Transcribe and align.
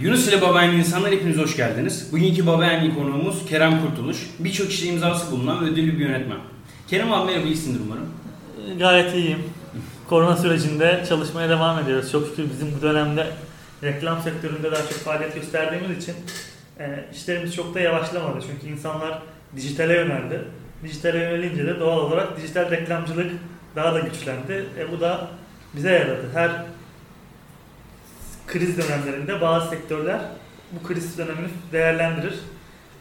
Yunus 0.00 0.28
ile 0.28 0.40
Babaenli 0.40 0.78
insanlar 0.78 1.12
hepiniz 1.12 1.38
hoş 1.38 1.56
geldiniz. 1.56 2.08
Bugünkü 2.12 2.46
Babaenli 2.46 2.94
konuğumuz 2.94 3.46
Kerem 3.46 3.86
Kurtuluş. 3.86 4.30
Birçok 4.38 4.70
işte 4.70 4.86
imzası 4.86 5.32
bulunan 5.32 5.64
ödüllü 5.64 5.98
bir 5.98 6.04
yönetmen. 6.04 6.38
Kerem 6.88 7.12
abi 7.12 7.30
merhaba 7.30 7.46
iyisindir 7.46 7.80
umarım. 7.86 8.08
Gayet 8.78 9.14
iyiyim. 9.14 9.38
Korona 10.08 10.36
sürecinde 10.36 11.04
çalışmaya 11.08 11.48
devam 11.48 11.78
ediyoruz. 11.78 12.12
Çok 12.12 12.26
şükür 12.26 12.50
bizim 12.50 12.74
bu 12.78 12.82
dönemde 12.82 13.26
reklam 13.82 14.22
sektöründe 14.22 14.72
daha 14.72 14.82
çok 14.82 14.92
faaliyet 14.92 15.34
gösterdiğimiz 15.34 16.02
için 16.02 16.14
e, 16.78 17.04
işlerimiz 17.14 17.54
çok 17.54 17.74
da 17.74 17.80
yavaşlamadı. 17.80 18.44
Çünkü 18.46 18.74
insanlar 18.74 19.22
dijitale 19.56 19.94
yöneldi. 19.94 20.40
Dijitale 20.84 21.18
yönelince 21.18 21.66
de 21.66 21.80
doğal 21.80 21.98
olarak 21.98 22.36
dijital 22.36 22.70
reklamcılık 22.70 23.30
daha 23.76 23.94
da 23.94 24.00
güçlendi. 24.00 24.64
E, 24.78 24.92
bu 24.92 25.00
da 25.00 25.28
bize 25.74 25.90
yaradı. 25.90 26.24
Her 26.34 26.50
kriz 28.52 28.78
dönemlerinde 28.78 29.40
bazı 29.40 29.70
sektörler 29.70 30.20
bu 30.72 30.88
kriz 30.88 31.18
dönemini 31.18 31.48
değerlendirir. 31.72 32.34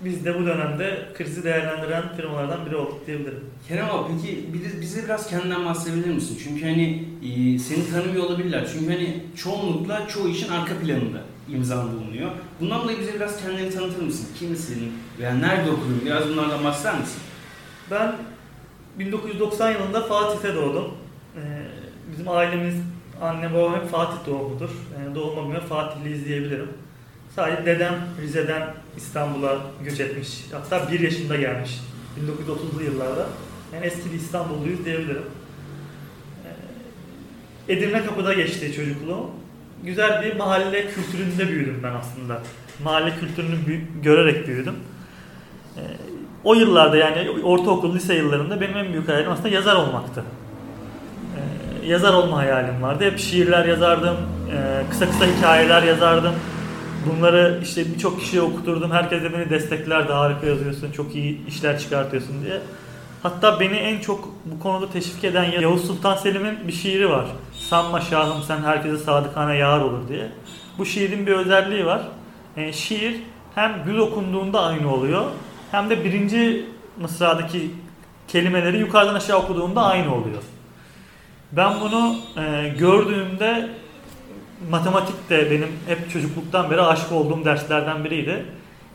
Biz 0.05 0.26
de 0.26 0.40
bu 0.40 0.45
dönemde 0.45 1.05
krizi 1.17 1.44
değerlendiren 1.44 2.03
firmalardan 2.16 2.66
biri 2.66 2.76
olduk 2.76 3.07
diyebilirim. 3.07 3.45
Kerem 3.67 3.90
abi 3.90 4.13
peki 4.13 4.45
bize, 4.81 5.04
biraz 5.04 5.30
kendinden 5.30 5.66
bahsedebilir 5.66 6.13
misin? 6.13 6.40
Çünkü 6.43 6.66
hani 6.66 7.05
e, 7.23 7.59
seni 7.59 7.90
tanımıyor 7.91 8.23
olabilirler. 8.23 8.67
Çünkü 8.73 8.93
hani 8.93 9.23
çoğunlukla 9.35 10.07
çoğu 10.07 10.30
işin 10.30 10.49
arka 10.49 10.77
planında 10.77 11.21
imzan 11.49 11.91
bulunuyor. 11.91 12.31
Bundan 12.59 12.84
dolayı 12.84 12.99
bize 12.99 13.13
biraz 13.13 13.41
kendini 13.41 13.70
tanıtır 13.70 14.04
mısın? 14.04 14.27
Kimsin 14.40 14.93
veya 15.20 15.34
nerede 15.34 15.71
okudun? 15.71 16.02
Biraz 16.05 16.29
bunlardan 16.29 16.63
bahseder 16.63 16.99
misin? 16.99 17.21
Ben 17.91 18.16
1990 18.99 19.71
yılında 19.71 20.02
Fatih'te 20.02 20.55
doğdum. 20.55 20.91
Ee, 21.35 21.40
bizim 22.12 22.29
ailemiz, 22.29 22.76
anne 23.21 23.53
babam 23.53 23.75
hep 23.75 23.89
Fatih 23.89 24.17
doğumludur. 24.25 24.69
Yani 24.99 25.15
doğuma 25.15 25.53
göre 25.53 25.61
Fatihliyiz 25.61 26.25
diyebilirim. 26.25 26.69
Sadece 27.35 27.65
dedem 27.65 27.95
Rize'den 28.21 28.63
İstanbul'a 28.97 29.57
göç 29.83 29.99
etmiş. 29.99 30.45
Hatta 30.51 30.91
bir 30.91 30.99
yaşında 30.99 31.35
gelmiş. 31.35 31.79
1930'lu 32.20 32.84
yıllarda. 32.84 33.27
Yani 33.73 33.85
eski 33.85 34.11
bir 34.11 34.15
İstanbulluyuz 34.15 34.85
diyebilirim. 34.85 35.26
Ee, 37.67 37.73
Edirne 37.73 38.05
Kapı'da 38.05 38.34
geçti 38.34 38.73
çocukluğum. 38.76 39.31
Güzel 39.83 40.21
bir 40.21 40.35
mahalle 40.35 40.87
kültüründe 40.87 41.48
büyüdüm 41.48 41.79
ben 41.83 41.93
aslında. 41.93 42.41
Mahalle 42.83 43.13
kültürünü 43.20 43.81
görerek 44.04 44.48
büyüdüm. 44.48 44.76
Ee, 45.77 45.81
o 46.43 46.54
yıllarda 46.54 46.98
yani 46.98 47.29
ortaokul, 47.29 47.95
lise 47.95 48.15
yıllarında 48.15 48.61
benim 48.61 48.77
en 48.77 48.93
büyük 48.93 49.07
hayalim 49.07 49.31
aslında 49.31 49.49
yazar 49.49 49.76
olmaktı. 49.76 50.23
Yazar 51.90 52.13
olma 52.13 52.37
hayalim 52.37 52.82
vardı. 52.82 53.04
Hep 53.04 53.20
şiirler 53.20 53.65
yazardım, 53.65 54.15
e, 54.51 54.90
kısa 54.90 55.05
kısa 55.05 55.26
hikayeler 55.26 55.84
yazardım. 55.84 56.34
Bunları 57.05 57.59
işte 57.63 57.85
birçok 57.93 58.20
kişiye 58.20 58.41
okuturdum. 58.41 58.91
Herkes 58.91 59.23
de 59.23 59.34
beni 59.34 59.49
desteklerdi. 59.49 60.12
Harika 60.12 60.48
yazıyorsun, 60.48 60.91
çok 60.91 61.15
iyi 61.15 61.48
işler 61.48 61.79
çıkartıyorsun 61.79 62.43
diye. 62.45 62.60
Hatta 63.23 63.60
beni 63.60 63.76
en 63.77 63.99
çok 63.99 64.29
bu 64.45 64.59
konuda 64.59 64.90
teşvik 64.91 65.23
eden 65.23 65.44
Yavuz 65.44 65.88
Sultan 65.88 66.16
Selim'in 66.16 66.67
bir 66.67 66.73
şiiri 66.73 67.09
var. 67.09 67.25
Sanma 67.53 68.01
şahım 68.01 68.44
sen 68.44 68.57
herkese 68.57 68.97
sadıkane 68.97 69.57
yar 69.57 69.79
olur 69.81 70.07
diye. 70.07 70.29
Bu 70.78 70.85
şiirin 70.85 71.28
bir 71.28 71.31
özelliği 71.31 71.85
var. 71.85 72.01
E, 72.57 72.73
şiir 72.73 73.16
hem 73.56 73.73
düz 73.85 74.00
okunduğunda 74.00 74.62
aynı 74.62 74.94
oluyor 74.94 75.23
hem 75.72 75.90
de 75.90 76.03
birinci 76.03 76.66
mısradaki 77.01 77.72
kelimeleri 78.28 78.79
yukarıdan 78.79 79.16
aşağı 79.16 79.38
okuduğunda 79.38 79.81
aynı 79.81 80.16
oluyor. 80.16 80.44
Ben 81.51 81.81
bunu 81.81 82.16
e, 82.38 82.69
gördüğümde 82.79 83.69
matematik 84.69 85.29
de 85.29 85.51
benim 85.51 85.69
hep 85.88 86.11
çocukluktan 86.11 86.72
beri 86.72 86.81
aşık 86.81 87.11
olduğum 87.11 87.45
derslerden 87.45 88.03
biriydi. 88.03 88.45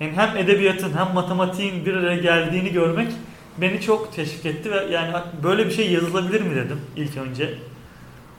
Yani 0.00 0.12
hem 0.16 0.36
edebiyatın 0.36 0.92
hem 0.96 1.14
matematiğin 1.14 1.86
bir 1.86 1.94
araya 1.94 2.16
geldiğini 2.16 2.72
görmek 2.72 3.08
beni 3.58 3.80
çok 3.80 4.12
teşvik 4.16 4.46
etti 4.46 4.70
ve 4.70 4.84
yani 4.92 5.14
böyle 5.42 5.66
bir 5.66 5.70
şey 5.70 5.92
yazılabilir 5.92 6.40
mi 6.40 6.56
dedim 6.56 6.80
ilk 6.96 7.16
önce. 7.16 7.54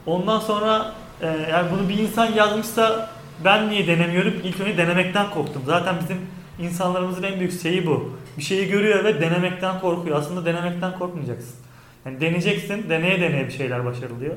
Ondan 0.06 0.40
sonra 0.40 0.94
e, 1.22 1.28
yani 1.52 1.68
bunu 1.72 1.90
bir 1.90 1.98
insan 1.98 2.32
yazmışsa 2.32 3.10
ben 3.46 3.70
niye 3.70 3.88
denemiyorum? 3.88 4.34
İlk 4.44 4.60
önce 4.60 4.78
denemekten 4.78 5.30
korktum. 5.30 5.62
Zaten 5.66 5.96
bizim 6.02 6.18
insanlarımızın 6.60 7.24
en 7.24 7.40
büyük 7.40 7.62
şeyi 7.62 7.88
bu. 7.88 8.14
Bir 8.38 8.44
şeyi 8.44 8.68
görüyor 8.68 9.04
ve 9.04 9.22
denemekten 9.22 9.80
korkuyor. 9.80 10.20
Aslında 10.20 10.46
denemekten 10.46 11.00
korkmayacaksın. 11.00 11.65
Yani 12.06 12.22
deneyeceksin, 12.22 12.90
deneye 12.90 13.22
deneye 13.22 13.48
bir 13.48 13.54
şeyler 13.54 13.86
başarılıyor. 13.86 14.36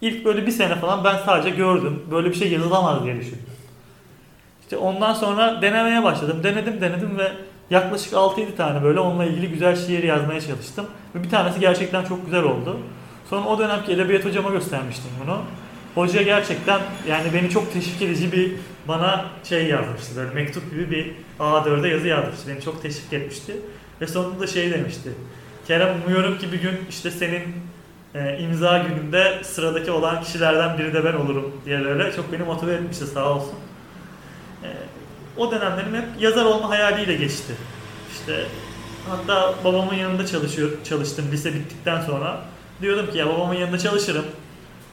İlk 0.00 0.24
böyle 0.24 0.46
bir 0.46 0.52
sene 0.52 0.74
falan 0.74 1.04
ben 1.04 1.16
sadece 1.16 1.50
gördüm. 1.50 2.02
Böyle 2.10 2.30
bir 2.30 2.34
şey 2.34 2.52
yazılamaz 2.52 3.04
diye 3.04 3.16
düşündüm. 3.16 3.46
İşte 4.62 4.76
ondan 4.76 5.14
sonra 5.14 5.62
denemeye 5.62 6.02
başladım. 6.02 6.40
Denedim 6.42 6.80
denedim 6.80 7.18
ve 7.18 7.32
yaklaşık 7.70 8.12
6-7 8.12 8.56
tane 8.56 8.82
böyle 8.82 9.00
onunla 9.00 9.24
ilgili 9.24 9.48
güzel 9.48 9.76
şiir 9.76 10.02
yazmaya 10.02 10.40
çalıştım. 10.40 10.86
Ve 11.14 11.22
bir 11.22 11.30
tanesi 11.30 11.60
gerçekten 11.60 12.04
çok 12.04 12.24
güzel 12.24 12.42
oldu. 12.42 12.78
Sonra 13.30 13.46
o 13.46 13.58
dönemki 13.58 13.92
edebiyat 13.92 14.24
hocama 14.24 14.50
göstermiştim 14.50 15.10
bunu. 15.24 15.38
Hoca 15.94 16.22
gerçekten 16.22 16.80
yani 17.08 17.32
beni 17.34 17.50
çok 17.50 17.72
teşvik 17.72 18.02
edici 18.02 18.32
bir 18.32 18.52
bana 18.88 19.24
şey 19.44 19.66
yazmıştı. 19.66 20.16
Böyle 20.16 20.34
mektup 20.34 20.70
gibi 20.70 20.90
bir 20.90 21.12
A4'e 21.40 21.88
yazı 21.88 22.08
yazmıştı. 22.08 22.48
Beni 22.48 22.60
çok 22.60 22.82
teşvik 22.82 23.12
etmişti. 23.12 23.56
Ve 24.00 24.06
sonunda 24.06 24.46
şey 24.46 24.70
demişti. 24.70 25.10
Kerem 25.66 26.02
umuyorum 26.02 26.38
ki 26.38 26.52
bir 26.52 26.62
gün 26.62 26.80
işte 26.90 27.10
senin 27.10 27.42
e, 28.14 28.38
imza 28.38 28.78
gününde 28.78 29.44
sıradaki 29.44 29.90
olan 29.90 30.22
kişilerden 30.22 30.78
biri 30.78 30.94
de 30.94 31.04
ben 31.04 31.12
olurum 31.12 31.52
diye 31.64 31.84
böyle 31.84 32.12
çok 32.12 32.32
beni 32.32 32.42
motive 32.42 32.74
etmişti 32.74 33.06
sağ 33.06 33.34
olsun. 33.34 33.54
E, 34.64 34.68
o 35.36 35.50
dönemlerim 35.50 35.94
hep 35.94 36.22
yazar 36.22 36.44
olma 36.44 36.68
hayaliyle 36.68 37.14
geçti. 37.14 37.52
İşte 38.12 38.46
hatta 39.10 39.54
babamın 39.64 39.94
yanında 39.94 40.26
çalışıyor 40.26 40.70
çalıştım 40.84 41.24
lise 41.32 41.54
bittikten 41.54 42.00
sonra. 42.00 42.40
Diyordum 42.82 43.10
ki 43.10 43.18
ya 43.18 43.26
babamın 43.26 43.54
yanında 43.54 43.78
çalışırım. 43.78 44.24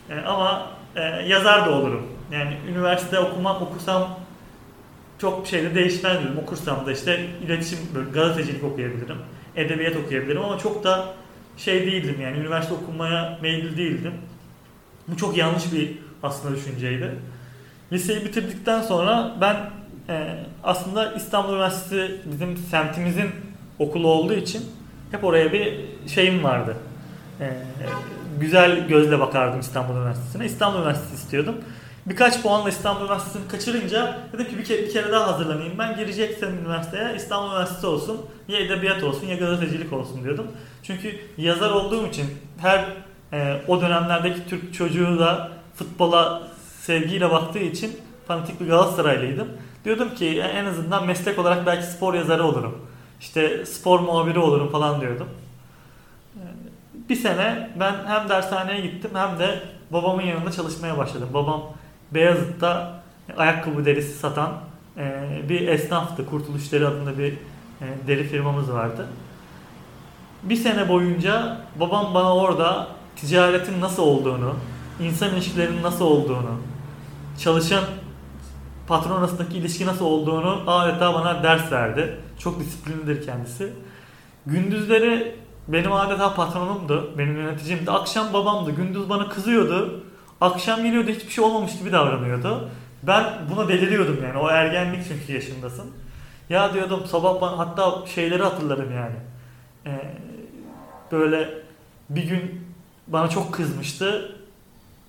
E, 0.09 0.19
ama 0.19 0.71
e, 0.95 1.01
yazar 1.03 1.65
da 1.65 1.71
olurum. 1.71 2.07
Yani 2.31 2.57
üniversite 2.69 3.19
okumak 3.19 3.61
okusam 3.61 4.19
çok 5.21 5.43
bir 5.43 5.49
şey 5.49 5.63
de 5.63 5.75
değişmez 5.75 6.19
diyorum. 6.21 6.37
Okursam 6.43 6.85
da 6.85 6.91
işte 6.91 7.25
iletişim, 7.45 7.79
gazetecilik 8.13 8.63
okuyabilirim. 8.63 9.17
Edebiyat 9.55 9.95
okuyabilirim 9.95 10.41
ama 10.41 10.57
çok 10.57 10.83
da 10.83 11.13
şey 11.57 11.85
değildim 11.85 12.21
yani 12.21 12.37
üniversite 12.37 12.73
okumaya 12.73 13.39
meyilli 13.41 13.77
değildim. 13.77 14.13
Bu 15.07 15.17
çok 15.17 15.37
yanlış 15.37 15.73
bir 15.73 15.97
aslında 16.23 16.55
düşünceydi. 16.55 17.11
Liseyi 17.91 18.25
bitirdikten 18.25 18.81
sonra 18.81 19.35
ben 19.41 19.55
e, 20.09 20.35
aslında 20.63 21.13
İstanbul 21.13 21.53
Üniversitesi 21.53 22.21
bizim 22.31 22.57
semtimizin 22.57 23.29
okulu 23.79 24.07
olduğu 24.07 24.33
için 24.33 24.63
hep 25.11 25.23
oraya 25.23 25.53
bir 25.53 25.85
şeyim 26.07 26.43
vardı. 26.43 26.75
E, 27.39 27.51
güzel 28.39 28.87
gözle 28.87 29.19
bakardım 29.19 29.59
İstanbul 29.59 29.93
Üniversitesi'ne. 29.95 30.45
İstanbul 30.45 30.77
Üniversitesi 30.79 31.15
istiyordum. 31.15 31.55
Birkaç 32.09 32.41
puanla 32.41 32.69
İstanbul 32.69 33.01
Üniversitesi'ni 33.01 33.47
kaçırınca 33.47 34.17
dedim 34.33 34.47
ki 34.47 34.57
bir 34.57 34.63
kere, 34.63 34.81
bir 34.81 34.93
kere 34.93 35.11
daha 35.11 35.27
hazırlanayım. 35.27 35.73
Ben 35.79 35.95
gireceksem 35.95 36.57
üniversiteye 36.57 37.15
İstanbul 37.15 37.49
Üniversitesi 37.49 37.87
olsun. 37.87 38.21
Ya 38.47 38.59
edebiyat 38.59 39.03
olsun 39.03 39.27
ya 39.27 39.37
gazetecilik 39.37 39.93
olsun 39.93 40.23
diyordum. 40.23 40.47
Çünkü 40.83 41.19
yazar 41.37 41.71
olduğum 41.71 42.07
için 42.07 42.25
her 42.57 42.85
e, 43.33 43.61
o 43.67 43.81
dönemlerdeki 43.81 44.49
Türk 44.49 44.73
çocuğu 44.73 45.19
da 45.19 45.51
futbola 45.75 46.41
sevgiyle 46.81 47.31
baktığı 47.31 47.59
için 47.59 47.97
fanatik 48.27 48.61
bir 48.61 48.67
Galatasaraylıydım. 48.67 49.47
Diyordum 49.85 50.15
ki 50.15 50.39
en 50.39 50.65
azından 50.65 51.05
meslek 51.05 51.39
olarak 51.39 51.65
belki 51.65 51.85
spor 51.85 52.13
yazarı 52.13 52.43
olurum. 52.43 52.85
İşte 53.19 53.65
spor 53.65 53.99
muhabiri 53.99 54.39
olurum 54.39 54.71
falan 54.71 55.01
diyordum. 55.01 55.27
Bir 57.09 57.15
sene 57.15 57.69
ben 57.79 57.95
hem 58.05 58.29
dershaneye 58.29 58.81
gittim 58.81 59.11
hem 59.13 59.39
de 59.39 59.63
babamın 59.91 60.23
yanında 60.23 60.51
çalışmaya 60.51 60.97
başladım. 60.97 61.29
Babam 61.33 61.61
Beyazıt'ta 62.13 63.01
ayakkabı 63.37 63.85
derisi 63.85 64.19
satan 64.19 64.51
e, 64.97 65.27
bir 65.49 65.67
esnaftı. 65.67 66.25
Kurtuluş 66.25 66.71
Deri 66.71 66.87
adında 66.87 67.17
bir 67.17 67.33
e, 67.81 67.85
deri 68.07 68.23
firmamız 68.23 68.73
vardı. 68.73 69.07
Bir 70.43 70.55
sene 70.55 70.89
boyunca 70.89 71.57
babam 71.79 72.13
bana 72.13 72.35
orada 72.35 72.87
ticaretin 73.15 73.81
nasıl 73.81 74.03
olduğunu, 74.03 74.55
insan 75.01 75.33
ilişkilerinin 75.33 75.83
nasıl 75.83 76.05
olduğunu, 76.05 76.59
çalışan 77.39 77.83
patron 78.87 79.19
arasındaki 79.19 79.57
ilişki 79.57 79.85
nasıl 79.85 80.05
olduğunu 80.05 80.63
adeta 80.67 81.13
bana 81.13 81.43
ders 81.43 81.71
verdi. 81.71 82.19
Çok 82.39 82.59
disiplinlidir 82.59 83.25
kendisi. 83.25 83.73
Gündüzleri 84.45 85.35
benim 85.67 85.93
adeta 85.93 86.35
patronumdu, 86.35 87.13
benim 87.17 87.37
yöneticimdi. 87.37 87.91
Akşam 87.91 88.33
babamdı. 88.33 88.71
Gündüz 88.71 89.09
bana 89.09 89.29
kızıyordu. 89.29 90.03
Akşam 90.41 90.83
geliyordu 90.83 91.09
hiçbir 91.11 91.31
şey 91.31 91.43
olmamış 91.43 91.77
gibi 91.79 91.91
davranıyordu. 91.91 92.69
Ben 93.03 93.25
buna 93.51 93.67
deliriyordum 93.67 94.23
yani. 94.23 94.37
O 94.37 94.49
ergenlik 94.49 95.07
çünkü 95.07 95.33
yaşındasın. 95.33 95.91
Ya 96.49 96.73
diyordum 96.73 97.05
sabah 97.05 97.41
bana 97.41 97.57
hatta 97.57 98.05
şeyleri 98.07 98.43
hatırlarım 98.43 98.95
yani. 98.95 99.15
Ee, 99.85 100.13
böyle 101.11 101.49
bir 102.09 102.23
gün 102.23 102.65
bana 103.07 103.29
çok 103.29 103.53
kızmıştı. 103.53 104.35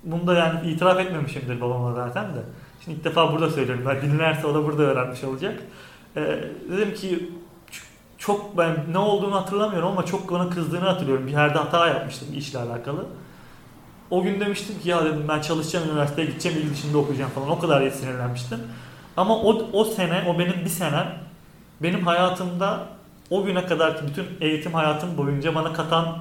Bunu 0.05 0.27
da 0.27 0.35
yani 0.35 0.71
itiraf 0.71 0.99
etmemişimdir 0.99 1.61
babama 1.61 1.94
zaten 1.94 2.25
de. 2.25 2.41
Şimdi 2.85 2.99
ilk 2.99 3.05
defa 3.05 3.33
burada 3.33 3.50
söylüyorum. 3.50 3.85
Ben 3.88 4.03
dinlerse 4.03 4.47
o 4.47 4.55
da 4.55 4.65
burada 4.65 4.83
öğrenmiş 4.83 5.25
olacak. 5.25 5.62
Ee, 6.17 6.44
dedim 6.71 6.94
ki 6.94 7.31
çok 8.19 8.59
ben 8.59 8.76
ne 8.93 8.99
olduğunu 8.99 9.37
hatırlamıyorum 9.37 9.88
ama 9.88 10.06
çok 10.06 10.33
bana 10.33 10.50
kızdığını 10.50 10.85
hatırlıyorum. 10.85 11.26
Bir 11.26 11.33
yerde 11.33 11.59
hata 11.59 11.88
yapmıştım 11.88 12.29
işle 12.37 12.59
alakalı. 12.59 13.06
O 14.11 14.23
gün 14.23 14.41
demiştim 14.41 14.81
ki 14.81 14.89
ya 14.89 15.05
dedim 15.05 15.25
ben 15.29 15.41
çalışacağım 15.41 15.89
üniversiteye 15.91 16.27
gideceğim 16.29 16.59
il 16.59 16.71
dışında 16.71 16.99
okuyacağım 16.99 17.31
falan. 17.31 17.51
O 17.51 17.59
kadar 17.59 17.91
sinirlenmiştim. 17.91 18.59
Ama 19.17 19.37
o, 19.37 19.71
o 19.73 19.85
sene, 19.85 20.25
o 20.29 20.39
benim 20.39 20.65
bir 20.65 20.71
senem 20.71 21.19
benim 21.83 22.07
hayatımda 22.07 22.87
o 23.31 23.45
güne 23.45 23.67
kadar 23.67 23.97
ki 23.97 24.03
bütün 24.09 24.25
eğitim 24.41 24.75
hayatım 24.75 25.17
boyunca 25.17 25.55
bana 25.55 25.73
katan 25.73 26.19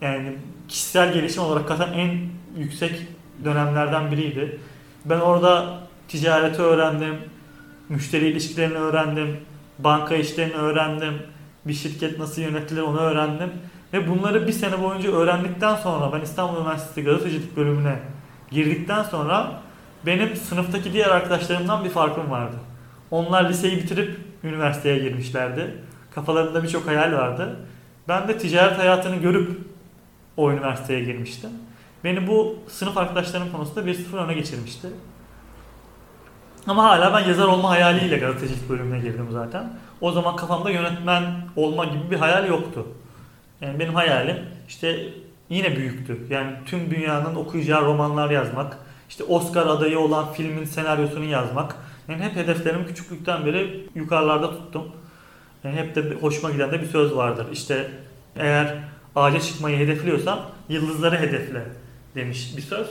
yani 0.00 0.36
kişisel 0.68 1.12
gelişim 1.12 1.42
olarak 1.42 1.68
katan 1.68 1.92
en 1.92 2.18
yüksek 2.56 3.06
dönemlerden 3.44 4.10
biriydi. 4.10 4.60
Ben 5.04 5.20
orada 5.20 5.78
ticareti 6.08 6.62
öğrendim, 6.62 7.16
müşteri 7.88 8.28
ilişkilerini 8.28 8.78
öğrendim, 8.78 9.36
banka 9.78 10.14
işlerini 10.14 10.54
öğrendim, 10.54 11.14
bir 11.64 11.74
şirket 11.74 12.18
nasıl 12.18 12.42
yönetilir 12.42 12.82
onu 12.82 12.98
öğrendim. 12.98 13.52
Ve 13.92 14.08
bunları 14.08 14.46
bir 14.46 14.52
sene 14.52 14.82
boyunca 14.82 15.12
öğrendikten 15.12 15.76
sonra 15.76 16.12
ben 16.12 16.20
İstanbul 16.20 16.60
Üniversitesi 16.60 17.04
gazetecilik 17.04 17.56
bölümüne 17.56 17.98
girdikten 18.50 19.02
sonra 19.02 19.60
benim 20.06 20.36
sınıftaki 20.36 20.92
diğer 20.92 21.08
arkadaşlarımdan 21.08 21.84
bir 21.84 21.90
farkım 21.90 22.30
vardı. 22.30 22.56
Onlar 23.10 23.48
liseyi 23.48 23.76
bitirip 23.76 24.18
üniversiteye 24.44 24.98
girmişlerdi. 24.98 25.74
Kafalarında 26.14 26.62
birçok 26.62 26.86
hayal 26.86 27.12
vardı. 27.12 27.56
Ben 28.08 28.28
de 28.28 28.38
ticaret 28.38 28.78
hayatını 28.78 29.16
görüp 29.16 29.58
o 30.36 30.52
üniversiteye 30.52 31.04
girmiştim. 31.04 31.50
Beni 32.04 32.26
bu 32.26 32.58
sınıf 32.68 32.98
arkadaşlarım 32.98 33.52
konusunda 33.52 33.86
bir 33.86 33.94
sıfır 33.94 34.18
öne 34.18 34.34
geçirmişti. 34.34 34.88
Ama 36.66 36.84
hala 36.84 37.14
ben 37.14 37.28
yazar 37.28 37.46
olma 37.46 37.70
hayaliyle 37.70 38.18
gazetecilik 38.18 38.70
bölümüne 38.70 38.98
girdim 38.98 39.28
zaten. 39.32 39.72
O 40.00 40.12
zaman 40.12 40.36
kafamda 40.36 40.70
yönetmen 40.70 41.24
olma 41.56 41.84
gibi 41.84 42.10
bir 42.10 42.16
hayal 42.16 42.48
yoktu. 42.48 42.86
Yani 43.62 43.78
benim 43.78 43.94
hayalim 43.94 44.36
işte 44.68 45.06
yine 45.50 45.76
büyüktü. 45.76 46.18
Yani 46.30 46.52
tüm 46.66 46.90
dünyanın 46.90 47.34
okuyacağı 47.34 47.84
romanlar 47.84 48.30
yazmak, 48.30 48.78
işte 49.08 49.24
Oscar 49.24 49.66
adayı 49.66 49.98
olan 49.98 50.32
filmin 50.32 50.64
senaryosunu 50.64 51.24
yazmak. 51.24 51.76
Yani 52.08 52.22
hep 52.22 52.36
hedeflerimi 52.36 52.86
küçüklükten 52.86 53.46
beri 53.46 53.88
yukarılarda 53.94 54.50
tuttum. 54.50 54.92
Yani 55.64 55.76
hep 55.76 55.94
de 55.94 56.14
hoşuma 56.20 56.50
giden 56.50 56.70
de 56.72 56.82
bir 56.82 56.86
söz 56.86 57.16
vardır. 57.16 57.46
İşte 57.52 57.90
eğer 58.36 58.74
ağaca 59.16 59.40
çıkmayı 59.40 59.78
hedefliyorsan 59.78 60.40
yıldızları 60.68 61.18
hedefle 61.18 61.62
demiş 62.14 62.56
bir 62.56 62.62
söz. 62.62 62.86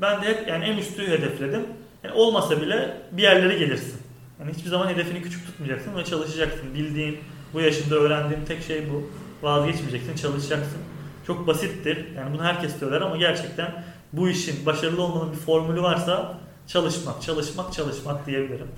Ben 0.00 0.22
de 0.22 0.26
hep 0.26 0.48
yani 0.48 0.64
en 0.64 0.76
üstü 0.76 1.08
hedefledim. 1.08 1.62
Yani 2.04 2.14
olmasa 2.14 2.60
bile 2.62 2.96
bir 3.12 3.22
yerlere 3.22 3.58
gelirsin. 3.58 4.00
Yani 4.40 4.52
hiçbir 4.52 4.70
zaman 4.70 4.88
hedefini 4.88 5.22
küçük 5.22 5.46
tutmayacaksın 5.46 5.96
ve 5.96 6.04
çalışacaksın. 6.04 6.74
Bildiğin, 6.74 7.18
bu 7.54 7.60
yaşında 7.60 7.94
öğrendiğin 7.94 8.44
tek 8.44 8.62
şey 8.62 8.82
bu. 8.92 9.10
Vazgeçmeyeceksin, 9.42 10.16
çalışacaksın. 10.16 10.78
Çok 11.26 11.46
basittir. 11.46 12.14
Yani 12.16 12.34
bunu 12.34 12.44
herkes 12.44 12.78
söyler 12.78 13.00
ama 13.00 13.16
gerçekten 13.16 13.84
bu 14.12 14.28
işin 14.28 14.66
başarılı 14.66 15.02
olmanın 15.02 15.32
bir 15.32 15.36
formülü 15.36 15.82
varsa 15.82 16.38
çalışmak, 16.66 17.22
çalışmak, 17.22 17.72
çalışmak 17.72 18.26
diyebilirim. 18.26 18.68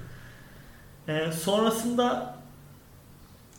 Ee, 1.08 1.32
sonrasında 1.32 2.36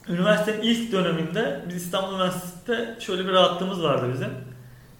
üniversitenin 0.08 0.62
ilk 0.62 0.92
döneminde 0.92 1.66
biz 1.70 1.76
İstanbul 1.76 2.16
Üniversitesi'nde 2.16 2.96
şöyle 3.00 3.28
bir 3.28 3.32
rahatlığımız 3.34 3.84
vardı 3.84 4.10
bizim. 4.14 4.30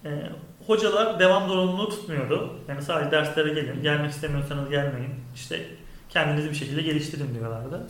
Ee, 0.04 0.30
hocalar 0.66 1.20
devam 1.20 1.48
zorunluluğu 1.48 1.88
tutmuyordu. 1.88 2.54
Yani 2.68 2.82
sadece 2.82 3.10
derslere 3.10 3.54
gelin, 3.54 3.82
gelmek 3.82 4.10
istemiyorsanız 4.10 4.70
gelmeyin. 4.70 5.14
İşte 5.34 5.66
kendinizi 6.08 6.50
bir 6.50 6.54
şekilde 6.54 6.82
geliştirin 6.82 7.34
diyorlardı. 7.34 7.86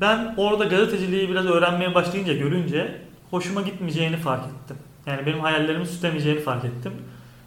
Ben 0.00 0.34
orada 0.36 0.64
gazeteciliği 0.64 1.28
biraz 1.28 1.46
öğrenmeye 1.46 1.94
başlayınca, 1.94 2.34
görünce 2.34 3.00
hoşuma 3.30 3.62
gitmeyeceğini 3.62 4.16
fark 4.16 4.44
ettim. 4.44 4.76
Yani 5.06 5.26
benim 5.26 5.40
hayallerimi 5.40 5.86
süslemeyeceğini 5.86 6.40
fark 6.40 6.64
ettim. 6.64 6.92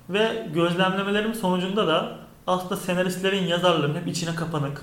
Ve 0.09 0.47
gözlemlemelerim 0.53 1.33
sonucunda 1.33 1.87
da 1.87 2.17
aslında 2.47 2.75
senaristlerin, 2.75 3.43
yazarların 3.43 3.95
hep 3.95 4.07
içine 4.07 4.35
kapanık, 4.35 4.81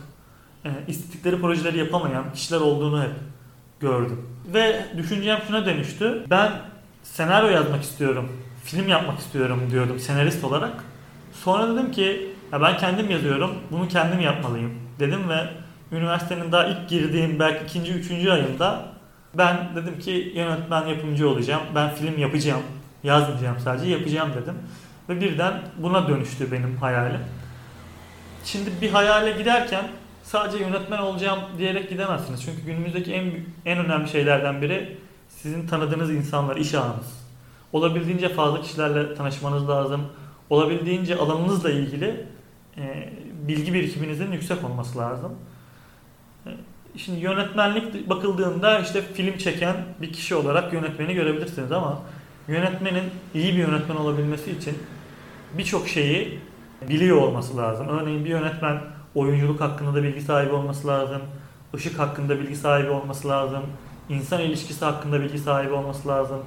e, 0.65 0.71
istedikleri 0.89 1.41
projeleri 1.41 1.79
yapamayan 1.79 2.33
kişiler 2.33 2.61
olduğunu 2.61 3.03
hep 3.03 3.11
gördüm. 3.81 4.27
Ve 4.55 4.87
düşüncem 4.97 5.41
şuna 5.47 5.67
dönüştü. 5.67 6.25
Ben 6.31 6.53
senaryo 7.03 7.49
yazmak 7.49 7.83
istiyorum, 7.83 8.33
film 8.65 8.89
yapmak 8.89 9.19
istiyorum 9.19 9.61
diyordum 9.71 9.99
senarist 9.99 10.45
olarak. 10.45 10.85
Sonra 11.33 11.75
dedim 11.75 11.93
ki 11.93 12.31
ya 12.53 12.63
ben 12.63 12.77
kendim 12.77 13.11
yazıyorum, 13.11 13.55
bunu 13.71 13.89
kendim 13.89 14.21
yapmalıyım 14.21 14.75
dedim 15.01 15.29
ve 15.29 15.49
üniversitenin 15.93 16.53
daha 16.53 16.65
ilk 16.67 16.89
girdiğim 16.89 17.39
belki 17.41 17.65
ikinci, 17.65 17.93
üçüncü 17.93 18.31
ayında 18.31 18.85
ben 19.35 19.57
dedim 19.77 19.99
ki 19.99 20.33
yönetmen 20.35 20.87
yapımcı 20.87 21.29
olacağım, 21.29 21.63
ben 21.75 21.95
film 21.95 22.19
yapacağım, 22.19 22.63
yazmayacağım 23.03 23.59
sadece 23.59 23.91
yapacağım 23.91 24.31
dedim. 24.43 24.55
Ve 25.09 25.21
birden 25.21 25.63
buna 25.79 26.09
dönüştü 26.09 26.53
benim 26.53 26.77
hayalim. 26.77 27.21
Şimdi 28.45 28.71
bir 28.83 28.91
hayale 28.91 29.39
giderken 29.39 29.85
sadece 30.23 30.65
yönetmen 30.65 30.99
olacağım 30.99 31.39
diyerek 31.59 31.91
gidemezsiniz. 31.91 32.43
Çünkü 32.43 32.63
günümüzdeki 32.63 33.13
en 33.13 33.33
en 33.67 33.79
önemli 33.79 34.09
şeylerden 34.09 34.63
biri 34.63 34.99
sizin 35.29 35.67
tanıdığınız 35.67 36.11
insanlar, 36.11 36.57
iş 36.57 36.75
ağınız. 36.75 37.29
Olabildiğince 37.73 38.29
fazla 38.29 38.63
kişilerle 38.63 39.15
tanışmanız 39.15 39.69
lazım. 39.69 40.03
Olabildiğince 40.51 41.17
alanınızla 41.17 41.71
ilgili 41.71 42.27
e, 42.77 43.13
bilgi 43.49 43.75
birikiminizin 43.75 44.33
yüksek 44.33 44.65
olması 44.65 44.99
lazım. 44.99 45.33
Şimdi 46.97 47.21
yönetmenlik 47.21 48.09
bakıldığında 48.09 48.79
işte 48.79 49.03
film 49.03 49.39
çeken 49.39 49.77
bir 50.03 50.13
kişi 50.13 50.35
olarak 50.35 50.73
yönetmeni 50.73 51.15
görebilirsiniz 51.15 51.73
ama 51.73 52.03
yönetmenin 52.49 53.05
iyi 53.35 53.53
bir 53.53 53.59
yönetmen 53.59 53.97
olabilmesi 53.97 54.51
için 54.51 54.79
birçok 55.59 55.89
şeyi 55.89 56.39
biliyor 56.89 57.17
olması 57.17 57.57
lazım. 57.57 57.89
Örneğin 57.89 58.25
bir 58.25 58.31
yönetmen 58.31 58.81
oyunculuk 59.15 59.61
hakkında 59.61 59.95
da 59.95 60.03
bilgi 60.03 60.21
sahibi 60.21 60.53
olması 60.53 60.89
lazım. 60.89 61.23
ışık 61.75 61.99
hakkında 61.99 62.41
bilgi 62.41 62.57
sahibi 62.57 62.91
olması 62.91 63.29
lazım. 63.29 63.63
insan 64.09 64.41
ilişkisi 64.41 64.85
hakkında 64.85 65.21
bilgi 65.21 65.39
sahibi 65.39 65.73
olması 65.73 66.09
lazım. 66.09 66.39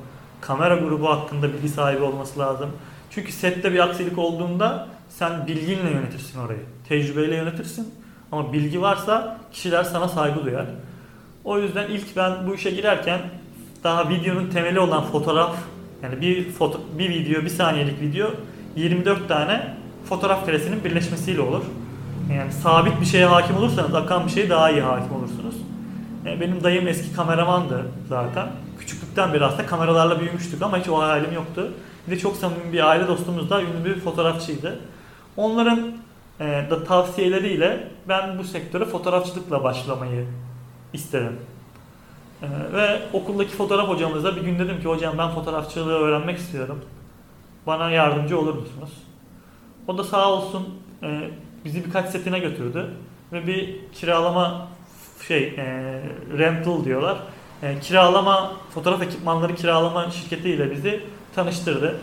Kamera 0.41 0.75
grubu 0.75 1.09
hakkında 1.09 1.53
bilgi 1.53 1.69
sahibi 1.69 2.03
olması 2.03 2.39
lazım. 2.39 2.69
Çünkü 3.09 3.31
sette 3.31 3.73
bir 3.73 3.79
aksilik 3.79 4.17
olduğunda 4.17 4.87
sen 5.09 5.47
bilginle 5.47 5.91
yönetirsin 5.91 6.39
orayı. 6.39 6.59
Tecrübeyle 6.89 7.35
yönetirsin. 7.35 8.00
Ama 8.31 8.53
bilgi 8.53 8.81
varsa 8.81 9.37
kişiler 9.51 9.83
sana 9.83 10.07
saygı 10.07 10.45
duyar. 10.45 10.65
O 11.43 11.59
yüzden 11.59 11.87
ilk 11.87 12.17
ben 12.17 12.47
bu 12.47 12.55
işe 12.55 12.71
girerken 12.71 13.19
daha 13.83 14.09
videonun 14.09 14.49
temeli 14.49 14.79
olan 14.79 15.03
fotoğraf 15.03 15.55
yani 16.03 16.21
bir 16.21 16.51
foto, 16.51 16.81
bir 16.97 17.09
video, 17.09 17.41
bir 17.41 17.49
saniyelik 17.49 18.01
video 18.01 18.31
24 18.75 19.27
tane 19.27 19.75
fotoğraf 20.05 20.45
karesinin 20.45 20.83
birleşmesiyle 20.83 21.41
olur. 21.41 21.63
Yani 22.37 22.51
sabit 22.51 23.01
bir 23.01 23.05
şeye 23.05 23.25
hakim 23.25 23.57
olursanız 23.57 23.95
akan 23.95 24.25
bir 24.25 24.31
şeye 24.31 24.49
daha 24.49 24.71
iyi 24.71 24.81
hakim 24.81 25.15
olursunuz. 25.15 25.55
Yani 26.25 26.41
benim 26.41 26.63
dayım 26.63 26.87
eski 26.87 27.15
kameramandı 27.15 27.85
zaten. 28.09 28.47
Küçüklükten 28.79 29.33
beri 29.33 29.45
aslında 29.45 29.65
kameralarla 29.65 30.19
büyümüştük 30.19 30.61
ama 30.61 30.77
hiç 30.77 30.89
o 30.89 30.99
hayalim 30.99 31.33
yoktu. 31.33 31.71
Bir 32.07 32.11
de 32.11 32.19
çok 32.19 32.35
samimi 32.35 32.73
bir 32.73 32.89
aile 32.89 33.07
dostumuz 33.07 33.49
da 33.49 33.61
ünlü 33.61 33.85
bir 33.85 33.99
fotoğrafçıydı. 33.99 34.79
Onların 35.37 35.91
da 36.45 36.83
tavsiyeleriyle 36.83 37.87
ben 38.07 38.37
bu 38.37 38.43
sektöre 38.43 38.85
fotoğrafçılıkla 38.85 39.63
başlamayı 39.63 40.25
istedim. 40.93 41.39
E, 42.41 42.73
ve 42.73 43.01
okuldaki 43.13 43.51
fotoğraf 43.51 43.87
hocamıza 43.87 44.35
bir 44.35 44.41
gün 44.41 44.59
dedim 44.59 44.81
ki 44.81 44.87
hocam 44.87 45.17
ben 45.17 45.29
fotoğrafçılığı 45.29 45.93
öğrenmek 45.93 46.37
istiyorum. 46.37 46.85
Bana 47.67 47.91
yardımcı 47.91 48.39
olur 48.39 48.53
musunuz? 48.53 48.91
O 49.87 49.97
da 49.97 50.03
sağ 50.03 50.31
olsun 50.31 50.69
e, 51.03 51.29
bizi 51.65 51.85
birkaç 51.85 52.09
setine 52.09 52.39
götürdü 52.39 52.89
ve 53.33 53.47
bir 53.47 53.79
kiralama 53.93 54.67
şey 55.27 55.43
e, 55.43 56.01
rental 56.37 56.85
diyorlar. 56.85 57.17
E, 57.63 57.79
kiralama 57.79 58.53
fotoğraf 58.73 59.01
ekipmanları 59.01 59.55
kiralama 59.55 60.11
şirketiyle 60.11 60.71
bizi 60.71 61.03
tanıştırdı. 61.35 61.99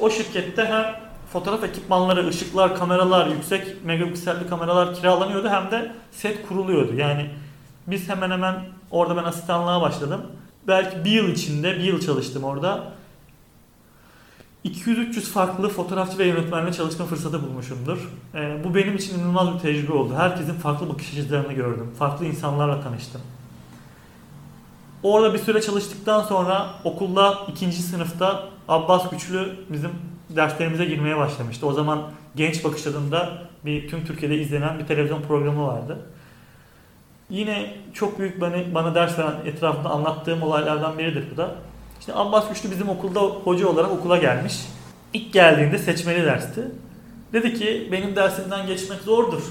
O 0.00 0.10
şirkette 0.10 0.64
hem 0.64 1.05
fotoğraf 1.36 1.64
ekipmanları, 1.64 2.28
ışıklar, 2.28 2.76
kameralar, 2.76 3.26
yüksek 3.26 3.84
megapikselli 3.84 4.46
kameralar 4.48 4.94
kiralanıyordu 4.94 5.48
hem 5.48 5.70
de 5.70 5.92
set 6.12 6.48
kuruluyordu. 6.48 6.94
Yani 6.94 7.30
biz 7.86 8.08
hemen 8.08 8.30
hemen 8.30 8.54
orada 8.90 9.16
ben 9.16 9.24
asistanlığa 9.24 9.80
başladım. 9.80 10.22
Belki 10.68 11.04
bir 11.04 11.10
yıl 11.10 11.28
içinde, 11.28 11.76
bir 11.78 11.82
yıl 11.82 12.00
çalıştım 12.00 12.44
orada. 12.44 12.92
200-300 14.64 15.20
farklı 15.20 15.68
fotoğrafçı 15.68 16.18
ve 16.18 16.26
yönetmenle 16.26 16.72
çalışma 16.72 17.06
fırsatı 17.06 17.42
bulmuşumdur. 17.42 18.10
E, 18.34 18.64
bu 18.64 18.74
benim 18.74 18.96
için 18.96 19.18
inanılmaz 19.18 19.54
bir 19.54 19.58
tecrübe 19.58 19.92
oldu. 19.92 20.14
Herkesin 20.16 20.54
farklı 20.54 20.88
bakış 20.88 21.12
açılarını 21.12 21.52
gördüm. 21.52 21.90
Farklı 21.98 22.26
insanlarla 22.26 22.80
tanıştım. 22.80 23.20
Orada 25.02 25.34
bir 25.34 25.38
süre 25.38 25.62
çalıştıktan 25.62 26.22
sonra 26.22 26.66
okulda 26.84 27.38
ikinci 27.48 27.82
sınıfta 27.82 28.48
Abbas 28.68 29.10
Güçlü 29.10 29.56
bizim 29.72 29.90
derslerimize 30.30 30.84
girmeye 30.84 31.16
başlamıştı. 31.16 31.66
O 31.66 31.72
zaman 31.72 32.02
Genç 32.36 32.64
Bakış 32.64 32.86
adında 32.86 33.42
bir 33.64 33.88
tüm 33.88 34.04
Türkiye'de 34.04 34.38
izlenen 34.38 34.78
bir 34.78 34.86
televizyon 34.86 35.22
programı 35.22 35.66
vardı. 35.66 35.98
Yine 37.30 37.74
çok 37.94 38.18
büyük 38.18 38.40
bana, 38.40 38.74
bana 38.74 38.94
ders 38.94 39.18
veren 39.18 39.34
etrafında 39.44 39.88
anlattığım 39.88 40.42
olaylardan 40.42 40.98
biridir 40.98 41.24
bu 41.32 41.36
da. 41.36 41.54
İşte 42.00 42.14
Abbas 42.14 42.48
Güçlü 42.48 42.70
bizim 42.70 42.88
okulda 42.88 43.20
hoca 43.20 43.68
olarak 43.68 43.90
okula 43.90 44.16
gelmiş. 44.16 44.54
İlk 45.12 45.32
geldiğinde 45.32 45.78
seçmeli 45.78 46.24
dersti. 46.24 46.60
Dedi 47.32 47.54
ki 47.54 47.88
benim 47.92 48.16
dersimden 48.16 48.66
geçmek 48.66 49.00
zordur. 49.00 49.42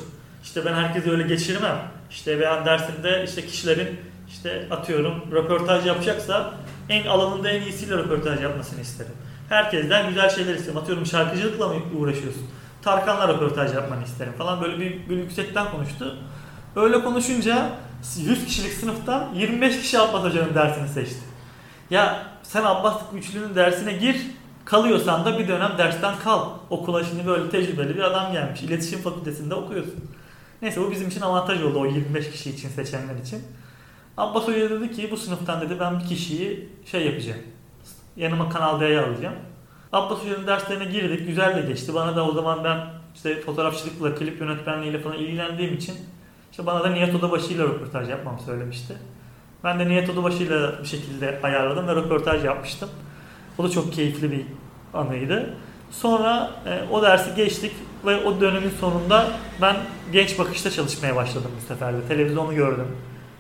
İşte 0.44 0.66
ben 0.66 0.74
herkesi 0.74 1.12
öyle 1.12 1.24
geçirmem. 1.24 1.78
İşte 2.10 2.42
ben 2.42 2.66
dersimde 2.66 3.24
işte 3.26 3.46
kişilerin 3.46 4.00
işte 4.28 4.68
atıyorum 4.72 5.14
röportaj 5.32 5.86
yapacaksa 5.86 6.54
en 6.90 7.08
alanında 7.08 7.50
en 7.50 7.62
iyisiyle 7.62 7.98
röportaj 7.98 8.42
yapmasını 8.42 8.82
isterim. 8.82 9.14
Herkesten 9.50 10.10
güzel 10.10 10.30
şeyler 10.30 10.56
isterim. 10.56 10.78
Atıyorum 10.78 11.06
şarkıcılıkla 11.06 11.68
mı 11.68 11.76
uğraşıyorsun? 12.00 12.48
Tarkan'la 12.82 13.28
röportaj 13.28 13.74
yapmanı 13.74 14.04
isterim 14.04 14.34
falan 14.38 14.62
böyle 14.62 14.80
bir, 14.80 15.10
bir 15.10 15.18
yüksekten 15.18 15.72
konuştu. 15.72 16.18
Öyle 16.76 17.04
konuşunca 17.04 17.70
100 18.18 18.46
kişilik 18.46 18.74
sınıftan 18.74 19.34
25 19.34 19.82
kişi 19.82 20.00
Abbas 20.00 20.24
Hoca'nın 20.24 20.56
dersini 20.56 20.90
seçti. 20.90 21.20
Ya 21.90 22.28
sen 22.44 22.64
Abbas 22.64 23.02
Güçlü'nün 23.14 23.56
dersine 23.56 23.94
gir, 23.94 24.22
kalıyorsan 24.66 25.26
da 25.26 25.40
bir 25.40 25.48
dönem 25.48 25.72
dersten 25.78 26.14
kal. 26.24 26.50
Okula 26.70 27.04
şimdi 27.04 27.28
böyle 27.28 27.50
tecrübeli 27.50 27.96
bir 27.96 28.02
adam 28.02 28.32
gelmiş. 28.32 28.64
İletişim 28.64 29.02
fakültesinde 29.02 29.56
okuyorsun. 29.56 30.10
Neyse 30.62 30.82
bu 30.82 30.92
bizim 30.92 31.08
için 31.08 31.22
avantaj 31.22 31.64
oldu 31.64 31.80
o 31.80 31.86
25 31.86 32.32
kişi 32.32 32.50
için 32.50 32.70
seçenler 32.70 33.16
için. 33.16 33.44
Abbas 34.18 34.48
Hoca 34.48 34.70
dedi 34.70 34.92
ki 34.92 35.12
bu 35.12 35.18
sınıftan 35.18 35.62
dedi 35.62 35.80
ben 35.80 36.00
bir 36.00 36.06
kişiyi 36.06 36.70
şey 36.86 37.06
yapacağım. 37.06 37.40
Yanıma 38.16 38.50
Kanal 38.50 38.80
D'ye 38.80 39.02
alacağım. 39.02 39.36
Abbas 39.94 40.20
Hoca'nın 40.24 40.48
derslerine 40.48 40.86
girdik. 40.86 41.28
Güzel 41.28 41.58
de 41.58 41.62
geçti. 41.62 41.94
Bana 41.94 42.16
da 42.16 42.26
o 42.26 42.32
zaman 42.32 42.64
ben 42.64 42.80
işte 43.16 43.42
fotoğrafçılıkla, 43.42 44.16
klip 44.16 44.42
yönetmenliğiyle 44.42 45.00
falan 45.00 45.18
ilgilendiğim 45.18 45.74
için 45.74 45.96
işte 46.52 46.66
bana 46.66 46.84
da 46.84 46.90
Nihat 46.90 47.16
Odabaşı 47.16 47.54
ile 47.54 47.64
röportaj 47.64 48.10
yapmamı 48.10 48.40
söylemişti. 48.42 48.94
Ben 49.64 49.80
de 49.80 49.90
Nihat 49.90 50.10
Odabaşı 50.10 50.44
ile 50.44 50.80
bir 50.82 50.88
şekilde 50.88 51.40
ayarladım 51.44 51.88
ve 51.88 51.96
röportaj 51.96 52.46
yapmıştım. 52.46 52.90
O 53.58 53.64
da 53.64 53.70
çok 53.70 53.94
keyifli 53.94 54.32
bir 54.32 54.46
anıydı. 54.94 55.54
Sonra 55.92 56.52
e, 56.66 56.84
o 56.92 57.02
dersi 57.02 57.36
geçtik 57.36 57.72
ve 58.06 58.24
o 58.24 58.42
dönemin 58.42 58.72
sonunda 58.80 59.28
ben 59.62 59.76
Genç 60.12 60.40
Bakış'ta 60.40 60.72
çalışmaya 60.72 61.16
başladım 61.16 61.52
bu 61.62 61.68
sefer 61.68 61.94
de. 61.94 62.08
Televizyonu 62.08 62.56
gördüm. 62.56 62.88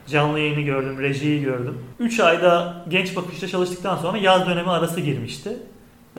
Canlı 0.07 0.39
yayını 0.39 0.61
gördüm, 0.61 0.99
rejiyi 0.99 1.43
gördüm. 1.43 1.77
3 1.99 2.19
ayda 2.19 2.83
Genç 2.87 3.15
Bakış'ta 3.15 3.47
çalıştıktan 3.47 3.97
sonra 3.97 4.17
yaz 4.17 4.47
dönemi 4.47 4.69
arası 4.69 5.01
girmişti. 5.01 5.57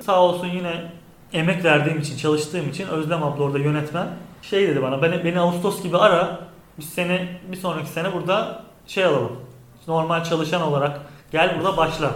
Sağ 0.01 0.23
olsun 0.23 0.47
yine 0.47 0.93
emek 1.33 1.65
verdiğim 1.65 1.99
için, 1.99 2.17
çalıştığım 2.17 2.71
için 2.71 2.89
Özlem 2.89 3.23
abla 3.23 3.43
orada 3.43 3.59
yönetmen 3.59 4.07
şey 4.43 4.69
dedi 4.69 4.83
bana, 4.83 5.03
beni, 5.03 5.25
beni 5.25 5.41
Ağustos 5.41 5.83
gibi 5.83 5.97
ara, 5.97 6.41
biz 6.79 6.89
seni 6.89 7.29
bir 7.53 7.57
sonraki 7.57 7.89
sene 7.89 8.13
burada 8.13 8.63
şey 8.87 9.05
alalım, 9.05 9.33
normal 9.89 10.25
çalışan 10.25 10.63
olarak 10.63 11.01
gel 11.33 11.57
burada 11.59 11.77
başla 11.77 12.13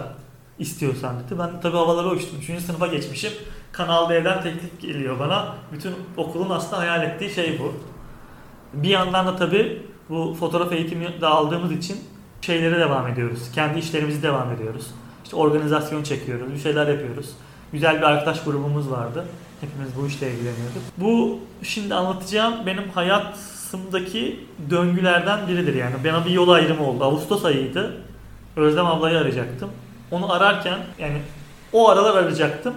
istiyorsan 0.59 1.15
dedi. 1.19 1.39
Ben 1.39 1.61
tabii 1.61 1.77
havalara 1.77 2.07
uçtum. 2.07 2.39
3. 2.57 2.61
sınıfa 2.61 2.87
geçmişim. 2.87 3.31
Kanal 3.71 4.09
D'den 4.09 4.41
teklif 4.41 4.81
geliyor 4.81 5.19
bana. 5.19 5.55
Bütün 5.73 5.93
okulun 6.17 6.49
aslında 6.49 6.77
hayal 6.77 7.03
ettiği 7.03 7.29
şey 7.29 7.59
bu. 7.59 7.73
Bir 8.73 8.89
yandan 8.89 9.27
da 9.27 9.35
tabii 9.35 9.81
bu 10.11 10.35
fotoğraf 10.39 10.71
eğitimi 10.71 11.21
de 11.21 11.27
aldığımız 11.27 11.71
için 11.71 11.97
şeylere 12.41 12.79
devam 12.79 13.07
ediyoruz. 13.07 13.51
Kendi 13.55 13.79
işlerimizi 13.79 14.23
devam 14.23 14.51
ediyoruz. 14.51 14.87
İşte 15.23 15.35
organizasyon 15.35 16.03
çekiyoruz, 16.03 16.53
bir 16.53 16.59
şeyler 16.59 16.87
yapıyoruz. 16.87 17.29
Güzel 17.73 17.97
bir 17.97 18.03
arkadaş 18.03 18.43
grubumuz 18.43 18.91
vardı. 18.91 19.25
Hepimiz 19.61 19.89
bu 19.97 20.07
işle 20.07 20.27
ilgileniyorduk. 20.27 20.81
Bu 20.97 21.39
şimdi 21.63 21.95
anlatacağım 21.95 22.53
benim 22.65 22.89
hayatımdaki 22.89 24.39
döngülerden 24.69 25.47
biridir 25.47 25.75
yani. 25.75 25.95
Bana 26.05 26.25
bir 26.25 26.31
yol 26.31 26.49
ayrımı 26.49 26.87
oldu. 26.87 27.03
Ağustos 27.03 27.45
ayıydı. 27.45 27.97
Özlem 28.55 28.85
ablayı 28.85 29.17
arayacaktım. 29.17 29.69
Onu 30.11 30.33
ararken 30.33 30.77
yani 30.99 31.17
o 31.73 31.89
aralar 31.89 32.23
arayacaktım. 32.23 32.73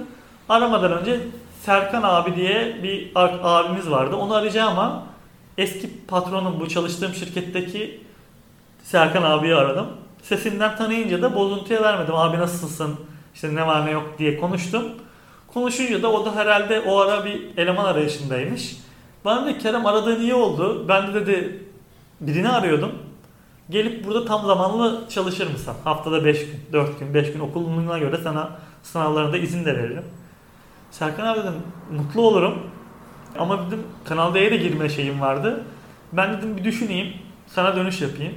Aramadan 0.48 0.92
önce 0.92 1.20
Serkan 1.62 2.02
abi 2.02 2.36
diye 2.36 2.76
bir 2.82 3.12
abimiz 3.42 3.90
vardı. 3.90 4.16
Onu 4.16 4.34
arayacağım 4.34 4.78
ama 4.78 5.13
eski 5.58 6.06
patronum 6.06 6.60
bu 6.60 6.68
çalıştığım 6.68 7.14
şirketteki 7.14 8.00
Serkan 8.82 9.22
abiyi 9.22 9.54
aradım. 9.54 9.86
Sesinden 10.22 10.76
tanıyınca 10.76 11.22
da 11.22 11.34
bozuntuya 11.34 11.82
vermedim. 11.82 12.14
Abi 12.14 12.38
nasılsın? 12.38 12.96
İşte 13.34 13.54
ne 13.54 13.66
var 13.66 13.86
ne 13.86 13.90
yok 13.90 14.14
diye 14.18 14.40
konuştum. 14.40 14.84
Konuşunca 15.54 16.02
da 16.02 16.12
o 16.12 16.26
da 16.26 16.36
herhalde 16.36 16.80
o 16.80 16.98
ara 16.98 17.24
bir 17.24 17.40
eleman 17.56 17.84
arayışındaymış. 17.84 18.76
Bana 19.24 19.46
dedi 19.46 19.58
Kerem 19.58 19.86
aradığın 19.86 20.20
iyi 20.20 20.34
oldu. 20.34 20.88
Ben 20.88 21.06
de 21.06 21.14
dedi 21.14 21.64
birini 22.20 22.48
arıyordum. 22.48 22.92
Gelip 23.70 24.06
burada 24.06 24.24
tam 24.24 24.46
zamanlı 24.46 25.04
çalışır 25.08 25.50
mısın? 25.50 25.74
Haftada 25.84 26.24
5 26.24 26.38
gün, 26.38 26.60
4 26.72 27.00
gün, 27.00 27.14
5 27.14 27.32
gün 27.32 27.40
okuluna 27.40 27.98
göre 27.98 28.18
sana 28.22 28.50
sınavlarında 28.82 29.36
izin 29.36 29.64
de 29.64 29.74
veririm. 29.74 30.04
Serkan 30.90 31.26
abi 31.26 31.40
dedim 31.40 31.62
mutlu 31.92 32.22
olurum. 32.22 32.58
Ama 33.38 33.66
dedim 33.66 33.82
Kanal 34.04 34.34
D'ye 34.34 34.50
de 34.50 34.56
girme 34.56 34.88
şeyim 34.88 35.20
vardı. 35.20 35.64
Ben 36.12 36.32
dedim 36.32 36.56
bir 36.56 36.64
düşüneyim. 36.64 37.12
Sana 37.46 37.76
dönüş 37.76 38.00
yapayım. 38.00 38.34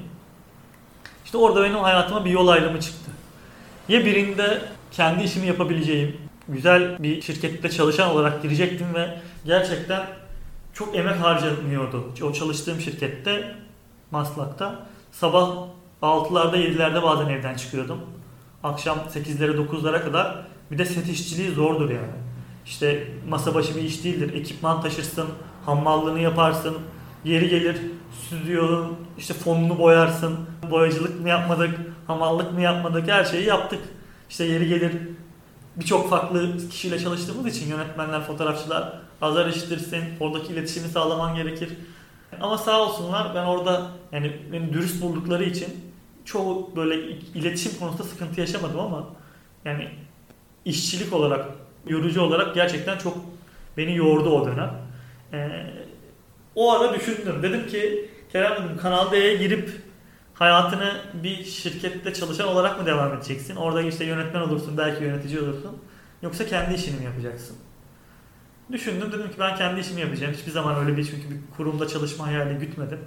İşte 1.25 1.37
orada 1.37 1.63
benim 1.63 1.77
hayatıma 1.77 2.25
bir 2.25 2.29
yol 2.29 2.47
ayrımı 2.47 2.79
çıktı. 2.79 3.11
Ya 3.89 4.05
birinde 4.05 4.61
kendi 4.91 5.23
işimi 5.23 5.47
yapabileceğim, 5.47 6.17
güzel 6.49 7.03
bir 7.03 7.21
şirkette 7.21 7.69
çalışan 7.69 8.09
olarak 8.09 8.41
girecektim 8.41 8.87
ve 8.93 9.19
gerçekten 9.45 10.05
çok 10.73 10.95
emek 10.95 11.15
harcanıyordu. 11.15 12.13
O 12.23 12.33
çalıştığım 12.33 12.81
şirkette, 12.81 13.55
Maslak'ta. 14.11 14.79
Sabah 15.11 15.67
6'larda 16.01 16.57
7'lerde 16.57 17.03
bazen 17.03 17.29
evden 17.29 17.55
çıkıyordum. 17.55 17.99
Akşam 18.63 18.97
8'lere 19.13 19.67
9'lara 19.67 20.01
kadar. 20.03 20.45
Bir 20.71 20.77
de 20.77 20.85
set 20.85 21.09
işçiliği 21.09 21.51
zordur 21.51 21.89
yani. 21.89 22.26
İşte 22.67 23.07
masa 23.29 23.55
başı 23.55 23.75
bir 23.75 23.81
iş 23.81 24.03
değildir. 24.03 24.33
Ekipman 24.33 24.81
taşırsın, 24.81 25.27
hammallığını 25.65 26.19
yaparsın. 26.19 26.77
Yeri 27.23 27.49
gelir 27.49 27.77
stüdyonun 28.21 28.97
işte 29.17 29.33
fonunu 29.33 29.79
boyarsın. 29.79 30.37
Boyacılık 30.71 31.21
mı 31.21 31.29
yapmadık, 31.29 31.79
hamallık 32.07 32.53
mı 32.53 32.61
yapmadık 32.61 33.07
her 33.07 33.25
şeyi 33.25 33.45
yaptık. 33.45 33.79
İşte 34.29 34.45
yeri 34.45 34.67
gelir 34.67 34.91
birçok 35.75 36.09
farklı 36.09 36.69
kişiyle 36.69 36.99
çalıştığımız 36.99 37.57
için 37.57 37.69
yönetmenler, 37.69 38.23
fotoğrafçılar 38.23 39.01
azar 39.21 39.47
işitirsin. 39.47 40.03
Oradaki 40.19 40.53
iletişimi 40.53 40.87
sağlaman 40.87 41.35
gerekir. 41.35 41.69
Ama 42.41 42.57
sağ 42.57 42.81
olsunlar 42.81 43.35
ben 43.35 43.43
orada 43.43 43.87
yani 44.11 44.31
beni 44.51 44.73
dürüst 44.73 45.01
buldukları 45.01 45.43
için 45.43 45.67
çoğu 46.25 46.71
böyle 46.75 46.95
iletişim 47.35 47.79
konusunda 47.79 48.03
sıkıntı 48.03 48.41
yaşamadım 48.41 48.79
ama 48.79 49.05
yani 49.65 49.89
işçilik 50.65 51.13
olarak, 51.13 51.45
yorucu 51.89 52.21
olarak 52.21 52.55
gerçekten 52.55 52.97
çok 52.97 53.17
beni 53.77 53.95
yordu 53.95 54.29
o 54.29 54.45
dönem. 54.45 54.73
Ee, 55.33 55.49
o 56.55 56.71
ara 56.71 56.93
düşündüm. 56.93 57.43
Dedim 57.43 57.67
ki 57.67 58.09
Kerem 58.31 58.51
dedim 58.51 58.77
Kanal 58.77 59.11
D'ye 59.11 59.35
girip 59.35 59.69
hayatını 60.33 61.01
bir 61.23 61.43
şirkette 61.43 62.13
çalışan 62.13 62.47
olarak 62.47 62.79
mı 62.79 62.85
devam 62.85 63.13
edeceksin? 63.13 63.55
Orada 63.55 63.81
işte 63.81 64.05
yönetmen 64.05 64.41
olursun, 64.41 64.77
belki 64.77 65.03
yönetici 65.03 65.39
olursun. 65.39 65.77
Yoksa 66.21 66.45
kendi 66.45 66.73
işini 66.73 66.99
mi 66.99 67.05
yapacaksın? 67.05 67.57
Düşündüm 68.71 69.11
dedim 69.11 69.31
ki 69.31 69.35
ben 69.39 69.55
kendi 69.55 69.79
işimi 69.79 70.01
yapacağım. 70.01 70.33
Hiçbir 70.33 70.51
zaman 70.51 70.75
öyle 70.75 70.97
bir 70.97 71.03
çünkü 71.03 71.29
bir 71.29 71.55
kurumda 71.57 71.87
çalışma 71.87 72.27
hayali 72.27 72.59
gütmedim. 72.59 72.99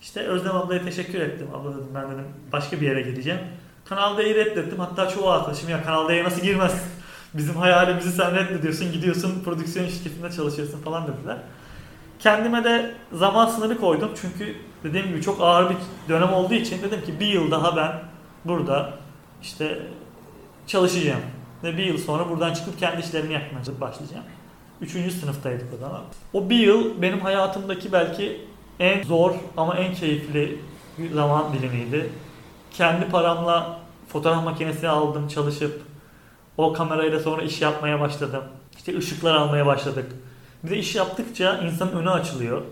İşte 0.00 0.20
Özlem 0.20 0.56
ablaya 0.56 0.84
teşekkür 0.84 1.20
ettim. 1.20 1.48
Abla 1.54 1.74
dedim 1.74 1.88
ben 1.94 2.10
dedim 2.10 2.24
başka 2.52 2.80
bir 2.80 2.86
yere 2.86 3.02
gideceğim. 3.02 3.40
Kanal 3.84 4.18
D'yi 4.18 4.34
reddettim. 4.34 4.78
Hatta 4.78 5.08
çoğu 5.08 5.30
arkadaşım 5.30 5.68
ya 5.68 5.82
Kanal 5.82 6.08
D'ye 6.08 6.24
nasıl 6.24 6.42
girmez? 6.42 6.97
Bizim 7.34 7.56
hayalimizi 7.56 8.12
sen 8.12 8.34
reddediyorsun. 8.34 8.92
Gidiyorsun 8.92 9.42
prodüksiyon 9.44 9.88
şirketinde 9.88 10.30
çalışıyorsun 10.30 10.80
falan 10.80 11.06
dediler. 11.06 11.36
Kendime 12.18 12.64
de 12.64 12.94
zaman 13.12 13.46
sınırı 13.46 13.80
koydum. 13.80 14.10
Çünkü 14.20 14.56
dediğim 14.84 15.06
gibi 15.06 15.22
çok 15.22 15.40
ağır 15.40 15.70
bir 15.70 15.76
dönem 16.08 16.32
olduğu 16.32 16.54
için 16.54 16.82
dedim 16.82 17.04
ki 17.04 17.20
bir 17.20 17.26
yıl 17.26 17.50
daha 17.50 17.76
ben 17.76 17.92
burada 18.44 18.94
işte 19.42 19.82
çalışacağım. 20.66 21.20
Ve 21.64 21.76
bir 21.76 21.84
yıl 21.84 21.98
sonra 21.98 22.30
buradan 22.30 22.54
çıkıp 22.54 22.78
kendi 22.78 23.00
işlerimi 23.00 23.34
yapmaya 23.34 23.80
başlayacağım. 23.80 24.24
Üçüncü 24.80 25.10
sınıftaydık 25.10 25.74
o 25.74 25.76
zaman. 25.76 26.00
O 26.32 26.50
bir 26.50 26.58
yıl 26.58 27.02
benim 27.02 27.20
hayatımdaki 27.20 27.92
belki 27.92 28.40
en 28.80 29.02
zor 29.02 29.34
ama 29.56 29.76
en 29.76 29.94
keyifli 29.94 30.60
zaman 31.14 31.52
dilimiydi. 31.52 32.10
Kendi 32.70 33.08
paramla 33.08 33.80
fotoğraf 34.08 34.44
makinesi 34.44 34.88
aldım 34.88 35.28
çalışıp 35.28 35.82
o 36.58 36.72
kamerayla 36.72 37.20
sonra 37.20 37.42
iş 37.42 37.60
yapmaya 37.60 38.00
başladım. 38.00 38.42
İşte 38.76 38.98
ışıklar 38.98 39.34
almaya 39.34 39.66
başladık. 39.66 40.06
Bir 40.64 40.70
de 40.70 40.78
iş 40.78 40.94
yaptıkça 40.94 41.58
insanın 41.58 41.92
önü 41.92 42.10
açılıyor. 42.10 42.62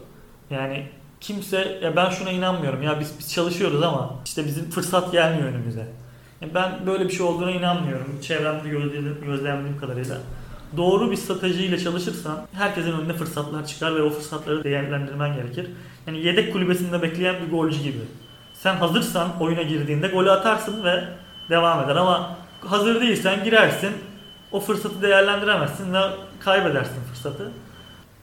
Yani 0.50 0.86
kimse 1.20 1.78
ya 1.82 1.96
ben 1.96 2.10
şuna 2.10 2.30
inanmıyorum 2.30 2.82
ya 2.82 3.00
biz, 3.00 3.14
biz 3.18 3.32
çalışıyoruz 3.32 3.82
ama 3.82 4.14
işte 4.24 4.44
bizim 4.44 4.70
fırsat 4.70 5.12
gelmiyor 5.12 5.48
önümüze. 5.48 5.86
Yani 6.40 6.54
ben 6.54 6.86
böyle 6.86 7.04
bir 7.04 7.12
şey 7.12 7.26
olduğuna 7.26 7.50
inanmıyorum. 7.50 8.20
Çevremde 8.22 8.68
gözlemlediğim 9.26 9.78
kadarıyla. 9.80 10.16
doğru 10.76 11.10
bir 11.10 11.16
stratejiyle 11.16 11.78
çalışırsan 11.78 12.46
herkesin 12.52 12.92
önüne 12.92 13.12
fırsatlar 13.12 13.66
çıkar 13.66 13.96
ve 13.96 14.02
o 14.02 14.10
fırsatları 14.10 14.64
değerlendirmen 14.64 15.34
gerekir. 15.34 15.66
Yani 16.06 16.18
yedek 16.26 16.52
kulübesinde 16.52 17.02
bekleyen 17.02 17.36
bir 17.46 17.50
golcü 17.50 17.82
gibi. 17.82 18.00
Sen 18.54 18.76
hazırsan 18.76 19.40
oyuna 19.40 19.62
girdiğinde 19.62 20.08
golü 20.08 20.30
atarsın 20.30 20.84
ve 20.84 21.04
devam 21.50 21.84
eder 21.84 21.96
ama 21.96 22.36
hazır 22.60 23.00
değilsen 23.00 23.44
girersin. 23.44 23.92
O 24.52 24.60
fırsatı 24.60 25.02
değerlendiremezsin 25.02 25.94
ve 25.94 26.00
kaybedersin 26.40 27.02
fırsatı. 27.12 27.50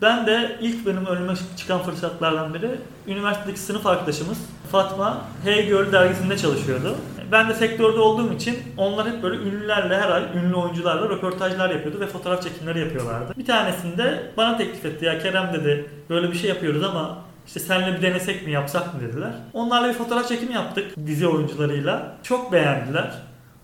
Ben 0.02 0.28
de 0.28 0.58
ilk 0.62 0.86
benim 0.88 1.06
önüme 1.06 1.34
çıkan 1.58 1.82
fırsatlardan 1.82 2.54
biri 2.54 2.72
üniversitedeki 3.08 3.60
sınıf 3.60 3.86
arkadaşımız 3.88 4.38
Fatma 4.72 5.22
Hey 5.44 5.66
Girl 5.66 5.92
dergisinde 5.92 6.38
çalışıyordu. 6.38 6.96
Ben 7.32 7.50
de 7.50 7.54
sektörde 7.54 8.00
olduğum 8.00 8.34
için 8.34 8.58
onlar 8.78 9.08
hep 9.08 9.24
böyle 9.24 9.36
ünlülerle 9.36 9.98
her 9.98 10.10
ay 10.10 10.24
ünlü 10.36 10.56
oyuncularla 10.56 11.10
röportajlar 11.10 11.70
yapıyordu 11.70 12.00
ve 12.00 12.08
fotoğraf 12.08 12.44
çekimleri 12.44 12.80
yapıyorlardı. 12.80 13.34
Bir 13.38 13.46
tanesinde 13.46 14.32
bana 14.38 14.58
teklif 14.58 14.86
etti 14.86 15.06
ya 15.06 15.20
Kerem 15.20 15.54
dedi 15.54 15.90
böyle 16.10 16.32
bir 16.32 16.38
şey 16.38 16.50
yapıyoruz 16.50 16.84
ama 16.84 17.18
işte 17.48 17.60
seninle 17.60 17.98
bir 17.98 18.02
denesek 18.02 18.46
mi 18.46 18.52
yapsak 18.52 18.94
mı 18.94 19.02
dediler. 19.02 19.32
Onlarla 19.54 19.90
bir 19.90 19.94
fotoğraf 19.94 20.28
çekimi 20.28 20.54
yaptık 20.54 20.96
dizi 21.08 21.28
oyuncularıyla. 21.28 22.18
Çok 22.24 22.52
beğendiler. 22.52 23.12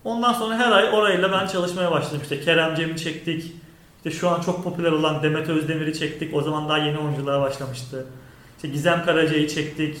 Ondan 0.04 0.32
sonra 0.32 0.58
her 0.58 0.72
ay 0.72 0.90
orayla 0.92 1.32
ben 1.32 1.46
çalışmaya 1.46 1.90
başladım. 1.90 2.20
İşte 2.22 2.40
Kerem 2.40 2.74
Cem'i 2.74 2.96
çektik. 2.96 3.52
İşte 3.96 4.10
şu 4.10 4.30
an 4.30 4.40
çok 4.40 4.64
popüler 4.64 4.92
olan 4.92 5.22
Demet 5.22 5.48
Özdemir'i 5.48 5.98
çektik. 5.98 6.34
O 6.34 6.42
zaman 6.42 6.68
daha 6.68 6.78
yeni 6.78 6.98
oyunculuğa 6.98 7.40
başlamıştı. 7.40 8.06
İşte 8.56 8.68
Gizem 8.68 9.04
Karaca'yı 9.04 9.48
çektik. 9.48 9.96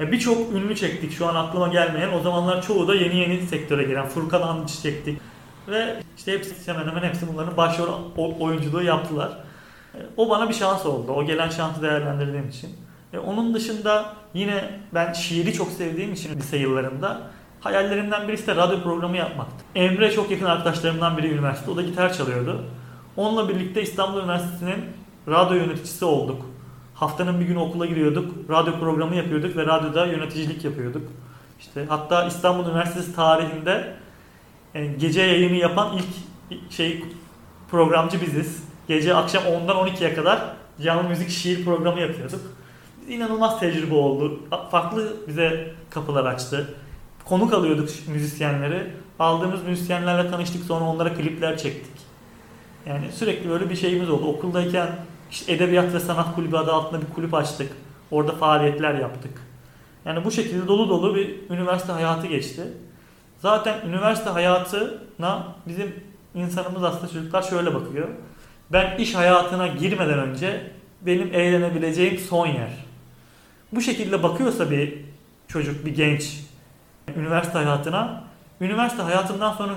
Birçok 0.00 0.52
ünlü 0.52 0.76
çektik 0.76 1.12
şu 1.12 1.26
an 1.26 1.34
aklıma 1.34 1.68
gelmeyen. 1.68 2.12
O 2.12 2.20
zamanlar 2.20 2.62
çoğu 2.62 2.88
da 2.88 2.94
yeni 2.94 3.16
yeni 3.16 3.46
sektöre 3.46 3.82
giren. 3.82 4.06
Furkan 4.08 4.42
Andiç 4.42 4.82
çektik. 4.82 5.20
Ve 5.68 6.02
işte 6.16 6.32
hepsi 6.32 6.72
hemen 6.72 6.88
hemen 6.88 7.02
hepsi 7.02 7.28
bunların 7.28 7.56
başrol 7.56 8.00
oyunculuğu 8.16 8.82
yaptılar. 8.82 9.38
O 10.16 10.30
bana 10.30 10.48
bir 10.48 10.54
şans 10.54 10.86
oldu. 10.86 11.12
O 11.12 11.26
gelen 11.26 11.48
şansı 11.48 11.82
değerlendirdiğim 11.82 12.48
için. 12.48 12.70
E, 13.12 13.18
onun 13.18 13.54
dışında 13.54 14.14
yine 14.34 14.80
ben 14.94 15.12
şiiri 15.12 15.52
çok 15.52 15.72
sevdiğim 15.72 16.12
için 16.12 16.36
lise 16.36 16.56
yıllarında 16.56 17.20
hayallerimden 17.60 18.28
birisi 18.28 18.46
de 18.46 18.56
radyo 18.56 18.82
programı 18.82 19.16
yapmaktı. 19.16 19.64
Emre 19.74 20.12
çok 20.12 20.30
yakın 20.30 20.44
arkadaşlarımdan 20.44 21.18
biri 21.18 21.28
üniversite. 21.28 21.70
O 21.70 21.76
da 21.76 21.82
gitar 21.82 22.12
çalıyordu. 22.12 22.64
Onunla 23.16 23.48
birlikte 23.48 23.82
İstanbul 23.82 24.20
Üniversitesi'nin 24.20 24.84
radyo 25.28 25.56
yöneticisi 25.56 26.04
olduk. 26.04 26.46
Haftanın 26.94 27.40
bir 27.40 27.44
günü 27.44 27.58
okula 27.58 27.86
giriyorduk. 27.86 28.50
Radyo 28.50 28.78
programı 28.80 29.16
yapıyorduk 29.16 29.56
ve 29.56 29.66
radyoda 29.66 30.06
yöneticilik 30.06 30.64
yapıyorduk. 30.64 31.02
İşte 31.60 31.84
hatta 31.88 32.26
İstanbul 32.26 32.70
Üniversitesi 32.70 33.14
tarihinde 33.14 33.96
yani 34.74 34.98
gece 34.98 35.22
yayını 35.22 35.56
yapan 35.56 35.98
ilk 35.98 36.72
şey 36.72 37.04
programcı 37.70 38.20
biziz. 38.20 38.64
Gece 38.88 39.14
akşam 39.14 39.42
10'dan 39.42 39.76
12'ye 39.76 40.14
kadar 40.14 40.40
canlı 40.82 41.08
müzik 41.08 41.30
şiir 41.30 41.64
programı 41.64 42.00
yapıyorduk. 42.00 42.40
İnanılmaz 43.08 43.60
tecrübe 43.60 43.94
oldu. 43.94 44.40
Farklı 44.70 45.16
bize 45.28 45.74
kapılar 45.90 46.24
açtı. 46.24 46.74
Konuk 47.24 47.52
alıyorduk 47.54 47.88
müzisyenleri. 48.08 48.86
Aldığımız 49.18 49.62
müzisyenlerle 49.62 50.30
tanıştık 50.30 50.64
sonra 50.64 50.84
onlara 50.84 51.14
klipler 51.14 51.58
çektik. 51.58 51.92
Yani 52.86 53.12
sürekli 53.12 53.50
böyle 53.50 53.70
bir 53.70 53.76
şeyimiz 53.76 54.10
oldu. 54.10 54.26
Okuldayken 54.26 54.88
işte 55.30 55.52
Edebiyat 55.52 55.94
ve 55.94 56.00
Sanat 56.00 56.34
Kulübü 56.34 56.56
adı 56.56 56.72
altında 56.72 57.00
bir 57.00 57.14
kulüp 57.14 57.34
açtık. 57.34 57.72
Orada 58.10 58.32
faaliyetler 58.32 58.94
yaptık. 58.94 59.32
Yani 60.04 60.24
bu 60.24 60.30
şekilde 60.30 60.68
dolu 60.68 60.88
dolu 60.88 61.14
bir 61.14 61.34
üniversite 61.50 61.92
hayatı 61.92 62.26
geçti. 62.26 62.62
Zaten 63.38 63.88
üniversite 63.88 64.30
hayatına 64.30 65.46
bizim 65.68 65.94
insanımız 66.34 66.84
aslında 66.84 67.12
çocuklar 67.12 67.42
şöyle 67.42 67.74
bakıyor. 67.74 68.08
Ben 68.72 68.98
iş 68.98 69.14
hayatına 69.14 69.66
girmeden 69.66 70.18
önce 70.18 70.70
benim 71.02 71.34
eğlenebileceğim 71.34 72.18
son 72.18 72.46
yer. 72.46 72.70
Bu 73.72 73.80
şekilde 73.80 74.22
bakıyorsa 74.22 74.70
bir 74.70 74.94
çocuk, 75.48 75.86
bir 75.86 75.94
genç 75.94 76.40
üniversite 77.16 77.58
hayatına, 77.58 78.24
üniversite 78.60 79.02
hayatından 79.02 79.52
sonra 79.52 79.72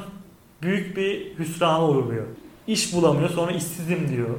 büyük 0.62 0.98
bir 0.98 1.40
hüsrana 1.40 1.88
uğruyor. 1.88 2.26
İş 2.68 2.94
bulamıyor, 2.94 3.30
sonra 3.30 3.52
işsizim 3.52 4.10
diyor. 4.10 4.30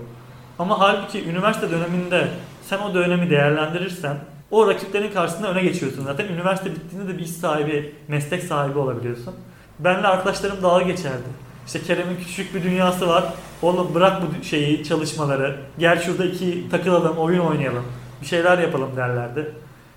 Ama 0.59 0.81
halbuki 0.81 1.25
üniversite 1.25 1.71
döneminde 1.71 2.29
sen 2.63 2.79
o 2.79 2.95
dönemi 2.95 3.31
değerlendirirsen 3.31 4.17
o 4.51 4.69
rakiplerin 4.69 5.13
karşısında 5.13 5.51
öne 5.51 5.63
geçiyorsun. 5.63 6.05
Zaten 6.05 6.27
üniversite 6.27 6.71
bittiğinde 6.71 7.09
de 7.09 7.19
bir 7.19 7.23
iş 7.23 7.31
sahibi, 7.31 7.95
meslek 8.09 8.43
sahibi 8.43 8.79
olabiliyorsun. 8.79 9.35
Benle 9.79 10.07
arkadaşlarım 10.07 10.63
dalga 10.63 10.85
geçerdi. 10.85 11.45
İşte 11.67 11.83
Kerem'in 11.83 12.17
küçük 12.17 12.55
bir 12.55 12.63
dünyası 12.63 13.09
var. 13.09 13.25
Oğlum 13.63 13.95
bırak 13.95 14.23
bu 14.23 14.45
şeyi, 14.45 14.85
çalışmaları. 14.85 15.57
Gel 15.79 16.03
şurada 16.03 16.25
iki 16.25 16.69
takılalım, 16.71 17.17
oyun 17.17 17.41
oynayalım. 17.41 17.85
Bir 18.21 18.27
şeyler 18.27 18.59
yapalım 18.59 18.97
derlerdi. 18.97 19.53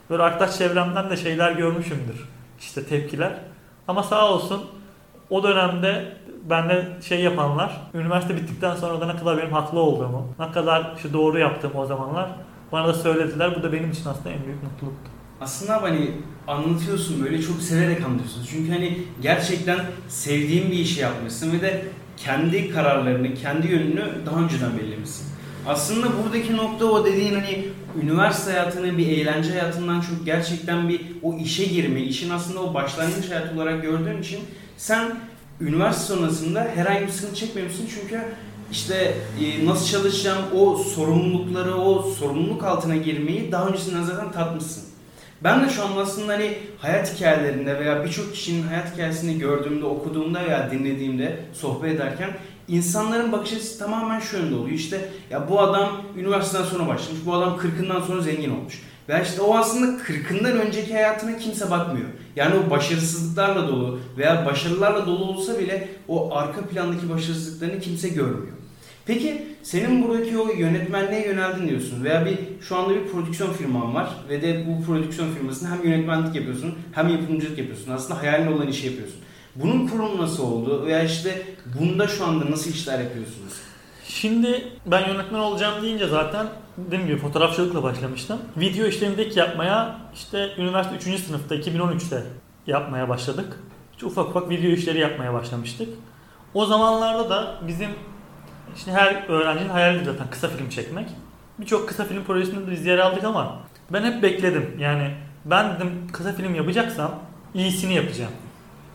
Böyle 0.09 0.23
arkadaş 0.23 0.57
çevremden 0.57 1.09
de 1.09 1.17
şeyler 1.17 1.51
görmüşümdür. 1.51 2.36
İşte 2.59 2.85
tepkiler. 2.85 3.33
Ama 3.87 4.03
sağ 4.03 4.33
olsun 4.33 4.65
o 5.29 5.43
dönemde 5.43 6.17
bende 6.49 6.87
şey 7.01 7.21
yapanlar, 7.21 7.81
üniversite 7.93 8.35
bittikten 8.35 8.75
sonra 8.75 9.01
da 9.01 9.05
ne 9.05 9.19
kadar 9.19 9.37
benim 9.37 9.51
haklı 9.51 9.79
olduğumu, 9.79 10.27
ne 10.39 10.51
kadar 10.51 10.93
işte 10.95 11.13
doğru 11.13 11.39
yaptığımı 11.39 11.81
o 11.81 11.85
zamanlar 11.85 12.29
bana 12.71 12.87
da 12.87 12.93
söylediler. 12.93 13.55
Bu 13.55 13.63
da 13.63 13.73
benim 13.73 13.91
için 13.91 14.09
aslında 14.09 14.29
en 14.29 14.45
büyük 14.45 14.63
mutluluktu. 14.63 15.11
Aslında 15.41 15.81
hani 15.81 16.11
anlatıyorsun 16.47 17.25
böyle 17.25 17.41
çok 17.41 17.61
severek 17.61 18.05
anlatıyorsun. 18.05 18.45
Çünkü 18.49 18.71
hani 18.71 18.97
gerçekten 19.21 19.79
sevdiğin 20.07 20.71
bir 20.71 20.77
işi 20.77 21.01
yapmışsın 21.01 21.53
ve 21.53 21.61
de 21.61 21.85
kendi 22.17 22.69
kararlarını, 22.71 23.33
kendi 23.33 23.67
yönünü 23.67 24.05
daha 24.25 24.39
önceden 24.39 24.77
belirlemişsin. 24.77 25.27
Aslında 25.67 26.07
buradaki 26.23 26.57
nokta 26.57 26.85
o 26.85 27.05
dediğin 27.05 27.35
hani 27.35 27.65
üniversite 28.01 28.51
hayatını 28.51 28.97
bir 28.97 29.07
eğlence 29.07 29.49
hayatından 29.49 30.01
çok 30.01 30.25
gerçekten 30.25 30.89
bir 30.89 31.01
o 31.23 31.37
işe 31.37 31.65
girme, 31.65 32.01
işin 32.01 32.29
aslında 32.29 32.63
o 32.63 32.73
başlangıç 32.73 33.29
hayatı 33.29 33.55
olarak 33.55 33.81
gördüğün 33.81 34.21
için 34.21 34.39
sen 34.77 35.15
üniversite 35.61 36.13
sonrasında 36.13 36.67
herhangi 36.75 37.07
bir 37.07 37.11
sıkıntı 37.11 37.35
çekmemişsin 37.35 37.89
çünkü 37.95 38.21
işte 38.71 39.13
e, 39.41 39.65
nasıl 39.65 39.87
çalışacağım 39.87 40.45
o 40.55 40.77
sorumlulukları, 40.77 41.75
o 41.75 42.01
sorumluluk 42.01 42.63
altına 42.63 42.95
girmeyi 42.95 43.51
daha 43.51 43.67
öncesinden 43.67 44.03
zaten 44.03 44.31
tatmışsın. 44.31 44.83
Ben 45.43 45.65
de 45.65 45.69
şu 45.69 45.85
an 45.85 45.97
aslında 45.97 46.33
hani 46.33 46.57
hayat 46.77 47.15
hikayelerinde 47.15 47.79
veya 47.79 48.05
birçok 48.05 48.33
kişinin 48.33 48.67
hayat 48.67 48.93
hikayesini 48.93 49.39
gördüğümde, 49.39 49.85
okuduğumda 49.85 50.45
veya 50.45 50.71
dinlediğimde, 50.71 51.39
sohbet 51.53 51.95
ederken 51.95 52.29
insanların 52.67 53.31
bakış 53.31 53.53
açısı 53.53 53.79
tamamen 53.79 54.19
şu 54.19 54.37
yönde 54.37 54.55
oluyor. 54.55 54.75
İşte 54.75 55.09
ya 55.29 55.49
bu 55.49 55.59
adam 55.59 56.01
üniversiteden 56.17 56.63
sonra 56.63 56.87
başlamış, 56.87 57.21
bu 57.25 57.33
adam 57.33 57.57
40'ından 57.57 58.05
sonra 58.07 58.21
zengin 58.21 58.49
olmuş. 58.49 58.81
Veya 59.09 59.21
işte 59.21 59.41
o 59.41 59.57
aslında 59.57 60.01
40'ından 60.03 60.51
önceki 60.51 60.93
hayatına 60.93 61.37
kimse 61.37 61.71
bakmıyor. 61.71 62.07
Yani 62.35 62.55
o 62.55 62.69
başarısızlıklarla 62.69 63.67
dolu 63.67 63.99
veya 64.17 64.45
başarılarla 64.45 65.05
dolu 65.05 65.25
olsa 65.25 65.59
bile 65.59 65.89
o 66.07 66.35
arka 66.35 66.61
plandaki 66.61 67.09
başarısızlıklarını 67.09 67.79
kimse 67.79 68.09
görmüyor. 68.09 68.57
Peki 69.05 69.43
senin 69.63 70.03
buradaki 70.03 70.37
o 70.37 70.51
yönetmenliğe 70.51 71.27
yöneldin 71.27 71.69
diyorsun 71.69 72.03
veya 72.03 72.25
bir 72.25 72.37
şu 72.61 72.75
anda 72.75 72.95
bir 72.95 73.07
prodüksiyon 73.07 73.53
firman 73.53 73.95
var 73.95 74.09
ve 74.29 74.41
de 74.41 74.65
bu 74.67 74.85
prodüksiyon 74.85 75.33
firmasında 75.33 75.69
hem 75.71 75.91
yönetmenlik 75.91 76.35
yapıyorsun 76.35 76.75
hem 76.91 77.09
yapımcılık 77.09 77.57
yapıyorsun. 77.57 77.91
Aslında 77.91 78.21
hayalin 78.21 78.51
olan 78.51 78.67
işi 78.67 78.87
yapıyorsun. 78.87 79.19
Bunun 79.61 79.87
kurumu 79.87 80.21
nasıl 80.21 80.43
oldu 80.43 80.85
veya 80.85 81.03
işte 81.03 81.45
bunda 81.79 82.07
şu 82.07 82.25
anda 82.25 82.51
nasıl 82.51 82.71
işler 82.71 82.99
yapıyorsunuz? 82.99 83.53
Şimdi 84.03 84.67
ben 84.85 85.07
yönetmen 85.07 85.39
olacağım 85.39 85.81
deyince 85.81 86.07
zaten 86.07 86.47
dediğim 86.77 87.07
gibi 87.07 87.17
fotoğrafçılıkla 87.17 87.83
başlamıştım. 87.83 88.37
Video 88.57 88.87
işlerindeki 88.87 89.39
yapmaya 89.39 89.99
işte 90.13 90.49
üniversite 90.57 90.95
3. 91.11 91.19
sınıfta 91.19 91.55
2013'te 91.55 92.23
yapmaya 92.67 93.09
başladık. 93.09 93.59
İşte 93.93 94.05
ufak 94.05 94.29
ufak 94.29 94.49
video 94.49 94.69
işleri 94.69 94.99
yapmaya 94.99 95.33
başlamıştık. 95.33 95.89
O 96.53 96.65
zamanlarda 96.65 97.29
da 97.29 97.55
bizim 97.67 97.89
işte 98.75 98.91
her 98.91 99.27
öğrencinin 99.27 99.69
hayali 99.69 100.05
zaten 100.05 100.29
kısa 100.29 100.47
film 100.47 100.69
çekmek. 100.69 101.09
Birçok 101.59 101.87
kısa 101.87 102.03
film 102.03 102.23
projesinde 102.23 102.67
de 102.67 102.71
biz 102.71 102.85
yer 102.85 102.97
aldık 102.97 103.23
ama 103.23 103.59
ben 103.93 104.03
hep 104.03 104.23
bekledim. 104.23 104.77
Yani 104.79 105.11
ben 105.45 105.75
dedim 105.75 106.07
kısa 106.13 106.33
film 106.33 106.55
yapacaksam 106.55 107.19
iyisini 107.53 107.93
yapacağım. 107.93 108.31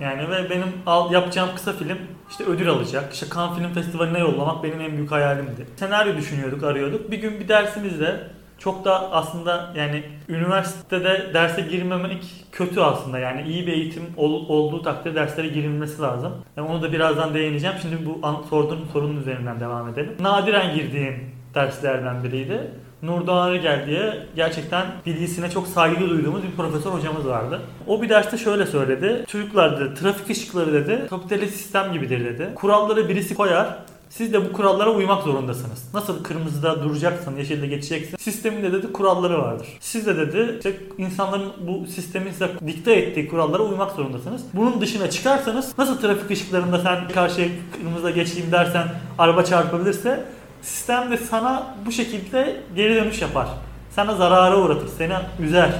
Yani 0.02 0.30
ve 0.30 0.50
benim 0.50 0.72
al, 0.86 1.12
yapacağım 1.12 1.50
kısa 1.54 1.72
film 1.72 1.98
işte 2.30 2.44
ödül 2.44 2.68
alacak. 2.68 3.12
İşte 3.12 3.26
Cannes 3.34 3.58
Film 3.58 3.74
Festivali'ne 3.74 4.18
yollamak 4.18 4.64
benim 4.64 4.80
en 4.80 4.92
büyük 4.92 5.12
hayalimdi. 5.12 5.66
Senaryo 5.76 6.16
düşünüyorduk, 6.16 6.62
arıyorduk. 6.62 7.10
Bir 7.10 7.18
gün 7.18 7.40
bir 7.40 7.48
dersimizde 7.48 8.20
çok 8.58 8.84
da 8.84 9.12
aslında 9.12 9.72
yani 9.76 10.02
üniversitede 10.28 11.30
derse 11.34 11.60
girmemek 11.60 12.24
kötü 12.52 12.80
aslında. 12.80 13.18
Yani 13.18 13.42
iyi 13.42 13.66
bir 13.66 13.72
eğitim 13.72 14.02
ol, 14.16 14.48
olduğu 14.48 14.82
takdirde 14.82 15.14
derslere 15.14 15.48
girilmesi 15.48 16.02
lazım. 16.02 16.32
Yani 16.56 16.68
onu 16.68 16.82
da 16.82 16.92
birazdan 16.92 17.34
değineceğim. 17.34 17.76
Şimdi 17.82 18.06
bu 18.06 18.26
an, 18.26 18.36
sorduğun 18.50 18.86
sorunun 18.92 19.20
üzerinden 19.20 19.60
devam 19.60 19.88
edelim. 19.88 20.16
Nadiren 20.20 20.74
girdiğim 20.74 21.30
derslerden 21.54 22.24
biriydi. 22.24 22.70
Nurdoğan 23.02 23.52
Rigel 23.52 23.86
diye 23.86 24.26
gerçekten 24.36 24.86
bilgisine 25.06 25.50
çok 25.50 25.66
saygı 25.66 26.10
duyduğumuz 26.10 26.42
bir 26.42 26.56
profesör 26.56 26.90
hocamız 26.90 27.26
vardı. 27.26 27.60
O 27.86 28.02
bir 28.02 28.08
derste 28.08 28.38
şöyle 28.38 28.66
söyledi. 28.66 29.24
Çocuklar 29.28 29.80
dedi 29.80 29.94
trafik 29.94 30.30
ışıkları 30.30 30.72
dedi 30.72 31.06
kapitalist 31.10 31.56
sistem 31.56 31.92
gibidir 31.92 32.24
dedi. 32.24 32.50
Kuralları 32.54 33.08
birisi 33.08 33.34
koyar 33.34 33.78
Siz 34.12 34.32
de 34.32 34.44
bu 34.44 34.52
kurallara 34.52 34.90
uymak 34.90 35.22
zorundasınız. 35.22 35.94
Nasıl 35.94 36.24
kırmızıda 36.24 36.84
duracaksın, 36.84 37.36
yeşilde 37.36 37.66
geçeceksin. 37.66 38.16
Sistemin 38.16 38.62
de 38.62 38.72
dedi 38.72 38.92
kuralları 38.92 39.38
vardır. 39.38 39.66
Siz 39.80 40.06
de 40.06 40.16
dedi 40.16 40.54
işte 40.56 40.76
insanların 40.98 41.52
bu 41.60 41.86
sistemin 41.86 42.30
size 42.30 42.48
dikte 42.66 42.92
ettiği 42.92 43.28
kurallara 43.28 43.62
uymak 43.62 43.90
zorundasınız. 43.90 44.42
Bunun 44.54 44.80
dışına 44.80 45.10
çıkarsanız 45.10 45.78
nasıl 45.78 46.00
trafik 46.00 46.30
ışıklarında 46.30 46.78
sen 46.78 47.08
karşıya 47.08 47.48
kırmızıda 47.76 48.10
geçeyim 48.10 48.52
dersen 48.52 48.88
araba 49.18 49.44
çarpabilirse 49.44 50.24
sistem 50.62 51.10
de 51.10 51.16
sana 51.16 51.74
bu 51.86 51.92
şekilde 51.92 52.60
geri 52.76 52.94
dönüş 52.94 53.22
yapar. 53.22 53.48
Sana 53.90 54.14
zarara 54.14 54.58
uğratır, 54.58 54.88
seni 54.88 55.14
üzer 55.40 55.70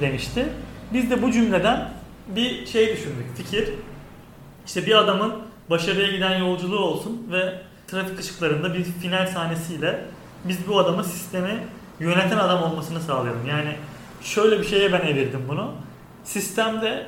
demişti. 0.00 0.48
Biz 0.92 1.10
de 1.10 1.22
bu 1.22 1.32
cümleden 1.32 1.90
bir 2.28 2.66
şey 2.66 2.92
düşündük, 2.92 3.36
fikir. 3.36 3.68
İşte 4.66 4.86
bir 4.86 4.94
adamın 4.94 5.32
başarıya 5.70 6.10
giden 6.10 6.38
yolculuğu 6.38 6.78
olsun 6.78 7.26
ve 7.32 7.54
trafik 7.86 8.18
ışıklarında 8.20 8.74
bir 8.74 8.84
final 8.84 9.26
sahnesiyle 9.26 10.04
biz 10.44 10.68
bu 10.68 10.78
adamın 10.78 11.02
sistemi 11.02 11.66
yöneten 12.00 12.38
adam 12.38 12.62
olmasını 12.62 13.00
sağlayalım. 13.00 13.46
Yani 13.46 13.76
şöyle 14.22 14.60
bir 14.60 14.64
şeye 14.64 14.92
ben 14.92 15.00
evirdim 15.00 15.44
bunu. 15.48 15.72
Sistemde 16.24 17.06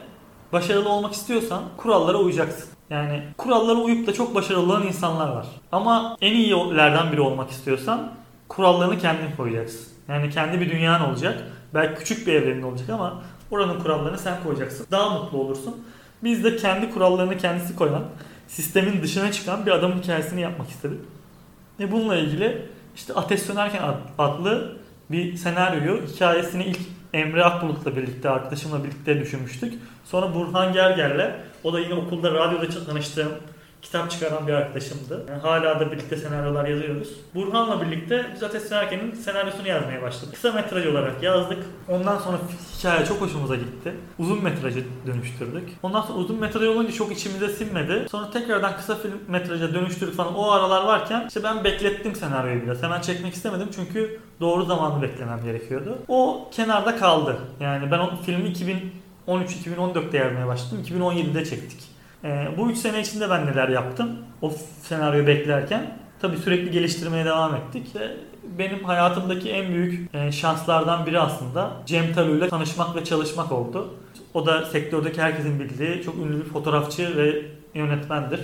başarılı 0.53 0.89
olmak 0.89 1.13
istiyorsan 1.13 1.63
kurallara 1.77 2.17
uyacaksın. 2.17 2.69
Yani 2.91 3.23
kurallara 3.37 3.79
uyup 3.79 4.07
da 4.07 4.13
çok 4.13 4.35
başarılı 4.35 4.73
olan 4.73 4.87
insanlar 4.87 5.29
var. 5.29 5.47
Ama 5.73 6.17
en 6.21 6.35
iyilerden 6.35 7.13
biri 7.13 7.21
olmak 7.21 7.51
istiyorsan 7.51 8.13
kurallarını 8.49 8.99
kendin 8.99 9.37
koyacaksın. 9.37 9.89
Yani 10.09 10.31
kendi 10.31 10.61
bir 10.61 10.71
dünyan 10.71 11.09
olacak. 11.11 11.45
Belki 11.75 11.99
küçük 11.99 12.27
bir 12.27 12.35
evrenin 12.35 12.63
olacak 12.63 12.91
ama 12.91 13.23
oranın 13.51 13.81
kurallarını 13.81 14.19
sen 14.19 14.43
koyacaksın. 14.43 14.87
Daha 14.91 15.11
mutlu 15.11 15.39
olursun. 15.39 15.77
Biz 16.25 16.45
de 16.45 16.57
kendi 16.57 16.91
kurallarını 16.91 17.39
kendisi 17.39 17.77
koyan, 17.77 18.03
sistemin 18.49 19.03
dışına 19.03 19.33
çıkan 19.33 19.67
bir 19.67 19.71
adamın 19.71 20.03
hikayesini 20.03 20.41
yapmak 20.41 20.71
istedik. 20.71 21.01
Ve 21.81 21.93
bununla 21.93 22.17
ilgili 22.17 22.67
işte 22.97 23.15
Ateş 23.15 23.41
Sönerken 23.43 23.83
adlı 24.19 24.77
bir 25.11 25.37
senaryoyu, 25.37 26.03
hikayesini 26.07 26.65
ilk 26.65 26.79
Emre 27.13 27.45
Akbulut'la 27.45 27.97
birlikte, 27.97 28.31
arkadaşımla 28.31 28.85
birlikte 28.85 29.21
düşünmüştük. 29.21 29.75
Sonra 30.05 30.35
Burhan 30.35 30.73
Gerger'le, 30.73 31.35
o 31.65 31.73
da 31.73 31.81
yine 31.81 31.95
okulda 31.95 32.35
radyoda 32.35 32.85
tanıştığım 32.87 33.33
kitap 33.83 34.11
çıkaran 34.11 34.47
bir 34.47 34.53
arkadaşımdı. 34.53 35.25
Yani 35.29 35.41
hala 35.43 35.81
da 35.81 35.93
birlikte 35.93 36.17
senaryolar 36.17 36.69
yazıyoruz. 36.69 37.09
Burhan'la 37.35 37.83
birlikte 37.83 38.27
biz 38.35 38.43
Ateş 38.43 38.63
Sönerken'in 38.63 39.13
senaryosunu 39.15 39.69
yazmaya 39.69 40.03
başladık. 40.03 40.35
Kısa 40.35 40.53
metraj 40.53 40.87
olarak 40.87 41.23
yazdık. 41.23 41.59
Ondan 41.89 42.19
sonra 42.19 42.37
hikaye 42.79 43.07
çok 43.07 43.21
hoşumuza 43.21 43.57
gitti. 43.57 43.95
Uzun 44.19 44.43
metraja 44.43 44.81
dönüştürdük. 45.07 45.69
Ondan 45.83 46.03
sonra 46.03 46.19
uzun 46.19 46.41
metraj 46.41 46.69
olunca 46.69 46.93
çok 46.93 47.13
içimize 47.13 47.49
sinmedi. 47.49 48.07
Sonra 48.11 48.31
tekrardan 48.31 48.77
kısa 48.77 48.95
film 48.95 49.21
metraja 49.29 49.75
dönüştürdük 49.75 50.17
falan. 50.17 50.35
O 50.35 50.51
aralar 50.51 50.85
varken 50.85 51.25
işte 51.29 51.43
ben 51.43 51.65
beklettim 51.65 52.15
senaryoyu 52.15 52.63
biraz. 52.63 52.83
Hemen 52.83 53.01
çekmek 53.01 53.35
istemedim 53.35 53.69
çünkü 53.75 54.21
doğru 54.41 54.65
zamanı 54.65 55.03
beklemem 55.03 55.45
gerekiyordu. 55.45 55.99
O 56.09 56.49
kenarda 56.53 56.97
kaldı. 56.97 57.39
Yani 57.61 57.91
ben 57.91 57.99
o 57.99 58.11
filmi 58.27 58.55
2013-2014'te 59.27 60.19
yazmaya 60.19 60.47
başladım. 60.47 60.85
2017'de 60.87 61.45
çektik. 61.45 61.81
Ee, 62.25 62.49
bu 62.59 62.71
3 62.71 62.79
sene 62.79 63.01
içinde 63.01 63.31
ben 63.31 63.47
neler 63.47 63.69
yaptım 63.69 64.19
o 64.43 64.53
senaryoyu 64.83 65.27
beklerken 65.27 65.99
tabii 66.21 66.37
sürekli 66.37 66.71
geliştirmeye 66.71 67.25
devam 67.25 67.55
ettik 67.55 67.97
ve 67.97 68.17
benim 68.59 68.85
hayatımdaki 68.85 69.51
en 69.51 69.69
büyük 69.75 70.15
e, 70.15 70.33
şanslardan 70.33 71.07
biri 71.07 71.21
aslında 71.21 71.73
Cem 71.87 72.13
Talu 72.13 72.37
ile 72.37 72.49
tanışmak 72.49 72.97
ve 72.97 73.05
çalışmak 73.05 73.53
oldu. 73.53 73.95
O 74.35 74.47
da 74.47 74.67
sektördeki 74.67 75.23
herkesin 75.23 75.61
bildiği 75.61 76.03
çok 76.03 76.17
ünlü 76.17 76.45
bir 76.45 76.51
fotoğrafçı 76.51 77.17
ve 77.17 77.43
yönetmendir. 77.75 78.41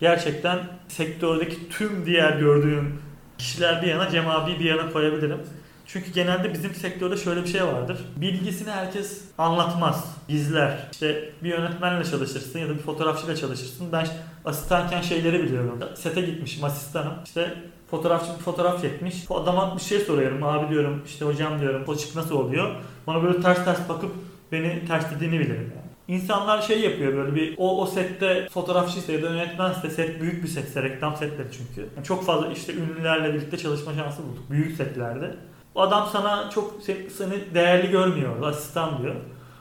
Gerçekten 0.00 0.58
sektördeki 0.88 1.68
tüm 1.68 2.06
diğer 2.06 2.38
gördüğüm 2.38 3.00
kişiler 3.38 3.82
bir 3.82 3.86
yana 3.86 4.10
Cem 4.10 4.28
abi 4.28 4.58
bir 4.60 4.64
yana 4.64 4.92
koyabilirim. 4.92 5.40
Çünkü 5.86 6.12
genelde 6.12 6.52
bizim 6.52 6.74
sektörde 6.74 7.16
şöyle 7.16 7.42
bir 7.42 7.48
şey 7.48 7.64
vardır. 7.64 7.98
Bilgisini 8.16 8.70
herkes 8.70 9.24
anlatmaz, 9.38 10.16
gizler. 10.28 10.88
İşte 10.92 11.32
bir 11.42 11.48
yönetmenle 11.48 12.04
çalışırsın 12.04 12.58
ya 12.58 12.68
da 12.68 12.74
bir 12.74 12.82
fotoğrafçıyla 12.82 13.36
çalışırsın. 13.36 13.92
Ben 13.92 14.06
asistanken 14.44 15.00
şeyleri 15.00 15.42
biliyorum. 15.42 15.78
Sete 15.94 16.20
gitmişim 16.20 16.64
asistanım. 16.64 17.14
İşte 17.24 17.54
fotoğrafçı 17.90 18.32
bir 18.38 18.42
fotoğraf 18.42 18.82
çekmiş. 18.82 19.14
O 19.28 19.40
adama 19.40 19.76
bir 19.76 19.82
şey 19.82 20.00
soruyorum. 20.00 20.42
Abi 20.42 20.70
diyorum 20.70 21.02
işte 21.06 21.24
hocam 21.24 21.60
diyorum 21.60 21.84
o 21.86 21.96
çık 21.96 22.16
nasıl 22.16 22.34
oluyor? 22.34 22.74
Bana 23.06 23.22
böyle 23.22 23.40
ters 23.40 23.64
ters 23.64 23.88
bakıp 23.88 24.14
beni 24.52 24.86
ters 24.86 25.14
dediğini 25.14 25.40
bilirim. 25.40 25.72
Yani. 25.76 25.84
İnsanlar 26.20 26.62
şey 26.62 26.80
yapıyor 26.80 27.14
böyle 27.14 27.34
bir 27.34 27.54
o, 27.58 27.82
o 27.82 27.86
sette 27.86 28.48
fotoğrafçıysa 28.48 29.12
ya 29.12 29.22
da 29.22 29.30
yönetmense 29.30 29.90
set 29.90 30.20
büyük 30.20 30.42
bir 30.42 30.48
setse 30.48 30.82
reklam 30.82 31.16
setleri 31.16 31.48
çünkü. 31.52 31.88
Yani 31.96 32.06
çok 32.06 32.26
fazla 32.26 32.52
işte 32.52 32.74
ünlülerle 32.74 33.34
birlikte 33.34 33.58
çalışma 33.58 33.94
şansı 33.94 34.22
bulduk 34.22 34.50
büyük 34.50 34.76
setlerde. 34.76 35.34
O 35.74 35.80
adam 35.80 36.08
sana 36.12 36.50
çok 36.50 36.74
seni 37.18 37.54
değerli 37.54 37.90
görmüyor. 37.90 38.42
Asistan 38.42 39.02
diyor. 39.02 39.14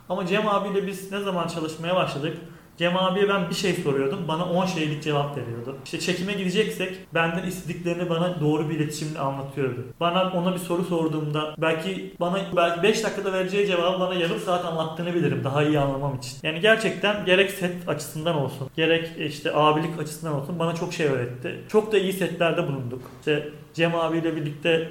Ama 0.10 0.26
Cem 0.26 0.48
abiyle 0.48 0.88
biz 0.88 1.12
ne 1.12 1.20
zaman 1.20 1.48
çalışmaya 1.48 1.96
başladık? 1.96 2.38
Cem 2.78 2.98
abiye 2.98 3.30
ben 3.30 3.50
bir 3.50 3.56
şey 3.56 3.74
soruyordum. 3.74 4.20
Bana 4.28 4.46
10 4.46 4.66
şeylik 4.66 5.04
cevap 5.04 5.38
veriyordu. 5.38 5.76
İşte 5.86 6.00
çekime 6.00 6.34
gideceksek 6.34 6.98
benden 7.14 7.44
istediklerini 7.44 8.10
bana 8.10 8.40
doğru 8.42 8.70
bir 8.70 8.76
iletişimle 8.76 9.20
anlatıyordu. 9.20 9.86
Bana 10.00 10.32
ona 10.32 10.54
bir 10.54 10.60
soru 10.60 10.84
sorduğumda 10.84 11.56
belki 11.58 12.16
bana 12.20 12.38
belki 12.56 12.84
5 12.84 13.04
dakikada 13.04 13.34
vereceği 13.34 13.68
cevabı 13.68 14.00
bana 14.00 14.14
yarım 14.14 14.40
saat 14.40 14.66
anlattığını 14.66 15.14
bilirim 15.14 15.42
daha 15.44 15.64
iyi 15.64 15.80
anlamam 15.80 16.16
için. 16.16 16.38
Yani 16.44 16.60
gerçekten 16.60 17.26
gerek 17.26 17.52
set 17.52 17.90
açısından 17.90 18.36
olsun, 18.36 18.70
gerek 18.76 19.10
işte 19.20 19.56
abilik 19.56 20.00
açısından 20.00 20.34
olsun 20.36 20.60
bana 20.60 20.76
çok 20.76 20.94
şey 20.94 21.08
öğretti. 21.08 21.64
Çok 21.70 21.92
da 21.92 21.98
iyi 21.98 22.14
setlerde 22.14 22.68
bulunduk. 22.68 23.02
İşte 23.20 23.50
Cem 23.74 23.96
abiyle 23.96 24.36
birlikte 24.36 24.90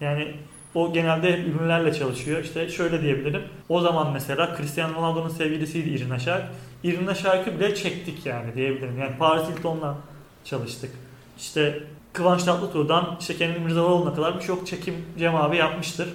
yani 0.00 0.34
o 0.74 0.92
genelde 0.92 1.32
hep 1.32 1.46
ürünlerle 1.48 1.94
çalışıyor. 1.94 2.44
İşte 2.44 2.68
şöyle 2.68 3.02
diyebilirim. 3.02 3.42
O 3.68 3.80
zaman 3.80 4.12
mesela 4.12 4.56
Cristiano 4.56 4.94
Ronaldo'nun 4.94 5.28
sevgilisiydi 5.28 5.88
Irina 5.88 6.18
Shayk. 6.18 6.44
Irina 6.84 7.14
Shayk'ı 7.14 7.54
bile 7.58 7.74
çektik 7.74 8.26
yani 8.26 8.54
diyebilirim. 8.54 8.98
Yani 8.98 9.12
Paris 9.18 9.48
Hilton'la 9.48 9.96
çalıştık. 10.44 10.90
İşte 11.38 11.82
Kıvanç 12.12 12.44
Tatlıtuğ'dan 12.44 13.16
işte 13.20 13.36
Kenan 13.36 13.56
İmirzalıoğlu'na 13.56 14.14
kadar 14.14 14.36
birçok 14.40 14.66
çekim 14.66 14.94
Cem 15.18 15.36
abi 15.36 15.56
yapmıştır. 15.56 16.08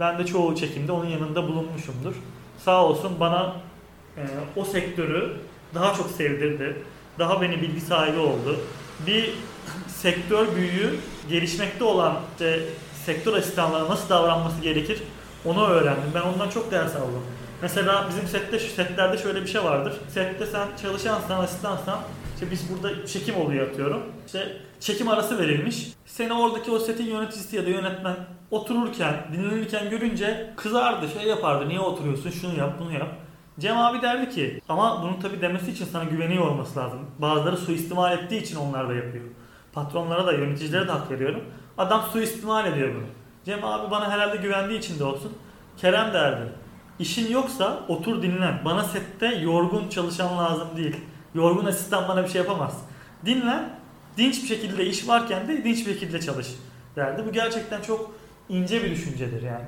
Ben 0.00 0.18
de 0.18 0.26
çoğu 0.26 0.56
çekimde 0.56 0.92
onun 0.92 1.08
yanında 1.08 1.48
bulunmuşumdur. 1.48 2.14
Sağ 2.58 2.84
olsun 2.84 3.12
bana 3.20 3.56
e, 4.16 4.22
o 4.56 4.64
sektörü 4.64 5.36
daha 5.74 5.94
çok 5.94 6.10
sevdirdi. 6.10 6.76
Daha 7.18 7.42
beni 7.42 7.62
bilgi 7.62 7.80
sahibi 7.80 8.18
oldu. 8.18 8.60
Bir 9.06 9.30
sektör 9.88 10.56
büyüğü 10.56 10.96
gelişmekte 11.28 11.84
olan 11.84 12.16
işte 12.32 12.60
sektör 13.06 13.34
asistanlarına 13.34 13.88
nasıl 13.88 14.08
davranması 14.08 14.60
gerekir 14.60 15.02
onu 15.44 15.66
öğrendim. 15.66 16.10
Ben 16.14 16.20
ondan 16.20 16.50
çok 16.50 16.70
ders 16.70 16.96
aldım. 16.96 17.22
Mesela 17.62 18.06
bizim 18.08 18.28
sette 18.28 18.58
setlerde 18.58 19.18
şöyle 19.18 19.42
bir 19.42 19.46
şey 19.46 19.64
vardır. 19.64 19.92
Sette 20.08 20.46
sen 20.46 20.68
çalışansan, 20.82 21.40
asistansan 21.40 21.98
işte 22.34 22.50
biz 22.50 22.66
burada 22.70 23.06
çekim 23.06 23.36
oluyor 23.36 23.70
atıyorum. 23.70 24.02
İşte 24.26 24.56
çekim 24.80 25.08
arası 25.08 25.38
verilmiş. 25.38 25.88
Seni 26.06 26.32
oradaki 26.32 26.70
o 26.70 26.78
setin 26.78 27.04
yöneticisi 27.04 27.56
ya 27.56 27.66
da 27.66 27.70
yönetmen 27.70 28.16
otururken, 28.50 29.14
dinlenirken 29.32 29.90
görünce 29.90 30.52
kızardı, 30.56 31.08
şey 31.08 31.28
yapardı. 31.28 31.68
Niye 31.68 31.80
oturuyorsun? 31.80 32.30
Şunu 32.30 32.58
yap, 32.58 32.74
bunu 32.80 32.92
yap. 32.92 33.08
Cem 33.60 33.78
abi 33.78 34.02
derdi 34.02 34.34
ki 34.34 34.60
ama 34.68 35.02
bunu 35.02 35.20
tabi 35.22 35.40
demesi 35.40 35.70
için 35.70 35.84
sana 35.84 36.04
güveniyor 36.04 36.46
olması 36.46 36.78
lazım. 36.78 36.98
Bazıları 37.18 37.56
suistimal 37.56 38.18
ettiği 38.18 38.42
için 38.42 38.56
onlar 38.56 38.88
da 38.88 38.94
yapıyor. 38.94 39.24
Patronlara 39.72 40.26
da 40.26 40.32
yöneticilere 40.32 40.88
de 40.88 40.92
hak 40.92 41.10
veriyorum. 41.10 41.44
Adam 41.78 42.02
suistimal 42.12 42.66
ediyor 42.66 42.94
bunu. 42.94 43.06
Cem 43.44 43.64
abi 43.64 43.90
bana 43.90 44.10
herhalde 44.10 44.36
güvendiği 44.36 44.78
için 44.78 44.98
de 44.98 45.04
olsun. 45.04 45.32
Kerem 45.76 46.12
derdi. 46.12 46.52
İşin 46.98 47.32
yoksa 47.32 47.84
otur 47.88 48.22
dinlen. 48.22 48.60
Bana 48.64 48.84
sette 48.84 49.26
yorgun 49.26 49.88
çalışan 49.88 50.38
lazım 50.38 50.68
değil. 50.76 50.96
Yorgun 51.34 51.64
asistan 51.64 52.08
bana 52.08 52.24
bir 52.24 52.28
şey 52.28 52.40
yapamaz. 52.40 52.78
Dinlen. 53.26 53.82
Dinç 54.16 54.42
bir 54.42 54.48
şekilde 54.48 54.86
iş 54.86 55.08
varken 55.08 55.48
de 55.48 55.64
dinç 55.64 55.86
bir 55.86 55.92
şekilde 55.92 56.20
çalış 56.20 56.46
derdi. 56.96 57.24
Bu 57.28 57.32
gerçekten 57.32 57.82
çok 57.82 58.14
ince 58.48 58.84
bir 58.84 58.90
düşüncedir 58.90 59.42
yani. 59.42 59.64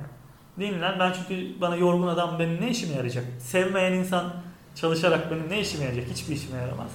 Dinlen. 0.59 0.99
Ben 0.99 1.13
çünkü 1.13 1.61
bana 1.61 1.75
yorgun 1.75 2.07
adam 2.07 2.39
benim 2.39 2.61
ne 2.61 2.69
işime 2.69 2.95
yarayacak? 2.95 3.25
Sevmeyen 3.39 3.93
insan 3.93 4.33
çalışarak 4.75 5.31
benim 5.31 5.49
ne 5.49 5.59
işime 5.59 5.83
yarayacak? 5.83 6.09
Hiçbir 6.09 6.35
işime 6.35 6.57
yaramaz. 6.57 6.91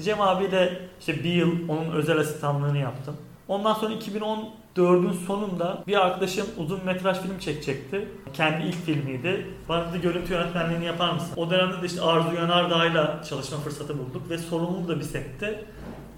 Cem 0.00 0.20
abiyle 0.20 0.88
işte 1.00 1.24
bir 1.24 1.32
yıl 1.32 1.68
onun 1.68 1.90
özel 1.90 2.18
asistanlığını 2.18 2.78
yaptım. 2.78 3.16
Ondan 3.52 3.74
sonra 3.74 3.94
2014'ün 3.94 5.12
sonunda 5.12 5.84
bir 5.86 6.06
arkadaşım 6.06 6.46
uzun 6.56 6.84
metraj 6.84 7.20
film 7.20 7.38
çekecekti. 7.38 8.08
Kendi 8.32 8.66
ilk 8.66 8.74
filmiydi. 8.74 9.46
Bana 9.68 9.90
dedi 9.90 10.00
görüntü 10.00 10.32
yönetmenliğini 10.32 10.84
yapar 10.84 11.12
mısın? 11.12 11.32
O 11.36 11.50
dönemde 11.50 11.82
de 11.82 11.86
işte 11.86 12.00
Arzu 12.00 12.34
Yanardağ'la 12.34 13.22
çalışma 13.28 13.58
fırsatı 13.58 13.98
bulduk 13.98 14.30
ve 14.30 14.38
sorumlu 14.38 14.88
da 14.88 14.98
bir 14.98 15.04
sette. 15.04 15.64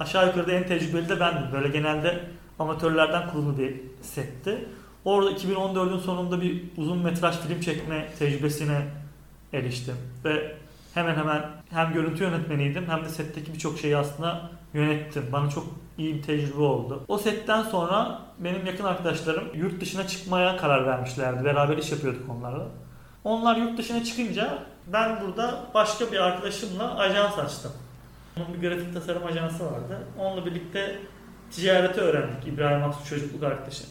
Aşağı 0.00 0.26
yukarıda 0.26 0.52
en 0.52 0.66
tecrübeli 0.66 1.08
de 1.08 1.20
bendim. 1.20 1.52
Böyle 1.52 1.68
genelde 1.68 2.20
amatörlerden 2.58 3.30
kurulu 3.30 3.58
bir 3.58 3.74
setti. 4.02 4.68
Orada 5.04 5.30
2014'ün 5.30 5.98
sonunda 5.98 6.40
bir 6.40 6.64
uzun 6.76 6.98
metraj 6.98 7.38
film 7.38 7.60
çekme 7.60 8.08
tecrübesine 8.18 8.82
eriştim. 9.52 9.96
Ve 10.24 10.56
hemen 10.94 11.16
hemen 11.16 11.42
hem 11.70 11.92
görüntü 11.92 12.22
yönetmeniydim 12.24 12.84
hem 12.88 13.04
de 13.04 13.08
setteki 13.08 13.54
birçok 13.54 13.78
şeyi 13.78 13.96
aslında 13.96 14.50
yönettim. 14.74 15.24
Bana 15.32 15.50
çok 15.50 15.83
iyi 15.98 16.14
bir 16.14 16.22
tecrübe 16.22 16.62
oldu. 16.62 17.04
O 17.08 17.18
setten 17.18 17.62
sonra 17.62 18.18
benim 18.38 18.66
yakın 18.66 18.84
arkadaşlarım 18.84 19.44
yurt 19.54 19.80
dışına 19.80 20.06
çıkmaya 20.06 20.56
karar 20.56 20.86
vermişlerdi. 20.86 21.44
Beraber 21.44 21.78
iş 21.78 21.92
yapıyorduk 21.92 22.30
onlarla. 22.30 22.66
Onlar 23.24 23.56
yurt 23.56 23.78
dışına 23.78 24.04
çıkınca 24.04 24.58
ben 24.86 25.20
burada 25.20 25.60
başka 25.74 26.12
bir 26.12 26.18
arkadaşımla 26.18 26.98
ajans 26.98 27.38
açtım. 27.38 27.72
Onun 28.36 28.62
bir 28.62 28.68
grafik 28.68 28.94
tasarım 28.94 29.26
ajansı 29.26 29.64
vardı. 29.64 29.98
Onunla 30.18 30.46
birlikte 30.46 30.98
ticareti 31.50 32.00
öğrendik 32.00 32.46
İbrahim 32.46 32.84
Aksu 32.84 33.08
çocukluk 33.08 33.42
arkadaşı. 33.42 33.84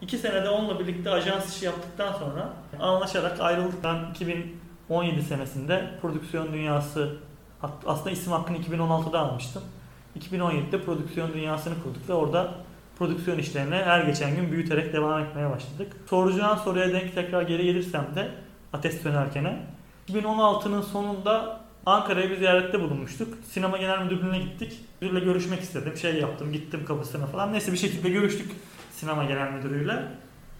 İki 0.00 0.18
senede 0.18 0.48
onunla 0.48 0.78
birlikte 0.78 1.10
ajans 1.10 1.56
işi 1.56 1.64
yaptıktan 1.64 2.12
sonra 2.12 2.48
anlaşarak 2.80 3.40
ayrıldık. 3.40 3.84
Ben 3.84 4.10
2017 4.10 5.22
senesinde 5.22 5.90
prodüksiyon 6.02 6.52
dünyası 6.52 7.16
aslında 7.86 8.10
isim 8.10 8.32
hakkını 8.32 8.56
2016'da 8.56 9.20
almıştım. 9.20 9.62
2017'de 10.20 10.82
prodüksiyon 10.82 11.32
dünyasını 11.32 11.74
kurduk 11.82 12.08
ve 12.08 12.12
orada 12.12 12.54
prodüksiyon 12.98 13.38
işlerine 13.38 13.76
her 13.76 14.04
geçen 14.04 14.36
gün 14.36 14.52
büyüterek 14.52 14.92
devam 14.92 15.20
etmeye 15.20 15.50
başladık. 15.50 15.96
Soracağın 16.10 16.56
soruya 16.56 16.92
denk 16.92 17.14
tekrar 17.14 17.42
geri 17.42 17.64
gelirsem 17.64 18.06
de 18.14 18.30
ateş 18.72 19.04
dönerkene 19.04 19.66
2016'nın 20.08 20.82
sonunda 20.82 21.60
Ankara'ya 21.86 22.30
bir 22.30 22.36
ziyarette 22.36 22.80
bulunmuştuk. 22.80 23.38
Sinema 23.44 23.76
Genel 23.76 24.02
Müdürlüğü'ne 24.02 24.38
gittik. 24.38 24.80
Müdürle 25.00 25.20
görüşmek 25.20 25.60
istedim. 25.60 25.96
Şey 25.96 26.14
yaptım, 26.14 26.52
gittim 26.52 26.84
kapısına 26.84 27.26
falan. 27.26 27.52
Neyse 27.52 27.72
bir 27.72 27.76
şekilde 27.76 28.08
görüştük 28.08 28.52
sinema 28.92 29.24
genel 29.24 29.52
müdürüyle. 29.52 30.02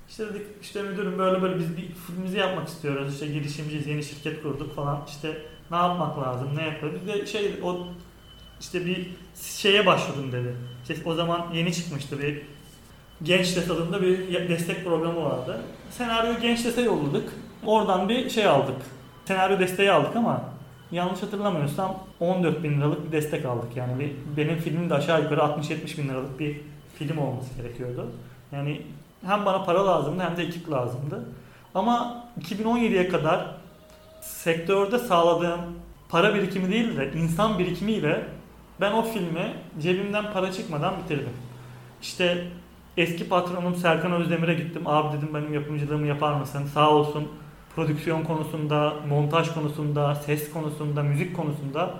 İşte 0.08 0.28
dedik 0.28 0.46
işte 0.62 0.82
müdürüm 0.82 1.18
böyle 1.18 1.42
böyle 1.42 1.58
biz 1.58 1.76
bir 1.76 1.88
filmimizi 2.06 2.38
yapmak 2.38 2.68
istiyoruz. 2.68 3.14
İşte 3.14 3.26
girişimciyiz, 3.26 3.86
yeni 3.86 4.04
şirket 4.04 4.42
kurduk 4.42 4.76
falan. 4.76 5.04
İşte 5.08 5.38
ne 5.70 5.76
yapmak 5.76 6.18
lazım, 6.18 6.48
ne 6.56 6.64
yapalım. 6.64 6.94
Bir 7.02 7.12
de 7.12 7.26
şey 7.26 7.54
o 7.62 7.86
işte 8.64 8.86
bir 8.86 9.10
şeye 9.42 9.86
başvurdum 9.86 10.32
dedi. 10.32 10.54
İşte 10.82 10.96
o 11.04 11.14
zaman 11.14 11.46
yeni 11.54 11.74
çıkmıştı 11.74 12.22
bir 12.22 12.42
Genç 13.22 13.56
Des 13.56 13.68
bir 14.02 14.48
destek 14.48 14.84
programı 14.84 15.24
vardı. 15.24 15.60
Senaryo 15.90 16.40
Genç 16.40 16.64
Des'e 16.64 16.82
yolladık. 16.82 17.32
Oradan 17.66 18.08
bir 18.08 18.30
şey 18.30 18.46
aldık. 18.46 18.76
Senaryo 19.24 19.58
desteği 19.58 19.92
aldık 19.92 20.16
ama 20.16 20.44
yanlış 20.92 21.22
hatırlamıyorsam 21.22 21.98
14 22.20 22.62
bin 22.62 22.80
liralık 22.80 23.06
bir 23.06 23.12
destek 23.12 23.44
aldık. 23.44 23.76
Yani 23.76 24.00
bir, 24.00 24.12
benim 24.36 24.58
filmim 24.58 24.90
de 24.90 24.94
aşağı 24.94 25.22
yukarı 25.22 25.40
60-70 25.40 25.98
bin 25.98 26.08
liralık 26.08 26.40
bir 26.40 26.60
film 26.98 27.18
olması 27.18 27.54
gerekiyordu. 27.56 28.06
Yani 28.52 28.82
hem 29.26 29.46
bana 29.46 29.64
para 29.64 29.86
lazımdı 29.86 30.22
hem 30.22 30.36
de 30.36 30.42
ekip 30.42 30.70
lazımdı. 30.70 31.24
Ama 31.74 32.24
2017'ye 32.40 33.08
kadar 33.08 33.46
sektörde 34.20 34.98
sağladığım 34.98 35.60
para 36.08 36.34
birikimi 36.34 36.72
değil 36.72 36.96
de 36.96 37.12
insan 37.12 37.58
birikimiyle 37.58 38.24
ben 38.80 38.92
o 38.92 39.02
filmi 39.02 39.54
cebimden 39.82 40.32
para 40.32 40.52
çıkmadan 40.52 40.94
bitirdim. 41.04 41.32
İşte 42.02 42.46
eski 42.96 43.28
patronum 43.28 43.74
Serkan 43.74 44.12
Özdemir'e 44.12 44.54
gittim. 44.54 44.82
Abi 44.86 45.16
dedim 45.16 45.34
benim 45.34 45.54
yapımcılığımı 45.54 46.06
yapar 46.06 46.32
mısın? 46.32 46.66
Sağ 46.74 46.90
olsun 46.90 47.28
prodüksiyon 47.76 48.24
konusunda, 48.24 48.92
montaj 49.08 49.54
konusunda, 49.54 50.14
ses 50.14 50.50
konusunda, 50.52 51.02
müzik 51.02 51.36
konusunda 51.36 51.94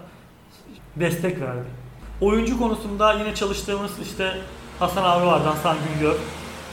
destek 0.96 1.40
verdi. 1.40 1.64
Oyuncu 2.20 2.58
konusunda 2.58 3.12
yine 3.12 3.34
çalıştığımız 3.34 3.92
işte 4.02 4.38
Hasan 4.78 5.04
abi 5.04 5.26
vardı, 5.26 5.48
Hasan 5.48 5.76
Güngör. 5.88 6.14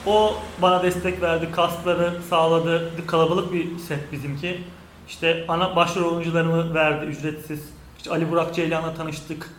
O 0.06 0.34
bana 0.62 0.84
destek 0.84 1.22
verdi, 1.22 1.52
kasları 1.52 2.22
sağladı. 2.30 2.92
Kalabalık 3.08 3.54
bir 3.54 3.78
set 3.78 4.12
bizimki. 4.12 4.64
İşte 5.08 5.46
ana 5.48 5.76
başrol 5.76 6.16
oyuncularımı 6.16 6.74
verdi 6.74 7.06
ücretsiz. 7.06 7.70
İşte 7.98 8.12
Ali 8.12 8.32
Burak 8.32 8.56
Ceylan'la 8.56 8.94
tanıştık. 8.94 9.50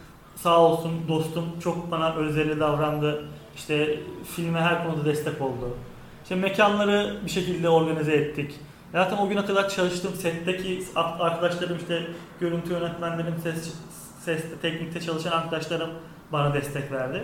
Sağ 0.42 0.58
olsun 0.58 1.08
dostum 1.08 1.44
çok 1.60 1.90
bana 1.90 2.14
özverili 2.14 2.60
davrandı. 2.60 3.24
İşte 3.56 4.00
filme 4.36 4.60
her 4.60 4.84
konuda 4.86 5.04
destek 5.04 5.40
oldu. 5.40 5.76
İşte 6.22 6.34
mekanları 6.34 7.16
bir 7.24 7.30
şekilde 7.30 7.68
organize 7.68 8.12
ettik. 8.12 8.54
Zaten 8.92 9.16
o 9.16 9.28
güne 9.28 9.44
kadar 9.44 9.68
çalıştığım 9.68 10.14
setteki 10.14 10.84
arkadaşlarım 10.96 11.76
işte 11.76 12.06
görüntü 12.40 12.72
yönetmenlerim, 12.72 13.34
ses, 13.42 13.74
seste, 14.20 14.56
teknikte 14.62 15.00
çalışan 15.00 15.30
arkadaşlarım 15.30 15.90
bana 16.32 16.54
destek 16.54 16.92
verdi. 16.92 17.22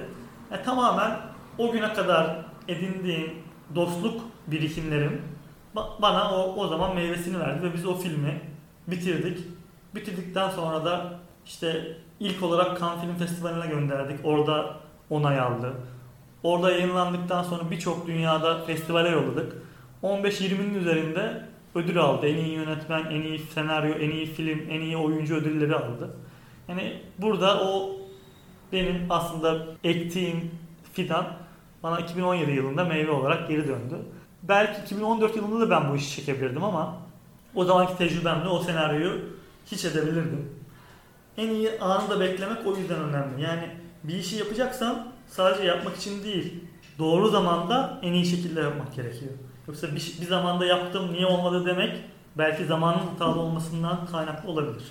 Yani 0.50 0.62
tamamen 0.62 1.16
o 1.59 1.72
güne 1.72 1.92
kadar 1.92 2.37
edindiğim 2.68 3.35
dostluk 3.74 4.20
birikimlerim 4.46 5.22
bana 6.02 6.35
o, 6.35 6.54
o 6.57 6.68
zaman 6.68 6.94
meyvesini 6.94 7.40
verdi 7.40 7.62
ve 7.62 7.74
biz 7.74 7.87
o 7.87 7.94
filmi 7.94 8.40
bitirdik. 8.87 9.38
Bitirdikten 9.94 10.50
sonra 10.50 10.85
da 10.85 11.18
işte 11.46 11.96
ilk 12.20 12.42
olarak 12.42 12.81
Cannes 12.81 13.01
Film 13.01 13.16
Festivali'ne 13.16 13.66
gönderdik. 13.66 14.20
Orada 14.24 14.74
onay 15.11 15.40
aldı. 15.40 15.72
Orada 16.42 16.70
yayınlandıktan 16.70 17.42
sonra 17.42 17.70
birçok 17.70 18.07
dünyada 18.07 18.64
festivale 18.64 19.09
yolladık. 19.09 19.53
15-20'nin 20.03 20.74
üzerinde 20.74 21.44
ödül 21.74 21.98
aldı. 21.98 22.27
En 22.27 22.37
iyi 22.37 22.53
yönetmen, 22.53 23.05
en 23.05 23.22
iyi 23.22 23.38
senaryo, 23.38 23.94
en 23.94 24.11
iyi 24.11 24.27
film, 24.27 24.61
en 24.70 24.81
iyi 24.81 24.96
oyuncu 24.96 25.35
ödülleri 25.35 25.74
aldı. 25.74 26.11
Yani 26.68 27.03
burada 27.18 27.61
o 27.61 27.96
benim 28.72 29.07
aslında 29.11 29.66
ektiğim 29.85 30.51
fidan 30.92 31.27
bana 31.83 32.01
2017 32.01 32.51
yılında 32.51 32.85
meyve 32.85 33.11
olarak 33.11 33.48
geri 33.48 33.68
döndü. 33.68 33.96
Belki 34.42 34.83
2014 34.83 35.37
yılında 35.37 35.61
da 35.66 35.70
ben 35.70 35.92
bu 35.92 35.96
işi 35.96 36.16
çekebilirdim 36.16 36.64
ama 36.64 36.96
o 37.55 37.64
zamanki 37.64 37.98
tecrübemle 37.98 38.48
o 38.48 38.62
senaryoyu 38.62 39.20
hiç 39.66 39.85
edebilirdim. 39.85 40.58
En 41.38 41.48
iyi 41.48 41.81
anı 41.81 42.11
da 42.11 42.20
beklemek 42.20 42.66
o 42.66 42.77
yüzden 42.77 43.01
önemli. 43.01 43.42
Yani 43.42 43.62
bir 44.05 44.14
işi 44.14 44.37
yapacaksan 44.37 45.09
sadece 45.27 45.64
yapmak 45.64 45.96
için 45.96 46.24
değil, 46.24 46.64
doğru 46.98 47.29
zamanda 47.29 47.98
en 48.03 48.12
iyi 48.12 48.27
şekilde 48.27 48.61
yapmak 48.61 48.94
gerekiyor. 48.94 49.33
Yoksa 49.68 49.87
bir, 49.87 50.16
bir 50.20 50.27
zamanda 50.27 50.66
yaptım 50.66 51.12
niye 51.12 51.27
olmadı 51.27 51.66
demek 51.66 51.96
belki 52.38 52.64
zamanın 52.64 52.98
hatalı 52.98 53.40
olmasından 53.40 54.07
kaynaklı 54.07 54.51
olabilir. 54.51 54.85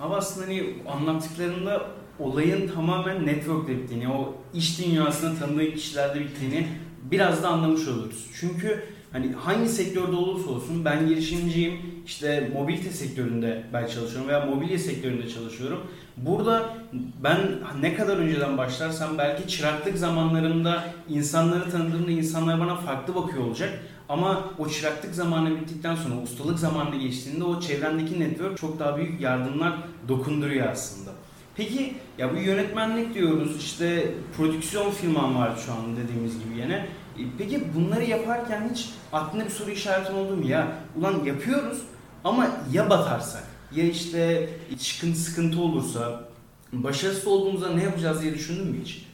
Ama 0.00 0.16
aslında 0.16 0.46
hani 0.46 0.74
anlattıklarında 0.88 1.86
olayın 2.18 2.68
tamamen 2.68 3.26
network 3.26 3.68
bittiğini, 3.68 4.08
o 4.08 4.34
iş 4.54 4.84
dünyasında 4.84 5.38
tanıdığı 5.38 5.74
kişilerde 5.74 6.20
bittiğini 6.20 6.68
biraz 7.02 7.42
da 7.42 7.48
anlamış 7.48 7.88
oluruz. 7.88 8.26
Çünkü 8.40 8.84
hani 9.14 9.32
hangi 9.32 9.68
sektörde 9.68 10.16
olursa 10.16 10.50
olsun 10.50 10.84
ben 10.84 11.08
girişimciyim, 11.08 11.74
işte 12.06 12.50
mobilite 12.54 12.90
sektöründe 12.90 13.64
ben 13.72 13.86
çalışıyorum 13.86 14.28
veya 14.28 14.46
mobilya 14.46 14.78
sektöründe 14.78 15.28
çalışıyorum. 15.28 15.80
Burada 16.16 16.76
ben 17.22 17.38
ne 17.80 17.94
kadar 17.94 18.16
önceden 18.16 18.58
başlarsam 18.58 19.18
belki 19.18 19.48
çıraklık 19.48 19.98
zamanlarında 19.98 20.84
insanları 21.08 21.70
tanıdığımda 21.70 22.10
insanlar 22.10 22.60
bana 22.60 22.76
farklı 22.76 23.14
bakıyor 23.14 23.44
olacak. 23.44 23.70
Ama 24.08 24.44
o 24.58 24.68
çıraklık 24.68 25.14
zamanı 25.14 25.60
bittikten 25.60 25.94
sonra 25.94 26.22
ustalık 26.22 26.58
zamanı 26.58 26.96
geçtiğinde 26.96 27.44
o 27.44 27.60
çevrendeki 27.60 28.20
network 28.20 28.58
çok 28.58 28.78
daha 28.78 28.96
büyük 28.96 29.20
yardımlar 29.20 29.72
dokunduruyor 30.08 30.68
aslında. 30.68 31.10
Peki 31.56 31.94
ya 32.18 32.34
bu 32.34 32.40
yönetmenlik 32.40 33.14
diyoruz 33.14 33.56
işte 33.58 34.14
prodüksiyon 34.36 34.90
firman 34.90 35.34
var 35.34 35.52
şu 35.66 35.72
an 35.72 35.96
dediğimiz 35.96 36.32
gibi 36.44 36.60
yine. 36.60 36.86
E, 37.18 37.22
peki 37.38 37.62
bunları 37.74 38.04
yaparken 38.04 38.70
hiç 38.72 38.90
aklında 39.12 39.44
bir 39.44 39.50
soru 39.50 39.70
işaretin 39.70 40.14
oldu 40.14 40.36
mu 40.36 40.46
ya? 40.46 40.68
Ulan 40.96 41.24
yapıyoruz 41.24 41.78
ama 42.24 42.46
ya 42.72 42.90
batarsak? 42.90 43.44
Ya 43.72 43.84
işte 43.84 44.48
çıkıntı 44.78 45.18
sıkıntı 45.18 45.60
olursa? 45.60 46.24
Başarısız 46.72 47.26
olduğumuzda 47.26 47.70
ne 47.70 47.82
yapacağız 47.82 48.22
diye 48.22 48.34
düşündün 48.34 48.66
mü 48.66 48.76
hiç? 48.84 49.06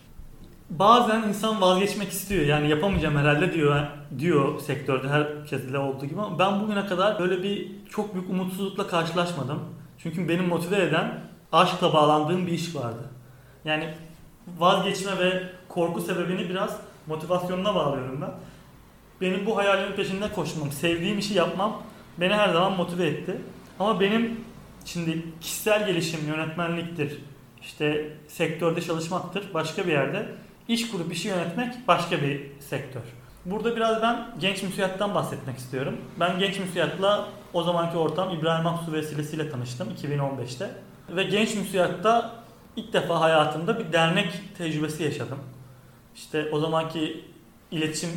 Bazen 0.70 1.22
insan 1.22 1.60
vazgeçmek 1.60 2.12
istiyor. 2.12 2.44
Yani 2.44 2.68
yapamayacağım 2.68 3.16
herhalde 3.16 3.52
diyor 3.52 3.86
diyor 4.18 4.60
sektörde 4.60 5.08
herkesle 5.08 5.78
olduğu 5.78 6.06
gibi 6.06 6.20
ama 6.20 6.38
ben 6.38 6.60
bugüne 6.60 6.86
kadar 6.86 7.18
böyle 7.18 7.42
bir 7.42 7.68
çok 7.90 8.14
büyük 8.14 8.30
umutsuzlukla 8.30 8.86
karşılaşmadım. 8.86 9.58
Çünkü 9.98 10.28
benim 10.28 10.48
motive 10.48 10.82
eden 10.82 11.20
aşkla 11.52 11.92
bağlandığım 11.92 12.46
bir 12.46 12.52
iş 12.52 12.74
vardı. 12.74 13.02
Yani 13.64 13.94
vazgeçme 14.58 15.18
ve 15.18 15.42
korku 15.68 16.00
sebebini 16.00 16.48
biraz 16.48 16.76
motivasyonuna 17.10 17.74
bağlıyorum 17.74 18.20
ben. 18.20 18.30
Benim 19.20 19.46
bu 19.46 19.56
hayalimin 19.56 19.96
peşinde 19.96 20.32
koşmam, 20.32 20.72
sevdiğim 20.72 21.18
işi 21.18 21.34
yapmam 21.34 21.82
beni 22.20 22.34
her 22.34 22.48
zaman 22.48 22.72
motive 22.72 23.06
etti. 23.06 23.36
Ama 23.78 24.00
benim 24.00 24.40
şimdi 24.84 25.22
kişisel 25.40 25.86
gelişim, 25.86 26.20
yönetmenliktir, 26.28 27.18
işte 27.62 28.12
sektörde 28.28 28.80
çalışmaktır 28.80 29.54
başka 29.54 29.86
bir 29.86 29.92
yerde. 29.92 30.28
İş 30.68 30.90
kurup 30.90 31.12
işi 31.12 31.28
yönetmek 31.28 31.88
başka 31.88 32.22
bir 32.22 32.40
sektör. 32.60 33.02
Burada 33.44 33.76
biraz 33.76 34.02
ben 34.02 34.26
genç 34.40 34.62
müsiyattan 34.62 35.14
bahsetmek 35.14 35.58
istiyorum. 35.58 35.96
Ben 36.20 36.38
genç 36.38 36.58
müsiyatla 36.58 37.28
o 37.52 37.62
zamanki 37.62 37.96
ortam 37.96 38.30
İbrahim 38.30 38.66
Aksu 38.66 38.92
vesilesiyle 38.92 39.50
tanıştım 39.50 39.88
2015'te. 40.02 40.70
Ve 41.16 41.22
genç 41.22 41.54
müsiyatta 41.54 42.32
ilk 42.76 42.92
defa 42.92 43.20
hayatımda 43.20 43.78
bir 43.78 43.92
dernek 43.92 44.40
tecrübesi 44.58 45.02
yaşadım. 45.02 45.38
İşte 46.14 46.48
o 46.52 46.60
zamanki 46.60 47.24
iletişim 47.70 48.10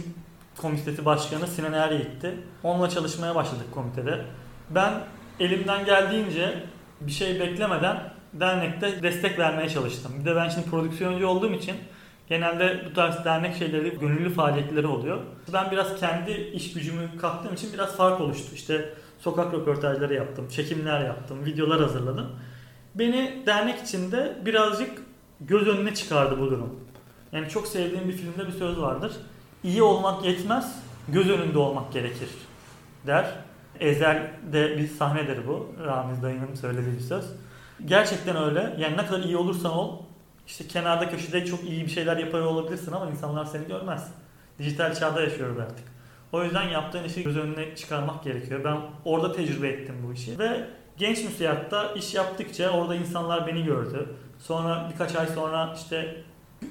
komitesi 0.58 1.06
başkanı 1.06 1.48
Sinan 1.48 1.74
Er 1.74 1.92
gitti. 1.92 2.36
Onunla 2.64 2.90
çalışmaya 2.90 3.36
başladık 3.36 3.72
komitede. 3.72 4.26
Ben 4.70 4.94
elimden 5.40 5.86
geldiğince 5.86 6.64
bir 7.02 7.12
şey 7.12 7.40
beklemeden 7.40 8.14
dernekte 8.34 9.04
destek 9.04 9.40
vermeye 9.40 9.70
çalıştım. 9.70 10.12
Bir 10.20 10.26
de 10.26 10.36
ben 10.36 10.50
şimdi 10.50 10.70
prodüksiyoncu 10.70 11.28
olduğum 11.28 11.54
için 11.54 11.76
genelde 12.30 12.86
bu 12.90 12.94
tarz 12.94 13.26
dernek 13.26 13.56
şeyleri 13.56 14.00
gönüllü 14.00 14.30
faaliyetleri 14.30 14.88
oluyor. 14.88 15.18
Ben 15.54 15.72
biraz 15.72 16.00
kendi 16.00 16.32
iş 16.32 16.74
gücümü 16.74 17.18
kattığım 17.18 17.54
için 17.54 17.74
biraz 17.74 17.98
fark 17.98 18.22
oluştu. 18.22 18.56
İşte 18.56 18.94
sokak 19.20 19.54
röportajları 19.54 20.14
yaptım, 20.14 20.48
çekimler 20.48 21.06
yaptım, 21.06 21.46
videolar 21.46 21.82
hazırladım. 21.82 22.32
Beni 22.96 23.44
dernek 23.46 23.80
içinde 23.80 24.38
birazcık 24.46 24.92
göz 25.42 25.68
önüne 25.68 25.94
çıkardı 25.94 26.40
bu 26.40 26.52
durum. 26.52 26.80
Yani 27.34 27.50
çok 27.50 27.68
sevdiğim 27.68 28.08
bir 28.08 28.14
filmde 28.14 28.48
bir 28.48 28.52
söz 28.52 28.82
vardır. 28.82 29.14
İyi 29.64 29.84
olmak 29.84 30.26
yetmez, 30.26 30.80
göz 31.08 31.30
önünde 31.30 31.58
olmak 31.58 31.94
gerekir 31.94 32.30
der. 33.08 33.26
Ezel'de 33.80 34.78
bir 34.78 34.88
sahnedir 34.88 35.48
bu. 35.48 35.76
Ramiz 35.86 36.24
dayının 36.24 36.56
söylediği 36.56 36.96
bir 36.96 37.02
söz. 37.02 37.26
Gerçekten 37.86 38.36
öyle. 38.36 38.76
Yani 38.80 38.98
ne 38.98 39.06
kadar 39.06 39.20
iyi 39.20 39.38
olursan 39.38 39.72
ol, 39.72 40.00
işte 40.48 40.68
kenarda 40.68 41.10
köşede 41.10 41.46
çok 41.46 41.64
iyi 41.64 41.86
bir 41.86 41.92
şeyler 41.92 42.18
yapıyor 42.18 42.46
olabilirsin 42.46 42.92
ama 42.92 43.10
insanlar 43.10 43.46
seni 43.46 43.68
görmez. 43.68 44.12
Dijital 44.60 44.96
çağda 44.96 45.22
yaşıyoruz 45.22 45.60
artık. 45.60 45.86
O 46.32 46.44
yüzden 46.44 46.70
yaptığın 46.70 47.04
işi 47.04 47.24
göz 47.24 47.38
önüne 47.38 47.76
çıkarmak 47.76 48.24
gerekiyor. 48.24 48.62
Ben 48.64 48.78
orada 49.06 49.32
tecrübe 49.32 49.68
ettim 49.68 49.96
bu 50.08 50.14
işi. 50.14 50.40
Ve 50.40 50.68
genç 50.98 51.24
müsiyatta 51.24 51.92
iş 51.92 52.14
yaptıkça 52.14 52.70
orada 52.70 52.96
insanlar 52.96 53.48
beni 53.48 53.64
gördü. 53.64 54.10
Sonra 54.40 54.90
birkaç 54.94 55.16
ay 55.16 55.28
sonra 55.28 55.74
işte 55.78 56.24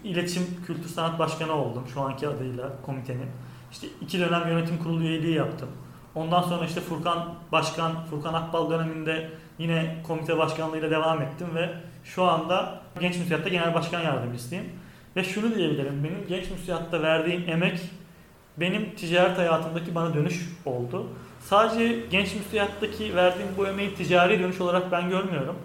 iletişim 0.04 0.42
kültür 0.66 0.88
sanat 0.88 1.18
başkanı 1.18 1.52
oldum 1.52 1.84
şu 1.94 2.00
anki 2.00 2.28
adıyla 2.28 2.72
komitenin. 2.86 3.28
İşte 3.72 3.86
iki 4.00 4.20
dönem 4.20 4.48
yönetim 4.48 4.78
kurulu 4.78 5.02
üyeliği 5.02 5.34
yaptım. 5.34 5.68
Ondan 6.14 6.42
sonra 6.42 6.66
işte 6.66 6.80
Furkan 6.80 7.34
Başkan, 7.52 8.04
Furkan 8.04 8.34
Akbal 8.34 8.70
döneminde 8.70 9.30
yine 9.58 10.02
komite 10.06 10.38
başkanlığıyla 10.38 10.90
devam 10.90 11.22
ettim 11.22 11.46
ve 11.54 11.74
şu 12.04 12.24
anda 12.24 12.80
Genç 13.00 13.16
Müsiyatta 13.16 13.48
Genel 13.48 13.74
Başkan 13.74 14.00
Yardımcısıyım. 14.00 14.64
Ve 15.16 15.24
şunu 15.24 15.54
diyebilirim, 15.54 16.04
benim 16.04 16.26
Genç 16.28 16.50
Müsiyatta 16.50 17.02
verdiğim 17.02 17.48
emek 17.48 17.80
benim 18.56 18.94
ticaret 18.96 19.38
hayatımdaki 19.38 19.94
bana 19.94 20.14
dönüş 20.14 20.48
oldu. 20.64 21.06
Sadece 21.40 22.06
Genç 22.10 22.34
Müsiyattaki 22.34 23.16
verdiğim 23.16 23.48
bu 23.56 23.66
emeği 23.66 23.94
ticari 23.94 24.40
dönüş 24.40 24.60
olarak 24.60 24.92
ben 24.92 25.08
görmüyorum. 25.08 25.56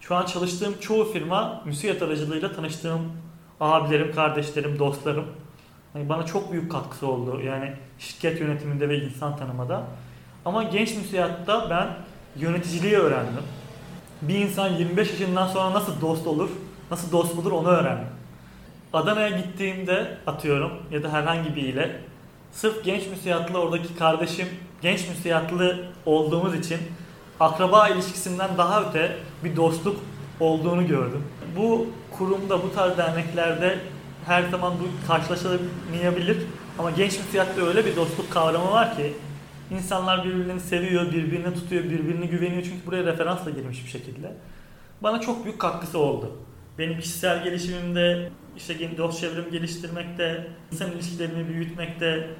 Şu 0.00 0.14
an 0.14 0.26
çalıştığım 0.26 0.74
çoğu 0.80 1.12
firma 1.12 1.62
müsiyat 1.64 2.02
aracılığıyla 2.02 2.52
tanıştığım 2.52 3.12
abilerim, 3.62 4.14
kardeşlerim, 4.14 4.78
dostlarım. 4.78 5.24
Yani 5.94 6.08
bana 6.08 6.26
çok 6.26 6.52
büyük 6.52 6.72
katkısı 6.72 7.06
oldu. 7.06 7.40
Yani 7.40 7.72
şirket 7.98 8.40
yönetiminde 8.40 8.88
ve 8.88 8.98
insan 8.98 9.36
tanımada. 9.36 9.82
Ama 10.44 10.62
genç 10.62 10.96
müsiyatta 10.96 11.70
ben 11.70 11.88
yöneticiliği 12.42 12.96
öğrendim. 12.96 13.42
Bir 14.22 14.34
insan 14.34 14.68
25 14.68 15.10
yaşından 15.10 15.46
sonra 15.46 15.74
nasıl 15.74 16.00
dost 16.00 16.26
olur, 16.26 16.50
nasıl 16.90 17.12
dost 17.12 17.36
bulur 17.36 17.52
onu 17.52 17.68
öğrendim. 17.68 18.08
Adana'ya 18.92 19.28
gittiğimde 19.28 20.18
atıyorum 20.26 20.72
ya 20.90 21.02
da 21.02 21.12
herhangi 21.12 21.56
biriyle 21.56 22.00
sırf 22.52 22.84
genç 22.84 23.06
müsiyatlı 23.06 23.58
oradaki 23.58 23.96
kardeşim 23.96 24.48
genç 24.82 25.08
müsiyatlı 25.08 25.84
olduğumuz 26.06 26.54
için 26.54 26.78
akraba 27.40 27.88
ilişkisinden 27.88 28.50
daha 28.58 28.82
öte 28.82 29.16
bir 29.44 29.56
dostluk 29.56 29.96
olduğunu 30.40 30.86
gördüm. 30.86 31.24
Bu 31.56 31.86
kurumda, 32.18 32.62
bu 32.62 32.74
tarz 32.74 32.98
derneklerde 32.98 33.78
her 34.26 34.42
zaman 34.42 34.74
bu 34.80 35.06
karşılaşılmayabilir. 35.06 36.36
Ama 36.78 36.90
genç 36.90 37.18
müsiyatta 37.18 37.66
öyle 37.66 37.86
bir 37.86 37.96
dostluk 37.96 38.30
kavramı 38.30 38.70
var 38.70 38.96
ki 38.96 39.12
insanlar 39.70 40.24
birbirlerini 40.24 40.60
seviyor, 40.60 41.12
birbirini 41.12 41.54
tutuyor, 41.54 41.84
birbirini 41.84 42.28
güveniyor. 42.28 42.62
Çünkü 42.62 42.86
buraya 42.86 43.04
referansla 43.04 43.50
girmiş 43.50 43.84
bir 43.84 43.90
şekilde. 43.90 44.32
Bana 45.02 45.20
çok 45.20 45.44
büyük 45.44 45.58
katkısı 45.58 45.98
oldu. 45.98 46.36
Benim 46.78 47.00
kişisel 47.00 47.44
gelişimimde, 47.44 48.30
işte 48.56 48.96
dost 48.98 49.20
çevremi 49.20 49.50
geliştirmekte, 49.50 50.50
insan 50.72 50.92
ilişkilerimi 50.92 51.48
büyütmekte, 51.48 52.30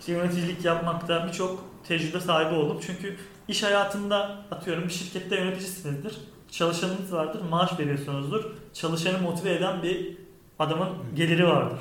işte 0.00 0.12
yöneticilik 0.12 0.64
yapmakta 0.64 1.26
birçok 1.28 1.64
tecrübe 1.88 2.20
sahibi 2.20 2.54
oldum. 2.54 2.80
Çünkü 2.86 3.16
iş 3.48 3.62
hayatında 3.62 4.38
atıyorum 4.50 4.84
bir 4.84 4.92
şirkette 4.92 5.36
yöneticisinizdir. 5.36 6.16
Çalışanınız 6.56 7.12
vardır, 7.12 7.40
maaş 7.50 7.78
veriyorsunuzdur. 7.78 8.44
Çalışanı 8.74 9.18
motive 9.18 9.54
eden 9.54 9.82
bir 9.82 10.16
adamın 10.58 10.88
geliri 11.14 11.48
vardır. 11.48 11.78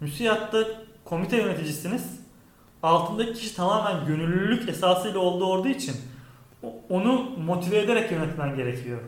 Müsiyatta 0.00 0.64
komite 1.04 1.36
yöneticisiniz. 1.36 2.20
Altındaki 2.82 3.32
kişi 3.32 3.56
tamamen 3.56 4.06
gönüllülük 4.06 4.68
esasıyla 4.68 5.20
olduğu 5.20 5.44
olduğu 5.44 5.68
için 5.68 5.96
onu 6.88 7.30
motive 7.44 7.78
ederek 7.78 8.12
yönetmen 8.12 8.56
gerekiyor. 8.56 9.00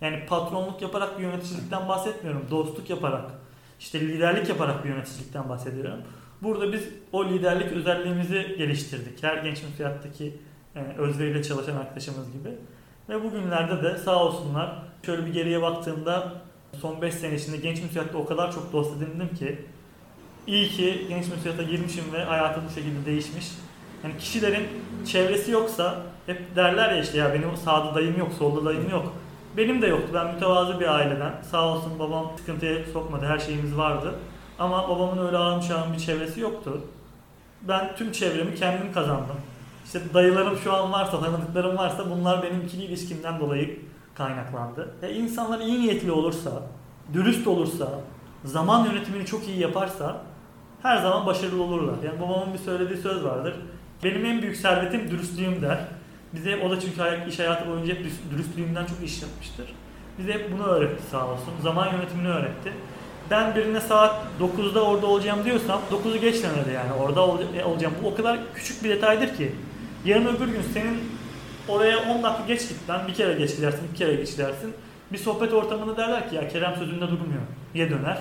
Yani 0.00 0.26
patronluk 0.26 0.82
yaparak 0.82 1.18
bir 1.18 1.22
yöneticilikten 1.22 1.88
bahsetmiyorum. 1.88 2.46
Dostluk 2.50 2.90
yaparak, 2.90 3.30
işte 3.80 4.00
liderlik 4.00 4.48
yaparak 4.48 4.84
bir 4.84 4.88
yöneticilikten 4.88 5.48
bahsediyorum. 5.48 6.00
Burada 6.42 6.72
biz 6.72 6.82
o 7.12 7.24
liderlik 7.24 7.72
özelliğimizi 7.72 8.54
geliştirdik. 8.58 9.22
Her 9.22 9.36
genç 9.36 9.62
müsiyattaki 9.62 10.36
e, 10.76 10.80
özveriyle 10.98 11.42
çalışan 11.42 11.76
arkadaşımız 11.76 12.32
gibi. 12.32 12.50
Ve 13.08 13.24
bugünlerde 13.24 13.82
de 13.82 13.98
sağ 13.98 14.24
olsunlar 14.24 14.72
şöyle 15.06 15.26
bir 15.26 15.32
geriye 15.32 15.62
baktığımda 15.62 16.32
son 16.80 17.02
5 17.02 17.14
sene 17.14 17.34
içinde 17.34 17.56
genç 17.56 17.82
müsiyatta 17.82 18.18
o 18.18 18.26
kadar 18.26 18.52
çok 18.52 18.72
dost 18.72 18.96
edindim 18.96 19.36
ki 19.38 19.58
iyi 20.46 20.68
ki 20.68 21.06
genç 21.08 21.28
müsiyata 21.28 21.62
girmişim 21.62 22.04
ve 22.12 22.24
hayatım 22.24 22.62
bu 22.68 22.74
şekilde 22.74 23.06
değişmiş. 23.06 23.46
Yani 24.04 24.18
kişilerin 24.18 24.68
çevresi 25.06 25.50
yoksa 25.50 26.02
hep 26.26 26.56
derler 26.56 26.92
ya 26.92 27.02
işte 27.02 27.18
ya 27.18 27.34
benim 27.34 27.56
sağda 27.56 27.94
dayım 27.94 28.18
yok, 28.18 28.32
solda 28.38 28.64
dayım 28.64 28.90
yok. 28.90 29.12
Benim 29.56 29.82
de 29.82 29.86
yoktu. 29.86 30.08
Ben 30.14 30.34
mütevazı 30.34 30.80
bir 30.80 30.94
aileden. 30.94 31.32
Sağ 31.50 31.68
olsun 31.68 31.98
babam 31.98 32.32
sıkıntıya 32.38 32.84
sokmadı. 32.92 33.26
Her 33.26 33.38
şeyimiz 33.38 33.76
vardı. 33.76 34.14
Ama 34.58 34.88
babamın 34.88 35.26
öyle 35.26 35.36
ağım 35.36 35.60
çağım 35.60 35.92
bir 35.92 35.98
çevresi 35.98 36.40
yoktu. 36.40 36.80
Ben 37.62 37.96
tüm 37.96 38.12
çevremi 38.12 38.54
kendim 38.54 38.92
kazandım. 38.92 39.36
İşte 39.84 40.00
dayılarım 40.14 40.58
şu 40.58 40.72
an 40.72 40.92
varsa, 40.92 41.20
tanıdıklarım 41.20 41.76
varsa 41.76 42.10
bunlar 42.10 42.42
benim 42.42 42.60
ikili 42.60 42.82
ilişkimden 42.82 43.40
dolayı 43.40 43.78
kaynaklandı. 44.14 44.94
E 45.02 45.12
insanlar 45.12 45.60
iyi 45.60 45.80
niyetli 45.80 46.12
olursa, 46.12 46.50
dürüst 47.12 47.46
olursa, 47.46 47.88
zaman 48.44 48.86
yönetimini 48.86 49.26
çok 49.26 49.48
iyi 49.48 49.58
yaparsa 49.60 50.22
her 50.82 50.96
zaman 50.96 51.26
başarılı 51.26 51.62
olurlar. 51.62 51.94
Yani 52.04 52.20
babamın 52.20 52.54
bir 52.54 52.58
söylediği 52.58 52.98
söz 52.98 53.24
vardır. 53.24 53.54
Benim 54.04 54.24
en 54.24 54.42
büyük 54.42 54.56
servetim 54.56 55.10
dürüstlüğüm 55.10 55.62
der. 55.62 55.78
Bize 56.34 56.56
o 56.66 56.70
da 56.70 56.80
çünkü 56.80 57.28
iş 57.28 57.38
hayatı 57.38 57.68
boyunca 57.70 57.94
hep 57.94 58.06
dürüstlüğünden 58.30 58.86
çok 58.86 59.02
iş 59.04 59.22
yapmıştır. 59.22 59.74
Bize 60.18 60.32
hep 60.32 60.52
bunu 60.52 60.62
öğretti 60.66 61.02
sağ 61.10 61.26
olsun. 61.26 61.52
Zaman 61.62 61.92
yönetimini 61.92 62.28
öğretti. 62.28 62.72
Ben 63.30 63.54
birine 63.54 63.80
saat 63.80 64.14
9'da 64.40 64.84
orada 64.84 65.06
olacağım 65.06 65.44
diyorsam 65.44 65.80
9'u 65.90 66.20
geç 66.20 66.42
demedi 66.42 66.72
yani 66.74 66.92
orada 66.92 67.26
ol- 67.26 67.38
olacağım. 67.64 67.94
Bu 68.02 68.08
o 68.08 68.14
kadar 68.14 68.38
küçük 68.54 68.84
bir 68.84 68.88
detaydır 68.88 69.36
ki. 69.36 69.52
Yarın 70.04 70.26
öbür 70.26 70.46
gün 70.46 70.62
senin 70.74 70.98
oraya 71.68 71.98
10 71.98 72.22
dakika 72.22 72.46
geç 72.46 72.68
git 72.68 72.88
lan 72.88 73.08
bir 73.08 73.14
kere 73.14 73.34
geç 73.34 73.56
gidersin, 73.56 73.80
bir 73.92 73.98
kere 73.98 74.14
geç 74.14 74.30
gidersin. 74.30 74.74
Bir 75.12 75.18
sohbet 75.18 75.52
ortamında 75.52 75.96
derler 75.96 76.30
ki 76.30 76.36
ya 76.36 76.48
Kerem 76.48 76.76
sözünde 76.76 77.08
durmuyor 77.08 77.42
diye 77.74 77.90
döner. 77.90 78.18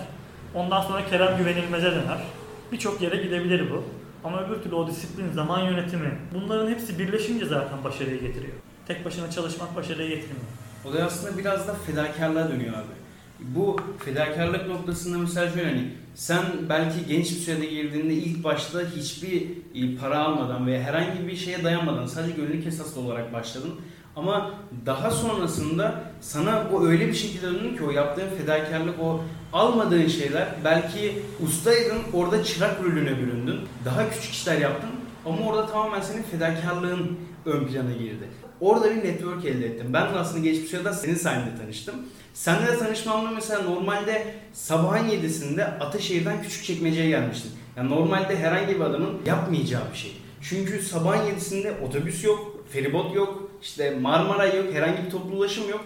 Ondan 0.56 0.82
sonra 0.82 1.06
Kerem 1.06 1.38
güvenilmeze 1.38 1.92
döner. 1.92 2.24
Birçok 2.72 3.02
yere 3.02 3.16
gidebilir 3.16 3.72
bu. 3.72 3.84
Ama 4.24 4.42
öbür 4.44 4.64
türlü 4.64 4.76
o 4.76 4.88
disiplin, 4.88 5.32
zaman 5.32 5.60
yönetimi 5.60 6.12
bunların 6.34 6.70
hepsi 6.70 7.00
birleşince 7.00 7.46
zaten 7.46 7.84
başarıyı 7.84 8.20
getiriyor. 8.22 8.54
Tek 8.88 9.06
başına 9.06 9.32
çalışmak 9.32 9.76
başarıyı 9.76 10.10
getirmiyor. 10.10 10.46
O 10.86 10.94
da 10.94 11.06
aslında 11.06 11.38
biraz 11.38 11.68
da 11.68 11.74
fedakarlığa 11.74 12.50
dönüyor 12.50 12.74
abi. 12.74 12.94
Bu 13.40 13.80
fedakarlık 14.06 14.68
noktasında 14.68 15.18
mesela 15.18 15.52
şöyle 15.52 15.70
hani 15.70 15.94
sen 16.16 16.44
belki 16.70 17.06
genç 17.08 17.32
bir 17.32 17.36
sürede 17.36 17.66
girdiğinde 17.66 18.14
ilk 18.14 18.44
başta 18.44 18.80
hiçbir 18.96 19.42
e, 19.76 19.96
para 19.98 20.20
almadan 20.20 20.68
veya 20.68 20.82
herhangi 20.82 21.28
bir 21.28 21.36
şeye 21.36 21.64
dayanmadan 21.64 22.08
sadece 22.08 22.36
gönüllülük 22.36 22.68
esaslı 22.68 23.02
olarak 23.02 23.34
başladın. 23.34 23.74
Ama 24.16 24.52
daha 24.86 25.12
sonrasında 25.12 26.02
sana 26.22 26.72
bu 26.72 26.88
öyle 26.88 27.08
bir 27.08 27.14
şekilde 27.14 27.48
döndü 27.48 27.78
ki 27.78 27.84
o 27.84 27.92
yaptığın 27.92 28.30
fedakarlık, 28.30 29.00
o 29.00 29.24
almadığın 29.54 30.08
şeyler 30.08 30.48
belki 30.64 31.22
ustaydın 31.46 31.98
orada 32.14 32.44
çırak 32.44 32.84
rolüne 32.84 33.18
büründün. 33.18 33.60
Daha 33.86 34.10
küçük 34.10 34.34
işler 34.34 34.58
yaptın 34.58 34.90
ama 35.26 35.46
orada 35.46 35.68
tamamen 35.68 36.02
senin 36.02 36.24
fedakarlığın 36.24 37.18
ön 37.46 37.68
plana 37.68 37.92
girdi. 37.92 38.43
Orada 38.62 38.92
bir 38.92 39.04
network 39.04 39.46
elde 39.46 39.66
ettim. 39.66 39.88
Ben 39.94 40.02
aslında 40.02 40.40
geçmiş 40.40 40.74
yılda 40.74 40.94
senin 40.94 41.16
sayende 41.16 41.58
tanıştım. 41.62 41.96
Seninle 42.34 42.68
de 42.68 42.78
tanışmamda 42.78 43.32
mesela 43.32 43.62
normalde 43.62 44.36
sabahın 44.54 45.08
yedisinde 45.08 45.66
Ataşehir'den 45.66 46.42
küçük 46.42 46.64
çekmeceye 46.64 47.10
gelmiştim. 47.10 47.52
Yani 47.78 47.90
normalde 47.90 48.38
herhangi 48.38 48.76
bir 48.76 48.82
adamın 48.82 49.22
yapmayacağı 49.26 49.92
bir 49.94 49.98
şey. 49.98 50.12
Çünkü 50.42 50.82
sabahın 50.82 51.26
yedisinde 51.26 51.74
otobüs 51.88 52.24
yok, 52.24 52.66
feribot 52.70 53.16
yok, 53.16 53.52
işte 53.62 53.96
Marmara 54.02 54.46
yok, 54.46 54.74
herhangi 54.74 55.06
bir 55.06 55.10
toplu 55.10 55.36
ulaşım 55.36 55.70
yok. 55.70 55.86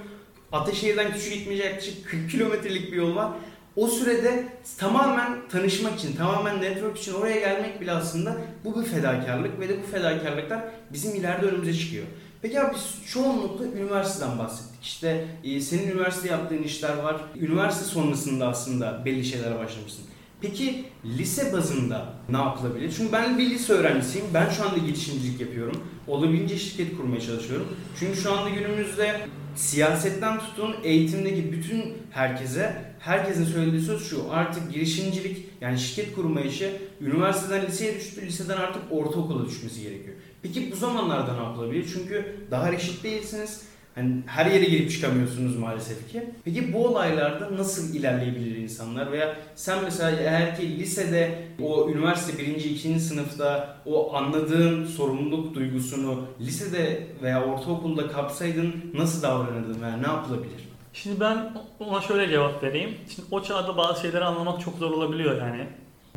Ataşehir'den 0.51 1.13
küçük 1.13 1.33
gitmeyecek 1.33 1.65
yaklaşık 1.65 2.05
40 2.05 2.31
kilometrelik 2.31 2.91
bir 2.91 2.97
yol 2.97 3.15
var. 3.15 3.31
O 3.75 3.87
sürede 3.87 4.43
tamamen 4.77 5.47
tanışmak 5.49 5.99
için, 5.99 6.15
tamamen 6.15 6.61
network 6.61 6.97
için 6.97 7.13
oraya 7.13 7.39
gelmek 7.39 7.81
bile 7.81 7.91
aslında 7.91 8.37
bu 8.65 8.81
bir 8.81 8.85
fedakarlık 8.85 9.59
ve 9.59 9.69
de 9.69 9.77
bu 9.83 9.91
fedakarlıklar 9.91 10.59
bizim 10.93 11.15
ileride 11.15 11.45
önümüze 11.45 11.73
çıkıyor. 11.73 12.05
Peki 12.41 12.61
abi 12.61 12.75
biz 12.75 13.11
çoğunlukla 13.11 13.65
üniversiteden 13.65 14.39
bahsettik. 14.39 14.83
İşte 14.83 15.27
e, 15.43 15.61
senin 15.61 15.91
üniversite 15.91 16.27
yaptığın 16.29 16.63
işler 16.63 16.97
var. 16.97 17.15
Üniversite 17.35 17.85
sonrasında 17.85 18.47
aslında 18.47 19.05
belli 19.05 19.25
şeylere 19.25 19.59
başlamışsın. 19.59 20.05
Peki 20.41 20.85
lise 21.05 21.53
bazında 21.53 22.13
ne 22.29 22.37
yapılabilir? 22.37 22.93
Çünkü 22.97 23.13
ben 23.13 23.37
bir 23.37 23.49
lise 23.49 23.73
öğrencisiyim. 23.73 24.27
Ben 24.33 24.49
şu 24.49 24.69
anda 24.69 24.77
girişimcilik 24.77 25.41
yapıyorum. 25.41 25.83
Olabildiğince 26.07 26.57
şirket 26.57 26.97
kurmaya 26.97 27.21
çalışıyorum. 27.21 27.67
Çünkü 27.99 28.19
şu 28.19 28.33
anda 28.33 28.49
günümüzde 28.49 29.21
siyasetten 29.55 30.39
tutun 30.39 30.75
eğitimdeki 30.83 31.51
bütün 31.51 31.93
herkese 32.11 32.87
herkesin 32.99 33.45
söylediği 33.45 33.81
söz 33.81 34.09
şu 34.09 34.31
artık 34.31 34.73
girişimcilik 34.73 35.45
yani 35.61 35.79
şirket 35.79 36.15
kurma 36.15 36.41
işi 36.41 36.71
üniversiteden 37.01 37.67
liseye 37.67 37.95
düştü 37.95 38.21
liseden 38.21 38.57
artık 38.57 38.81
ortaokula 38.91 39.45
düşmesi 39.45 39.81
gerekiyor. 39.81 40.15
Peki 40.43 40.71
bu 40.71 40.75
zamanlarda 40.75 41.33
ne 41.33 41.43
yapılabilir? 41.43 41.89
Çünkü 41.93 42.35
daha 42.51 42.71
reşit 42.71 43.03
değilsiniz. 43.03 43.67
Hani 43.95 44.13
her 44.25 44.45
yere 44.45 44.65
girip 44.65 44.91
çıkamıyorsunuz 44.91 45.57
maalesef 45.57 46.11
ki. 46.11 46.23
Peki 46.45 46.73
bu 46.73 46.87
olaylarda 46.87 47.57
nasıl 47.57 47.95
ilerleyebilir 47.95 48.55
insanlar? 48.55 49.11
Veya 49.11 49.35
sen 49.55 49.83
mesela 49.83 50.19
eğer 50.19 50.57
ki 50.57 50.79
lisede 50.79 51.47
o 51.61 51.89
üniversite 51.89 52.37
birinci, 52.37 52.69
ikinci 52.69 52.99
sınıfta 52.99 53.77
o 53.85 54.15
anladığın 54.15 54.85
sorumluluk 54.85 55.55
duygusunu 55.55 56.25
lisede 56.41 57.07
veya 57.23 57.45
ortaokulda 57.45 58.07
kapsaydın 58.07 58.73
nasıl 58.93 59.21
davranırdın 59.21 59.81
veya 59.81 59.97
ne 59.97 60.07
yapılabilir? 60.07 60.67
Şimdi 60.93 61.19
ben 61.19 61.53
ona 61.79 62.01
şöyle 62.01 62.29
cevap 62.29 62.63
vereyim. 62.63 62.97
Şimdi 63.15 63.27
o 63.31 63.43
çağda 63.43 63.77
bazı 63.77 64.01
şeyleri 64.01 64.23
anlamak 64.23 64.61
çok 64.61 64.77
zor 64.77 64.91
olabiliyor 64.91 65.41
yani. 65.41 65.67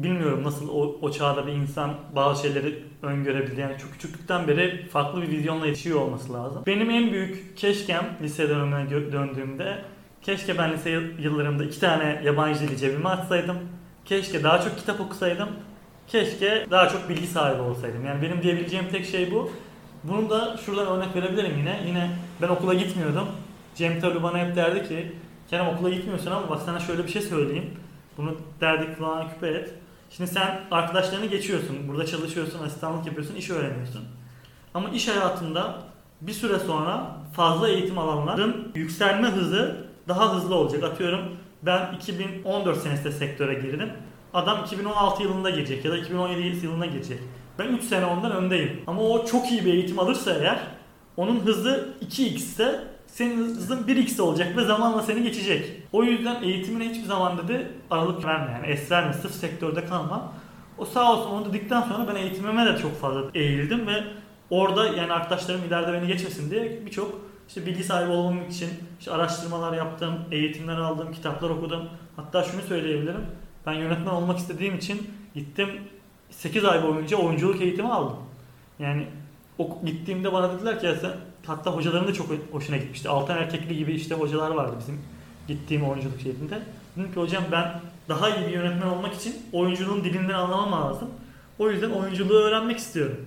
Bilmiyorum 0.02 0.40
nasıl 0.44 0.68
o, 0.68 0.96
o 1.02 1.10
çağda 1.12 1.46
bir 1.46 1.52
insan 1.52 1.94
bazı 2.16 2.42
şeyleri 2.42 2.82
öngörebilir. 3.02 3.56
Yani 3.56 3.78
çok 3.78 3.92
küçüklükten 3.92 4.48
beri 4.48 4.86
farklı 4.88 5.22
bir 5.22 5.28
vizyonla 5.28 5.66
yetişiyor 5.66 6.00
olması 6.00 6.32
lazım. 6.32 6.62
Benim 6.66 6.90
en 6.90 7.12
büyük 7.12 7.56
keşkem 7.56 8.06
lise 8.22 8.48
dönemine 8.48 8.90
döndüğümde 9.12 9.78
keşke 10.22 10.58
ben 10.58 10.72
lise 10.72 10.90
yıl- 10.90 11.18
yıllarımda 11.18 11.64
iki 11.64 11.80
tane 11.80 12.22
yabancı 12.24 12.60
dili 12.60 12.76
cebime 12.76 13.08
atsaydım. 13.08 13.56
Keşke 14.04 14.42
daha 14.42 14.60
çok 14.60 14.78
kitap 14.78 15.00
okusaydım. 15.00 15.48
Keşke 16.08 16.66
daha 16.70 16.88
çok 16.88 17.08
bilgi 17.08 17.26
sahibi 17.26 17.62
olsaydım. 17.62 18.04
Yani 18.06 18.22
benim 18.22 18.42
diyebileceğim 18.42 18.86
tek 18.92 19.06
şey 19.06 19.30
bu. 19.32 19.50
Bunu 20.04 20.30
da 20.30 20.56
şuradan 20.56 20.86
örnek 20.86 21.16
verebilirim 21.16 21.58
yine. 21.58 21.80
Yine 21.86 22.10
ben 22.42 22.48
okula 22.48 22.74
gitmiyordum. 22.74 23.26
Cem 23.74 24.00
tabi 24.00 24.22
bana 24.22 24.38
hep 24.38 24.56
derdi 24.56 24.88
ki 24.88 25.12
Kerem 25.50 25.68
okula 25.68 25.90
gitmiyorsun 25.90 26.30
ama 26.30 26.50
bak 26.50 26.62
sana 26.64 26.80
şöyle 26.80 27.04
bir 27.04 27.08
şey 27.12 27.22
söyleyeyim. 27.22 27.70
Bunu 28.16 28.36
derdi 28.60 28.96
kulağına 28.98 29.28
küpe 29.28 29.48
et. 29.48 29.74
Şimdi 30.10 30.30
sen 30.30 30.60
arkadaşlarını 30.70 31.26
geçiyorsun. 31.26 31.88
Burada 31.88 32.06
çalışıyorsun, 32.06 32.64
asistanlık 32.64 33.06
yapıyorsun, 33.06 33.34
iş 33.34 33.50
öğreniyorsun. 33.50 34.04
Ama 34.74 34.88
iş 34.88 35.08
hayatında 35.08 35.82
bir 36.20 36.32
süre 36.32 36.58
sonra 36.58 37.16
fazla 37.36 37.68
eğitim 37.68 37.98
alanların 37.98 38.72
yükselme 38.74 39.28
hızı 39.28 39.86
daha 40.08 40.34
hızlı 40.34 40.54
olacak. 40.54 40.84
Atıyorum 40.84 41.20
ben 41.62 41.94
2014 41.94 42.78
senesinde 42.78 43.12
sektöre 43.12 43.54
girdim. 43.54 43.90
Adam 44.34 44.64
2016 44.64 45.22
yılında 45.22 45.50
girecek 45.50 45.84
ya 45.84 45.90
da 45.90 45.96
2017 45.96 46.66
yılında 46.66 46.86
girecek. 46.86 47.18
Ben 47.58 47.68
3 47.68 47.84
sene 47.84 48.06
ondan 48.06 48.32
öndeyim. 48.32 48.80
Ama 48.86 49.02
o 49.02 49.26
çok 49.26 49.50
iyi 49.50 49.64
bir 49.64 49.74
eğitim 49.74 49.98
alırsa 49.98 50.30
eğer 50.30 50.60
onun 51.16 51.40
hızı 51.40 51.88
2x 52.04 52.34
ise 52.34 52.84
senin 53.12 53.44
hızın 53.44 53.82
1x 53.82 54.22
olacak 54.22 54.56
ve 54.56 54.64
zamanla 54.64 55.02
seni 55.02 55.22
geçecek. 55.22 55.82
O 55.92 56.04
yüzden 56.04 56.42
eğitimine 56.42 56.88
hiçbir 56.88 57.06
zaman 57.06 57.38
dedi 57.38 57.70
aralık 57.90 58.24
verme 58.24 58.52
yani 58.52 58.66
es 58.66 58.90
verme 58.90 59.12
sırf 59.12 59.34
sektörde 59.34 59.84
kalma. 59.84 60.32
O 60.78 60.84
sağ 60.84 61.12
olsun 61.12 61.30
onu 61.30 61.48
dedikten 61.48 61.82
sonra 61.82 62.08
ben 62.08 62.16
eğitimime 62.16 62.66
de 62.66 62.78
çok 62.78 63.00
fazla 63.00 63.22
eğildim 63.34 63.86
ve 63.86 64.04
orada 64.50 64.86
yani 64.86 65.12
arkadaşlarım 65.12 65.64
ileride 65.64 65.92
beni 65.92 66.06
geçmesin 66.06 66.50
diye 66.50 66.86
birçok 66.86 67.20
işte 67.48 67.66
bilgi 67.66 67.84
sahibi 67.84 68.12
olmam 68.12 68.48
için 68.48 68.70
işte 69.00 69.10
araştırmalar 69.10 69.76
yaptım, 69.76 70.14
eğitimler 70.30 70.76
aldım, 70.76 71.12
kitaplar 71.12 71.50
okudum. 71.50 71.88
Hatta 72.16 72.42
şunu 72.42 72.62
söyleyebilirim. 72.62 73.26
Ben 73.66 73.72
yönetmen 73.72 74.12
olmak 74.12 74.38
istediğim 74.38 74.76
için 74.76 75.10
gittim 75.34 75.68
8 76.30 76.64
ay 76.64 76.82
boyunca 76.82 77.16
oyunculuk 77.16 77.60
eğitimi 77.60 77.92
aldım. 77.92 78.16
Yani 78.78 79.06
o, 79.58 79.78
gittiğimde 79.84 80.32
bana 80.32 80.52
dediler 80.52 80.80
ki 80.80 80.86
ya 80.86 80.94
sen 80.94 81.12
hatta 81.46 81.70
hocaların 81.70 82.08
da 82.08 82.12
çok 82.12 82.26
hoşuna 82.52 82.76
gitmişti. 82.76 83.08
Altan 83.08 83.38
Erkekli 83.38 83.76
gibi 83.76 83.92
işte 83.92 84.14
hocalar 84.14 84.50
vardı 84.50 84.76
bizim 84.80 85.00
gittiğim 85.48 85.88
oyunculuk 85.88 86.20
şeyinde. 86.20 86.58
Dedim 86.96 87.12
ki 87.12 87.20
hocam 87.20 87.44
ben 87.52 87.80
daha 88.08 88.36
iyi 88.36 88.46
bir 88.46 88.52
yönetmen 88.52 88.86
olmak 88.86 89.14
için 89.14 89.34
oyunculuğun 89.52 90.04
dilinden 90.04 90.34
anlamam 90.34 90.82
lazım. 90.82 91.08
O 91.58 91.70
yüzden 91.70 91.90
oyunculuğu 91.90 92.34
öğrenmek 92.34 92.78
istiyorum. 92.78 93.26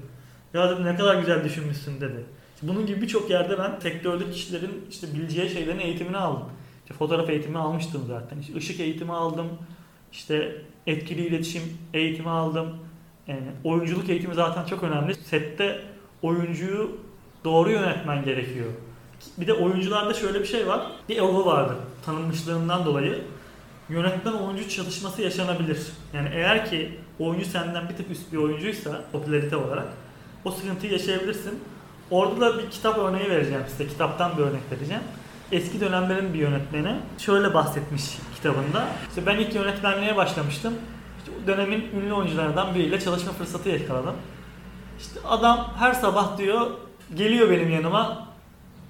Ya 0.54 0.70
dedim 0.70 0.86
ne 0.86 0.96
kadar 0.96 1.20
güzel 1.20 1.44
düşünmüşsün 1.44 2.02
dedi. 2.02 2.26
Bunun 2.62 2.86
gibi 2.86 3.02
birçok 3.02 3.30
yerde 3.30 3.58
ben 3.60 3.80
sektördeki 3.80 4.32
kişilerin 4.32 4.86
işte 4.90 5.08
bileceği 5.14 5.50
şeylerin 5.50 5.80
eğitimini 5.80 6.18
aldım. 6.18 6.50
İşte 6.84 6.94
fotoğraf 6.94 7.30
eğitimi 7.30 7.58
almıştım 7.58 8.04
zaten. 8.08 8.40
İşte 8.40 8.56
ışık 8.56 8.80
eğitimi 8.80 9.12
aldım. 9.12 9.48
İşte 10.12 10.62
etkili 10.88 11.28
iletişim 11.28 11.64
eğitimi 11.94 12.30
aldım. 12.30 12.76
Yani 13.28 13.48
oyunculuk 13.64 14.10
eğitimi 14.10 14.34
zaten 14.34 14.66
çok 14.66 14.84
önemli. 14.84 15.16
Sette 15.16 15.82
oyuncuyu 16.22 16.98
doğru 17.44 17.72
yönetmen 17.72 18.26
gerekiyor. 18.26 18.68
Bir 19.38 19.48
de 19.48 19.54
oyuncularda 19.54 20.14
şöyle 20.14 20.40
bir 20.40 20.46
şey 20.46 20.68
var. 20.68 20.82
Bir 21.10 21.18
ego 21.18 21.46
vardır 21.46 21.76
tanınmışlığından 22.06 22.86
dolayı. 22.86 23.22
Yönetmen 23.90 24.34
oyuncu 24.34 24.70
çalışması 24.70 25.22
yaşanabilir. 25.22 25.80
Yani 26.14 26.30
eğer 26.34 26.70
ki 26.70 27.00
oyuncu 27.20 27.46
senden 27.46 27.90
bir 27.90 27.96
tık 27.96 28.12
üst 28.12 28.34
bir 28.34 28.38
oyuncuysa 28.38 29.02
popülarite 29.12 29.56
olarak 29.56 29.88
o 30.46 30.52
sıkıntıyı 30.52 30.92
yaşayabilirsin. 30.92 31.60
Orada 32.12 32.42
da 32.42 32.58
bir 32.58 32.70
kitap 32.70 32.98
örneği 32.98 33.30
vereceğim 33.30 33.64
size. 33.70 33.88
Kitaptan 33.88 34.38
bir 34.38 34.44
örnek 34.44 34.62
vereceğim. 34.72 35.04
Eski 35.52 35.82
dönemlerin 35.82 36.34
bir 36.34 36.40
yönetmeni 36.40 36.96
şöyle 37.18 37.54
bahsetmiş 37.54 38.04
kitabında. 38.36 38.88
İşte 39.10 39.26
ben 39.26 39.38
ilk 39.38 39.56
yönetmenliğe 39.56 40.16
başlamıştım. 40.16 40.74
İşte 41.18 41.48
dönemin 41.48 41.86
ünlü 41.96 42.14
oyuncularından 42.14 42.76
biriyle 42.76 43.00
çalışma 43.00 43.32
fırsatı 43.32 43.70
yakaladım. 43.70 44.16
İşte 45.00 45.20
adam 45.28 45.74
her 45.78 45.94
sabah 45.94 46.38
diyor 46.38 46.68
geliyor 47.16 47.50
benim 47.50 47.70
yanıma. 47.70 48.28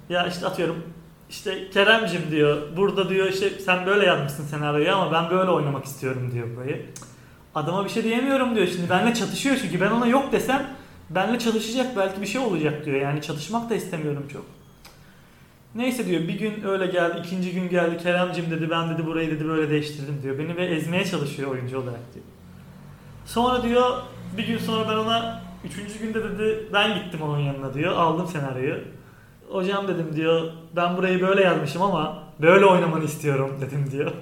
Ya 0.08 0.26
işte 0.26 0.46
atıyorum 0.46 0.76
işte 1.30 1.70
Keremcim 1.70 2.22
diyor 2.30 2.76
burada 2.76 3.08
diyor 3.08 3.26
işte 3.26 3.50
sen 3.50 3.86
böyle 3.86 4.06
yazmışsın 4.06 4.44
senaryoyu 4.44 4.94
ama 4.94 5.12
ben 5.12 5.30
böyle 5.30 5.50
oynamak 5.50 5.84
istiyorum 5.84 6.30
diyor 6.32 6.56
burayı. 6.56 6.86
Adama 7.54 7.84
bir 7.84 7.90
şey 7.90 8.04
diyemiyorum 8.04 8.56
diyor 8.56 8.66
şimdi 8.66 8.90
benle 8.90 9.14
çatışıyor 9.14 9.56
çünkü 9.62 9.80
ben 9.80 9.90
ona 9.90 10.06
yok 10.06 10.32
desem 10.32 10.66
benle 11.10 11.38
çalışacak 11.38 11.96
belki 11.96 12.22
bir 12.22 12.26
şey 12.26 12.40
olacak 12.40 12.84
diyor 12.84 13.00
yani 13.00 13.22
çalışmak 13.22 13.70
da 13.70 13.74
istemiyorum 13.74 14.26
çok. 14.32 14.44
Neyse 15.74 16.06
diyor 16.06 16.28
bir 16.28 16.38
gün 16.38 16.64
öyle 16.64 16.86
geldi 16.86 17.22
ikinci 17.24 17.52
gün 17.52 17.68
geldi 17.68 17.98
Keremcim 18.02 18.50
dedi 18.50 18.70
ben 18.70 18.90
dedi 18.90 19.06
burayı 19.06 19.30
dedi 19.30 19.48
böyle 19.48 19.70
değiştirdim 19.70 20.20
diyor 20.22 20.38
beni 20.38 20.56
ve 20.56 20.66
ezmeye 20.66 21.04
çalışıyor 21.04 21.50
oyuncu 21.50 21.78
olarak 21.78 22.14
diyor. 22.14 22.24
Sonra 23.26 23.62
diyor 23.62 24.02
bir 24.36 24.46
gün 24.46 24.58
sonra 24.58 24.88
ben 24.88 24.96
ona 24.96 25.42
üçüncü 25.64 25.98
günde 25.98 26.24
dedi 26.24 26.68
ben 26.72 26.94
gittim 26.94 27.22
onun 27.22 27.38
yanına 27.38 27.74
diyor 27.74 27.92
aldım 27.92 28.26
senaryoyu. 28.26 28.80
Hocam 29.50 29.88
dedim 29.88 30.16
diyor 30.16 30.52
ben 30.76 30.96
burayı 30.96 31.20
böyle 31.20 31.42
yazmışım 31.42 31.82
ama 31.82 32.22
böyle 32.42 32.66
oynamanı 32.66 33.04
istiyorum 33.04 33.58
dedim 33.60 33.90
diyor. 33.90 34.12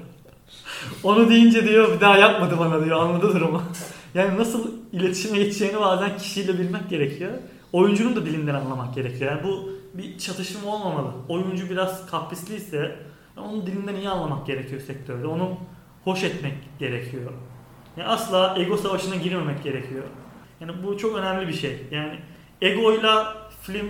Onu 1.03 1.31
deyince 1.31 1.69
diyor 1.69 1.95
bir 1.95 2.01
daha 2.01 2.19
yapmadı 2.19 2.55
bana 2.59 2.85
diyor 2.85 3.01
anladı 3.01 3.35
durumu. 3.35 3.63
Yani 4.15 4.39
nasıl 4.39 4.71
iletişime 4.93 5.39
geçeceğini 5.39 5.81
bazen 5.81 6.17
kişiyle 6.19 6.59
bilmek 6.59 6.91
gerekiyor. 6.91 7.33
Oyuncunun 7.73 8.17
da 8.17 8.27
dilinden 8.27 8.55
anlamak 8.55 8.95
gerekiyor. 8.95 9.33
Yani 9.33 9.45
bu 9.45 9.69
bir 9.95 10.19
çatışma 10.19 10.71
olmamalı. 10.75 11.13
Oyuncu 11.29 11.71
biraz 11.71 12.07
kaprisliyse 12.07 12.97
onun 13.37 13.67
dilinden 13.67 13.95
iyi 13.95 14.09
anlamak 14.09 14.47
gerekiyor 14.47 14.81
sektörde. 14.81 15.27
Onu 15.27 15.57
hoş 16.05 16.25
etmek 16.25 16.55
gerekiyor. 16.79 17.33
Yani 17.97 18.09
asla 18.09 18.55
ego 18.59 18.77
savaşına 18.77 19.15
girmemek 19.15 19.63
gerekiyor. 19.63 20.05
Yani 20.63 20.73
bu 20.83 20.99
çok 20.99 21.17
önemli 21.17 21.49
bir 21.49 21.53
şey. 21.53 21.87
Yani 21.91 22.19
egoyla 22.61 23.37
film 23.63 23.89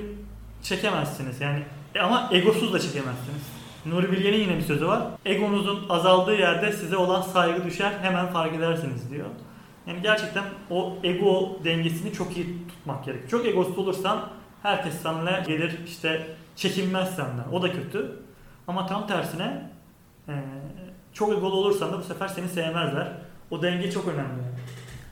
çekemezsiniz. 0.63 1.41
Yani 1.41 1.63
e 1.95 2.01
ama 2.01 2.29
egosuz 2.33 2.73
da 2.73 2.79
çekemezsiniz. 2.79 3.43
Nuri 3.87 4.13
Bilge'nin 4.13 4.39
yine 4.39 4.57
bir 4.57 4.63
sözü 4.63 4.87
var. 4.87 5.03
Egonuzun 5.25 5.87
azaldığı 5.89 6.35
yerde 6.35 6.73
size 6.73 6.97
olan 6.97 7.23
saygı 7.23 7.65
düşer 7.65 7.93
hemen 8.03 8.27
fark 8.27 8.55
edersiniz 8.55 9.11
diyor. 9.11 9.27
Yani 9.87 10.03
gerçekten 10.03 10.45
o 10.71 10.97
ego 11.03 11.59
dengesini 11.65 12.13
çok 12.13 12.37
iyi 12.37 12.69
tutmak 12.69 13.05
gerekiyor. 13.05 13.31
Çok 13.31 13.47
egosuz 13.47 13.79
olursan 13.79 14.29
herkes 14.63 14.95
seninle 15.03 15.45
gelir 15.47 15.79
işte 15.87 16.27
çekinmez 16.57 17.17
senden. 17.17 17.49
O 17.53 17.63
da 17.63 17.73
kötü. 17.73 18.13
Ama 18.69 18.87
tam 18.87 19.07
tersine 19.07 19.71
e, 20.29 20.33
çok 21.13 21.33
egolu 21.33 21.55
olursan 21.55 21.93
da 21.93 21.99
bu 21.99 22.03
sefer 22.03 22.29
seni 22.29 22.49
sevmezler. 22.49 23.13
O 23.51 23.63
denge 23.63 23.91
çok 23.91 24.09
önemli. 24.09 24.43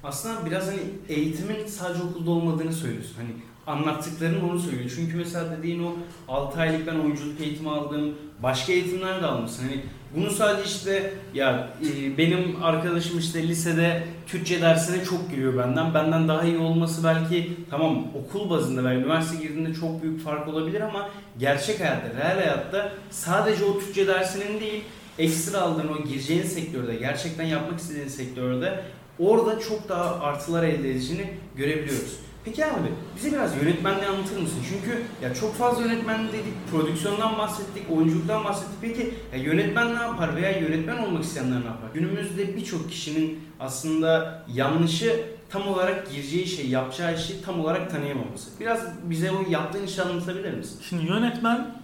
Aslında 0.04 0.46
biraz 0.46 0.66
hani 0.66 0.80
eğitimin 1.08 1.66
sadece 1.66 2.02
okulda 2.02 2.30
olmadığını 2.30 2.72
söylüyorsun. 2.72 3.16
Hani 3.16 3.30
anlattıkların 3.66 4.48
onu 4.50 4.58
söylüyor. 4.58 4.92
Çünkü 4.96 5.16
mesela 5.16 5.56
dediğin 5.58 5.82
o 5.82 5.92
6 6.28 6.60
aylık 6.60 6.86
ben 6.86 6.94
oyunculuk 6.94 7.40
eğitimi 7.40 7.70
aldım. 7.70 8.14
Başka 8.42 8.72
eğitimler 8.72 9.22
de 9.22 9.26
almışsın. 9.26 9.62
Hani 9.62 9.80
bunu 10.16 10.30
sadece 10.30 10.64
işte 10.64 11.14
ya 11.34 11.68
e, 11.82 12.18
benim 12.18 12.62
arkadaşım 12.62 13.18
işte 13.18 13.48
lisede 13.48 14.02
Türkçe 14.26 14.60
dersine 14.60 15.04
çok 15.04 15.30
giriyor 15.30 15.58
benden. 15.58 15.94
Benden 15.94 16.28
daha 16.28 16.44
iyi 16.44 16.58
olması 16.58 17.04
belki 17.04 17.56
tamam 17.70 18.06
okul 18.14 18.50
bazında 18.50 18.84
ve 18.84 18.94
üniversite 18.94 19.42
girdiğinde 19.42 19.74
çok 19.74 20.02
büyük 20.02 20.24
fark 20.24 20.48
olabilir 20.48 20.80
ama 20.80 21.08
gerçek 21.38 21.80
hayatta, 21.80 22.08
real 22.18 22.36
hayatta 22.36 22.92
sadece 23.10 23.64
o 23.64 23.78
Türkçe 23.78 24.06
dersinin 24.06 24.60
değil 24.60 24.84
ekstra 25.18 25.60
aldığın 25.60 25.88
o 25.88 26.04
gireceğin 26.04 26.42
sektörde, 26.42 26.94
gerçekten 26.94 27.44
yapmak 27.44 27.80
istediğin 27.80 28.08
sektörde 28.08 28.80
orada 29.20 29.60
çok 29.60 29.88
daha 29.88 30.20
artılar 30.20 30.62
elde 30.62 30.90
edeceğini 30.90 31.30
görebiliyoruz. 31.56 32.16
Peki 32.44 32.66
abi 32.66 32.88
bize 33.16 33.32
biraz 33.32 33.56
yönetmenliği 33.56 34.06
anlatır 34.06 34.38
mısın? 34.38 34.58
Çünkü 34.68 35.02
ya 35.22 35.34
çok 35.34 35.54
fazla 35.54 35.82
yönetmen 35.82 36.28
dedik, 36.28 36.70
prodüksiyondan 36.70 37.38
bahsettik, 37.38 37.90
oyunculuktan 37.90 38.44
bahsettik. 38.44 38.78
Peki 38.80 39.14
ya 39.32 39.38
yönetmen 39.38 39.94
ne 39.94 40.00
yapar 40.00 40.36
veya 40.36 40.58
yönetmen 40.58 40.98
olmak 40.98 41.24
isteyenler 41.24 41.60
ne 41.60 41.66
yapar? 41.66 41.88
Günümüzde 41.94 42.56
birçok 42.56 42.90
kişinin 42.90 43.40
aslında 43.60 44.42
yanlışı 44.54 45.24
tam 45.50 45.68
olarak 45.68 46.10
gireceği 46.10 46.46
şey, 46.46 46.68
yapacağı 46.68 47.14
işi 47.14 47.42
tam 47.44 47.60
olarak 47.60 47.90
tanıyamaması. 47.90 48.60
Biraz 48.60 48.80
bize 49.02 49.30
o 49.30 49.50
yaptığın 49.50 49.86
işi 49.86 50.02
anlatabilir 50.02 50.54
misin? 50.54 50.80
Şimdi 50.88 51.06
yönetmen 51.06 51.74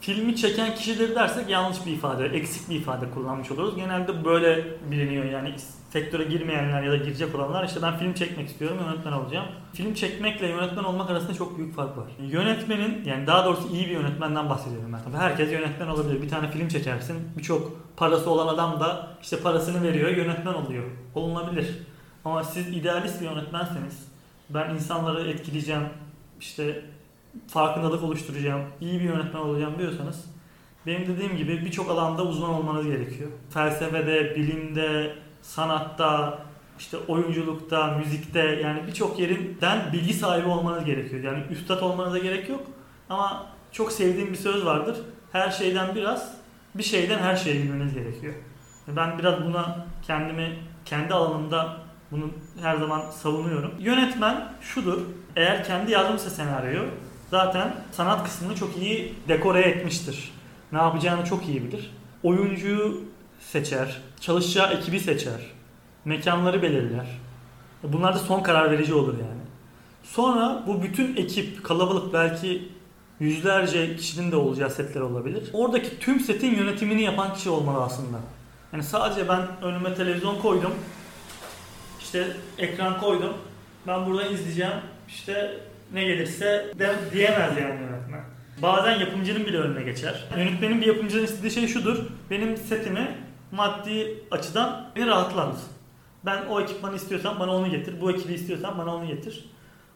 filmi 0.00 0.36
çeken 0.36 0.74
kişidir 0.74 1.14
dersek 1.14 1.48
yanlış 1.50 1.86
bir 1.86 1.92
ifade, 1.92 2.24
eksik 2.24 2.70
bir 2.70 2.76
ifade 2.76 3.10
kullanmış 3.10 3.50
oluruz. 3.50 3.76
Genelde 3.76 4.24
böyle 4.24 4.64
biliniyor 4.90 5.24
yani 5.24 5.54
sektöre 5.92 6.24
girmeyenler 6.24 6.82
ya 6.82 6.92
da 6.92 6.96
girecek 6.96 7.34
olanlar 7.34 7.64
işte 7.64 7.82
ben 7.82 7.98
film 7.98 8.14
çekmek 8.14 8.48
istiyorum, 8.48 8.78
yönetmen 8.86 9.12
olacağım. 9.12 9.46
Film 9.72 9.94
çekmekle 9.94 10.46
yönetmen 10.46 10.84
olmak 10.84 11.10
arasında 11.10 11.34
çok 11.34 11.58
büyük 11.58 11.74
fark 11.74 11.96
var. 11.96 12.06
Yönetmenin, 12.28 13.04
yani 13.04 13.26
daha 13.26 13.44
doğrusu 13.44 13.68
iyi 13.68 13.86
bir 13.86 13.90
yönetmenden 13.90 14.48
bahsediyorum 14.48 14.92
ben. 14.92 15.02
Tabii 15.04 15.16
herkes 15.16 15.52
yönetmen 15.52 15.86
olabilir. 15.86 16.22
Bir 16.22 16.28
tane 16.28 16.50
film 16.50 16.68
çekersin, 16.68 17.16
birçok 17.38 17.96
parası 17.96 18.30
olan 18.30 18.54
adam 18.54 18.80
da 18.80 19.08
işte 19.22 19.40
parasını 19.40 19.82
veriyor, 19.82 20.10
yönetmen 20.10 20.54
oluyor. 20.54 20.84
Olunabilir. 21.14 21.78
Ama 22.24 22.44
siz 22.44 22.68
idealist 22.68 23.20
bir 23.20 23.26
yönetmenseniz, 23.26 24.08
ben 24.50 24.74
insanları 24.74 25.30
etkileyeceğim, 25.30 25.82
işte 26.40 26.82
farkındalık 27.48 28.02
oluşturacağım, 28.02 28.62
iyi 28.80 29.00
bir 29.00 29.04
yönetmen 29.04 29.40
olacağım 29.40 29.78
diyorsanız 29.78 30.24
benim 30.86 31.08
dediğim 31.08 31.36
gibi 31.36 31.64
birçok 31.64 31.90
alanda 31.90 32.24
uzman 32.24 32.50
olmanız 32.50 32.86
gerekiyor. 32.86 33.30
Felsefede, 33.50 34.36
bilimde, 34.36 35.14
sanatta, 35.42 36.38
işte 36.78 36.96
oyunculukta, 37.08 37.98
müzikte 37.98 38.40
yani 38.40 38.86
birçok 38.86 39.18
yerinden 39.18 39.92
bilgi 39.92 40.14
sahibi 40.14 40.48
olmanız 40.48 40.84
gerekiyor. 40.84 41.22
Yani 41.22 41.42
üstad 41.50 41.82
olmanıza 41.82 42.18
gerek 42.18 42.48
yok 42.48 42.62
ama 43.10 43.46
çok 43.72 43.92
sevdiğim 43.92 44.32
bir 44.32 44.38
söz 44.38 44.64
vardır. 44.64 44.96
Her 45.32 45.50
şeyden 45.50 45.94
biraz, 45.94 46.34
bir 46.74 46.82
şeyden 46.82 47.18
her 47.18 47.36
şeyi 47.36 47.62
bilmeniz 47.62 47.94
gerekiyor. 47.94 48.34
Ben 48.88 49.18
biraz 49.18 49.44
buna 49.44 49.86
kendimi, 50.02 50.58
kendi 50.84 51.14
alanımda 51.14 51.76
bunu 52.10 52.30
her 52.60 52.76
zaman 52.76 53.10
savunuyorum. 53.10 53.74
Yönetmen 53.78 54.52
şudur, 54.60 54.98
eğer 55.36 55.64
kendi 55.64 55.92
yazmışsa 55.92 56.30
senaryoyu 56.30 56.88
zaten 57.30 57.74
sanat 57.92 58.24
kısmını 58.24 58.54
çok 58.54 58.76
iyi 58.76 59.14
dekore 59.28 59.60
etmiştir. 59.60 60.32
Ne 60.72 60.78
yapacağını 60.78 61.24
çok 61.24 61.48
iyi 61.48 61.64
bilir. 61.64 61.94
Oyuncuyu 62.22 63.02
seçer, 63.40 64.00
çalışacağı 64.20 64.72
ekibi 64.72 65.00
seçer, 65.00 65.40
mekanları 66.04 66.62
belirler. 66.62 67.06
Bunlar 67.82 68.14
da 68.14 68.18
son 68.18 68.42
karar 68.42 68.70
verici 68.70 68.94
olur 68.94 69.12
yani. 69.12 69.40
Sonra 70.02 70.62
bu 70.66 70.82
bütün 70.82 71.16
ekip, 71.16 71.64
kalabalık 71.64 72.12
belki 72.12 72.68
yüzlerce 73.20 73.96
kişinin 73.96 74.32
de 74.32 74.36
olacağı 74.36 74.70
setler 74.70 75.00
olabilir. 75.00 75.50
Oradaki 75.52 75.98
tüm 75.98 76.20
setin 76.20 76.54
yönetimini 76.54 77.02
yapan 77.02 77.34
kişi 77.34 77.50
olmalı 77.50 77.82
aslında. 77.82 78.18
Yani 78.72 78.82
sadece 78.82 79.28
ben 79.28 79.42
önüme 79.62 79.94
televizyon 79.94 80.40
koydum, 80.40 80.72
işte 82.00 82.26
ekran 82.58 83.00
koydum, 83.00 83.32
ben 83.86 84.06
buradan 84.06 84.34
izleyeceğim, 84.34 84.72
işte 85.08 85.60
ne 85.92 86.04
gelirse 86.04 86.72
de, 86.78 86.94
diyemez 87.12 87.56
yani 87.56 87.80
yönetmen. 87.80 88.20
Bazen 88.62 89.00
yapımcının 89.00 89.46
bile 89.46 89.58
önüne 89.58 89.82
geçer. 89.82 90.24
Yönetmenin 90.36 90.80
bir 90.80 90.86
yapımcının 90.86 91.24
istediği 91.24 91.50
şey 91.50 91.66
şudur. 91.66 91.98
Benim 92.30 92.56
setimi 92.56 93.16
maddi 93.52 94.24
açıdan 94.30 94.90
bir 94.96 95.06
rahatlat. 95.06 95.56
Ben 96.26 96.46
o 96.46 96.60
ekipmanı 96.60 96.96
istiyorsam 96.96 97.40
bana 97.40 97.56
onu 97.56 97.70
getir. 97.70 98.00
Bu 98.00 98.10
ekibi 98.10 98.32
istiyorsam 98.32 98.78
bana 98.78 98.96
onu 98.96 99.06
getir. 99.06 99.44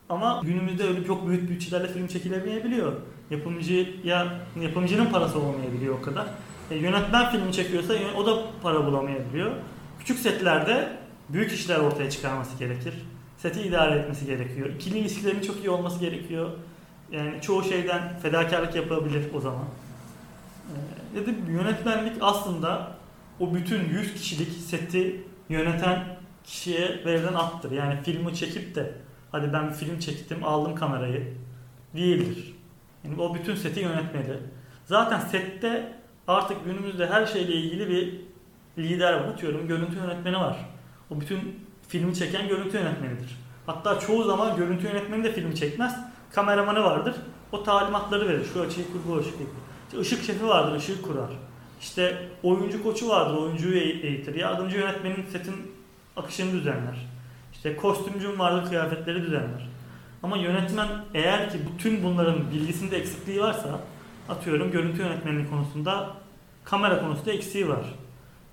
Ama 0.09 0.40
günümüzde 0.44 0.84
öyle 0.84 1.05
çok 1.05 1.28
büyük 1.28 1.50
bütçelerle 1.50 1.88
film 1.88 2.07
çekilemeyebiliyor. 2.07 2.92
Yapımcıya, 3.30 4.26
yapımcının 4.61 5.07
parası 5.07 5.38
olmayabiliyor 5.38 5.98
o 5.98 6.02
kadar. 6.02 6.26
E, 6.70 6.76
yönetmen 6.76 7.30
filmi 7.30 7.52
çekiyorsa 7.52 7.94
o 8.16 8.26
da 8.26 8.42
para 8.62 8.86
bulamayabiliyor. 8.86 9.52
Küçük 9.98 10.18
setlerde 10.18 10.88
büyük 11.28 11.52
işler 11.52 11.78
ortaya 11.78 12.11
çıkarması 12.11 12.59
gerekir. 12.59 12.94
Seti 13.38 13.62
idare 13.62 13.98
etmesi 13.98 14.26
gerekiyor. 14.26 14.68
İkili 14.68 14.98
ilişkilerin 14.98 15.40
çok 15.40 15.57
iyi 15.57 15.70
olması 15.70 16.00
gerekiyor. 16.00 16.50
Yani 17.12 17.40
çoğu 17.40 17.62
şeyden 17.62 18.18
fedakarlık 18.22 18.74
yapabilir 18.74 19.24
o 19.34 19.40
zaman. 19.40 19.64
Ya 21.16 21.26
da 21.26 21.30
yönetmenlik 21.50 22.12
aslında 22.20 22.92
o 23.41 23.55
bütün 23.55 23.89
100 23.89 24.14
kişilik 24.14 24.53
seti 24.53 25.24
yöneten 25.49 26.16
kişiye 26.45 27.03
verilen 27.05 27.35
attır. 27.35 27.70
Yani 27.70 28.03
filmi 28.03 28.35
çekip 28.35 28.74
de 28.74 28.95
hadi 29.32 29.53
ben 29.53 29.68
bir 29.68 29.74
film 29.74 29.99
çektim 29.99 30.45
aldım 30.45 30.74
kamerayı 30.74 31.35
değildir. 31.97 32.55
Yani 33.05 33.22
o 33.22 33.35
bütün 33.35 33.55
seti 33.55 33.80
yönetmeli. 33.80 34.39
Zaten 34.85 35.20
sette 35.20 35.93
artık 36.28 36.64
günümüzde 36.64 37.07
her 37.07 37.26
şeyle 37.26 37.53
ilgili 37.53 37.89
bir 37.89 38.20
lider 38.85 39.12
var. 39.12 39.28
Atıyorum 39.28 39.68
görüntü 39.68 39.97
yönetmeni 39.97 40.37
var. 40.37 40.57
O 41.11 41.20
bütün 41.20 41.66
filmi 41.89 42.14
çeken 42.14 42.49
görüntü 42.49 42.76
yönetmenidir. 42.76 43.39
Hatta 43.66 43.99
çoğu 43.99 44.24
zaman 44.24 44.57
görüntü 44.57 44.87
yönetmeni 44.87 45.24
de 45.24 45.32
filmi 45.32 45.57
çekmez. 45.57 46.01
Kameramanı 46.32 46.85
vardır. 46.85 47.14
O 47.53 47.62
talimatları 47.62 48.28
verir. 48.28 48.45
Şu 48.53 48.61
açıyı 48.61 48.87
kur, 48.87 49.01
bu 49.09 49.14
açıyı 49.16 49.35
kur. 49.35 50.01
İşte 50.01 50.16
şefi 50.16 50.49
vardır, 50.49 50.76
ışığı 50.76 51.03
kurar. 51.03 51.30
İşte 51.85 52.28
oyuncu 52.43 52.82
koçu 52.82 53.09
vardır, 53.09 53.37
oyuncuyu 53.37 53.78
eğitir. 53.78 54.35
Yardımcı 54.35 54.76
yönetmenin 54.76 55.24
setin 55.32 55.55
akışını 56.16 56.53
düzenler. 56.53 57.07
İşte 57.53 57.76
kostümcüm 57.76 58.39
vardır, 58.39 58.68
kıyafetleri 58.68 59.22
düzenler. 59.22 59.68
Ama 60.22 60.37
yönetmen 60.37 60.89
eğer 61.14 61.51
ki 61.51 61.59
bütün 61.72 62.03
bunların 62.03 62.51
bilgisinde 62.51 62.97
eksikliği 62.97 63.41
varsa 63.41 63.80
atıyorum 64.28 64.70
görüntü 64.70 65.03
yönetmenliği 65.03 65.51
konusunda 65.51 66.11
kamera 66.64 67.01
konusunda 67.01 67.32
eksiği 67.32 67.68
var. 67.68 67.85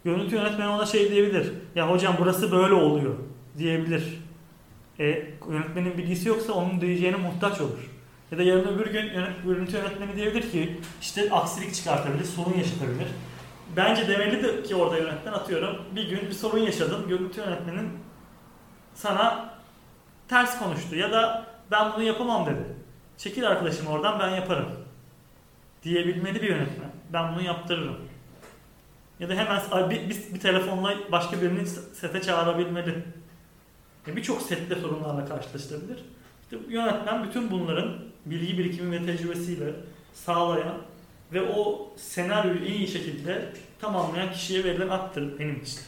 Görüntü 0.03 0.35
yönetmeni 0.35 0.69
ona 0.69 0.85
şey 0.85 1.11
diyebilir. 1.11 1.53
Ya 1.75 1.89
hocam 1.89 2.15
burası 2.19 2.51
böyle 2.51 2.73
oluyor 2.73 3.15
diyebilir. 3.57 4.03
E, 4.99 5.05
yönetmenin 5.49 5.97
bilgisi 5.97 6.29
yoksa 6.29 6.53
onun 6.53 6.81
diyeceğine 6.81 7.17
muhtaç 7.17 7.61
olur. 7.61 7.89
Ya 8.31 8.37
da 8.37 8.43
yarın 8.43 8.67
öbür 8.67 8.85
gün 8.85 9.11
görüntü 9.45 9.77
yönetmeni 9.77 10.15
diyebilir 10.15 10.51
ki 10.51 10.79
işte 11.01 11.31
aksilik 11.31 11.75
çıkartabilir, 11.75 12.23
sorun 12.23 12.57
yaşatabilir. 12.57 13.07
Bence 13.75 14.07
demeli 14.07 14.43
de 14.43 14.63
ki 14.63 14.75
orada 14.75 14.97
yönetmen 14.97 15.33
atıyorum 15.33 15.77
bir 15.95 16.09
gün 16.09 16.21
bir 16.21 16.31
sorun 16.31 16.57
yaşadın 16.57 17.07
görüntü 17.07 17.41
yönetmenin 17.41 17.89
sana 18.93 19.53
ters 20.27 20.59
konuştu 20.59 20.95
ya 20.95 21.11
da 21.11 21.45
ben 21.71 21.93
bunu 21.93 22.03
yapamam 22.03 22.45
dedi. 22.45 22.65
Çekil 23.17 23.47
arkadaşım 23.47 23.87
oradan 23.87 24.19
ben 24.19 24.29
yaparım. 24.29 24.69
Diyebilmeli 25.83 26.41
bir 26.41 26.49
yönetmen. 26.49 26.91
Ben 27.13 27.33
bunu 27.33 27.41
yaptırırım. 27.41 27.97
Ya 29.19 29.29
da 29.29 29.33
hemen 29.33 29.89
bir, 29.89 30.09
bir, 30.09 30.33
bir 30.33 30.39
telefonla 30.39 30.93
başka 31.11 31.41
birini 31.41 31.67
sete 31.67 32.21
çağırabilmeli. 32.21 33.03
Birçok 34.07 34.41
sette 34.41 34.75
sorunlarla 34.75 35.25
karşılaşılabilir. 35.25 36.05
İşte 36.43 36.57
yönetmen 36.69 37.23
bütün 37.23 37.51
bunların 37.51 38.10
bilgi 38.25 38.57
birikimi 38.57 38.91
ve 38.91 39.05
tecrübesiyle 39.05 39.73
sağlayan 40.13 40.77
ve 41.33 41.41
o 41.41 41.89
senaryoyu 41.97 42.65
en 42.65 42.73
iyi 42.73 42.87
şekilde 42.87 43.53
tamamlayan 43.81 44.31
kişiye 44.31 44.63
verilen 44.63 44.89
attır 44.89 45.39
benim 45.39 45.61
için. 45.61 45.79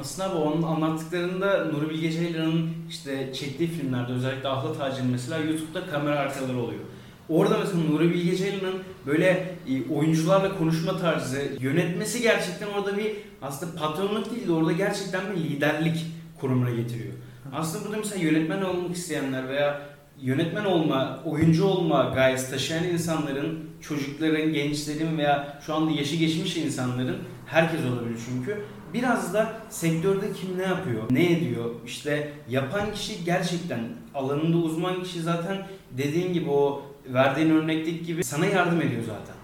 Aslında 0.00 0.34
bu 0.34 0.38
onun 0.38 0.62
anlattıklarında 0.62 1.64
Nuri 1.64 1.90
Bilge 1.90 2.12
Ceylan'ın 2.12 2.70
işte 2.88 3.34
çektiği 3.34 3.68
filmlerde 3.68 4.12
özellikle 4.12 4.48
Ahlat 4.48 4.80
Ağacı'nın 4.80 5.10
mesela 5.10 5.38
YouTube'da 5.38 5.86
kamera 5.86 6.18
arkaları 6.18 6.58
oluyor. 6.58 6.80
Orada 7.28 7.58
mesela 7.58 7.78
Nuri 7.90 8.10
Bilge 8.10 8.36
Ceylan'ın 8.36 8.82
böyle 9.06 9.54
e, 9.68 9.90
oyuncularla 9.94 10.58
konuşma 10.58 10.98
tarzı, 10.98 11.42
yönetmesi 11.60 12.22
gerçekten 12.22 12.66
orada 12.66 12.98
bir 12.98 13.12
aslında 13.42 13.78
patronluk 13.78 14.34
değil 14.34 14.48
de 14.48 14.52
orada 14.52 14.72
gerçekten 14.72 15.20
bir 15.36 15.40
liderlik 15.40 16.06
konumuna 16.40 16.70
getiriyor. 16.70 17.12
Aslında 17.52 17.84
burada 17.84 17.96
mesela 17.96 18.22
yönetmen 18.22 18.62
olmak 18.62 18.96
isteyenler 18.96 19.48
veya 19.48 19.91
yönetmen 20.22 20.64
olma, 20.64 21.22
oyuncu 21.24 21.64
olma 21.64 22.12
gayesi 22.14 22.50
taşıyan 22.50 22.84
insanların, 22.84 23.70
çocukların, 23.80 24.52
gençlerin 24.52 25.18
veya 25.18 25.58
şu 25.66 25.74
anda 25.74 25.90
yaşı 25.90 26.16
geçmiş 26.16 26.56
insanların 26.56 27.18
herkes 27.46 27.80
olabilir 27.80 28.18
çünkü. 28.28 28.64
Biraz 28.94 29.34
da 29.34 29.52
sektörde 29.70 30.32
kim 30.32 30.58
ne 30.58 30.62
yapıyor, 30.62 31.02
ne 31.10 31.32
ediyor, 31.32 31.70
işte 31.86 32.32
yapan 32.48 32.92
kişi 32.92 33.24
gerçekten 33.24 33.80
alanında 34.14 34.56
uzman 34.56 35.02
kişi 35.02 35.22
zaten 35.22 35.66
dediğin 35.90 36.32
gibi 36.32 36.50
o 36.50 36.82
verdiğin 37.06 37.50
örnekteki 37.50 38.04
gibi 38.04 38.24
sana 38.24 38.46
yardım 38.46 38.80
ediyor 38.80 39.02
zaten. 39.06 39.34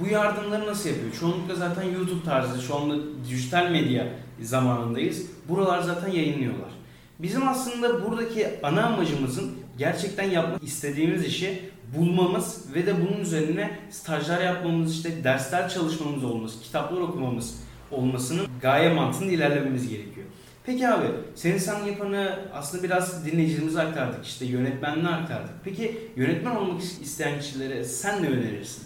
Bu 0.00 0.06
yardımları 0.06 0.66
nasıl 0.66 0.88
yapıyor? 0.88 1.12
Çoğunlukla 1.20 1.54
zaten 1.54 1.82
YouTube 1.82 2.24
tarzı, 2.24 2.62
şu 2.62 2.76
anda 2.76 2.94
dijital 3.30 3.70
medya 3.70 4.06
zamanındayız. 4.40 5.26
Buralar 5.48 5.82
zaten 5.82 6.12
yayınlıyorlar. 6.12 6.70
Bizim 7.18 7.48
aslında 7.48 8.04
buradaki 8.04 8.46
ana 8.62 8.86
amacımızın 8.86 9.65
gerçekten 9.78 10.30
yapmak 10.30 10.62
istediğimiz 10.62 11.24
işi 11.24 11.70
bulmamız 11.96 12.74
ve 12.74 12.86
de 12.86 12.94
bunun 13.00 13.20
üzerine 13.20 13.78
stajlar 13.90 14.40
yapmamız, 14.40 14.96
işte 14.96 15.24
dersler 15.24 15.68
çalışmamız 15.68 16.24
olması, 16.24 16.62
kitaplar 16.62 17.00
okumamız 17.00 17.60
olmasının 17.90 18.46
gaye 18.62 18.92
mantığında 18.92 19.32
ilerlememiz 19.32 19.88
gerekiyor. 19.88 20.26
Peki 20.66 20.88
abi, 20.88 21.06
senin 21.34 21.58
sen 21.58 21.84
yapanı 21.84 22.38
aslında 22.54 22.82
biraz 22.82 23.26
dinleyicilerimize 23.26 23.82
aktardık, 23.82 24.26
işte 24.26 24.44
yönetmenliğe 24.44 25.08
aktardık. 25.08 25.54
Peki 25.64 25.98
yönetmen 26.16 26.56
olmak 26.56 26.82
isteyen 26.82 27.40
kişilere 27.40 27.84
sen 27.84 28.22
ne 28.22 28.28
önerirsin? 28.28 28.84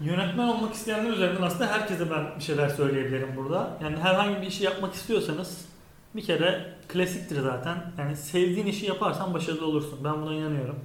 Yönetmen 0.00 0.48
olmak 0.48 0.74
isteyenler 0.74 1.10
üzerinden 1.10 1.42
aslında 1.42 1.66
herkese 1.66 2.10
ben 2.10 2.26
bir 2.38 2.44
şeyler 2.44 2.68
söyleyebilirim 2.68 3.36
burada. 3.36 3.78
Yani 3.82 3.96
herhangi 3.96 4.42
bir 4.42 4.46
işi 4.46 4.64
yapmak 4.64 4.94
istiyorsanız 4.94 5.71
bir 6.16 6.22
kere 6.24 6.74
klasiktir 6.88 7.40
zaten. 7.40 7.92
Yani 7.98 8.16
sevdiğin 8.16 8.66
işi 8.66 8.86
yaparsan 8.86 9.34
başarılı 9.34 9.66
olursun. 9.66 9.98
Ben 10.04 10.22
buna 10.22 10.34
inanıyorum. 10.34 10.78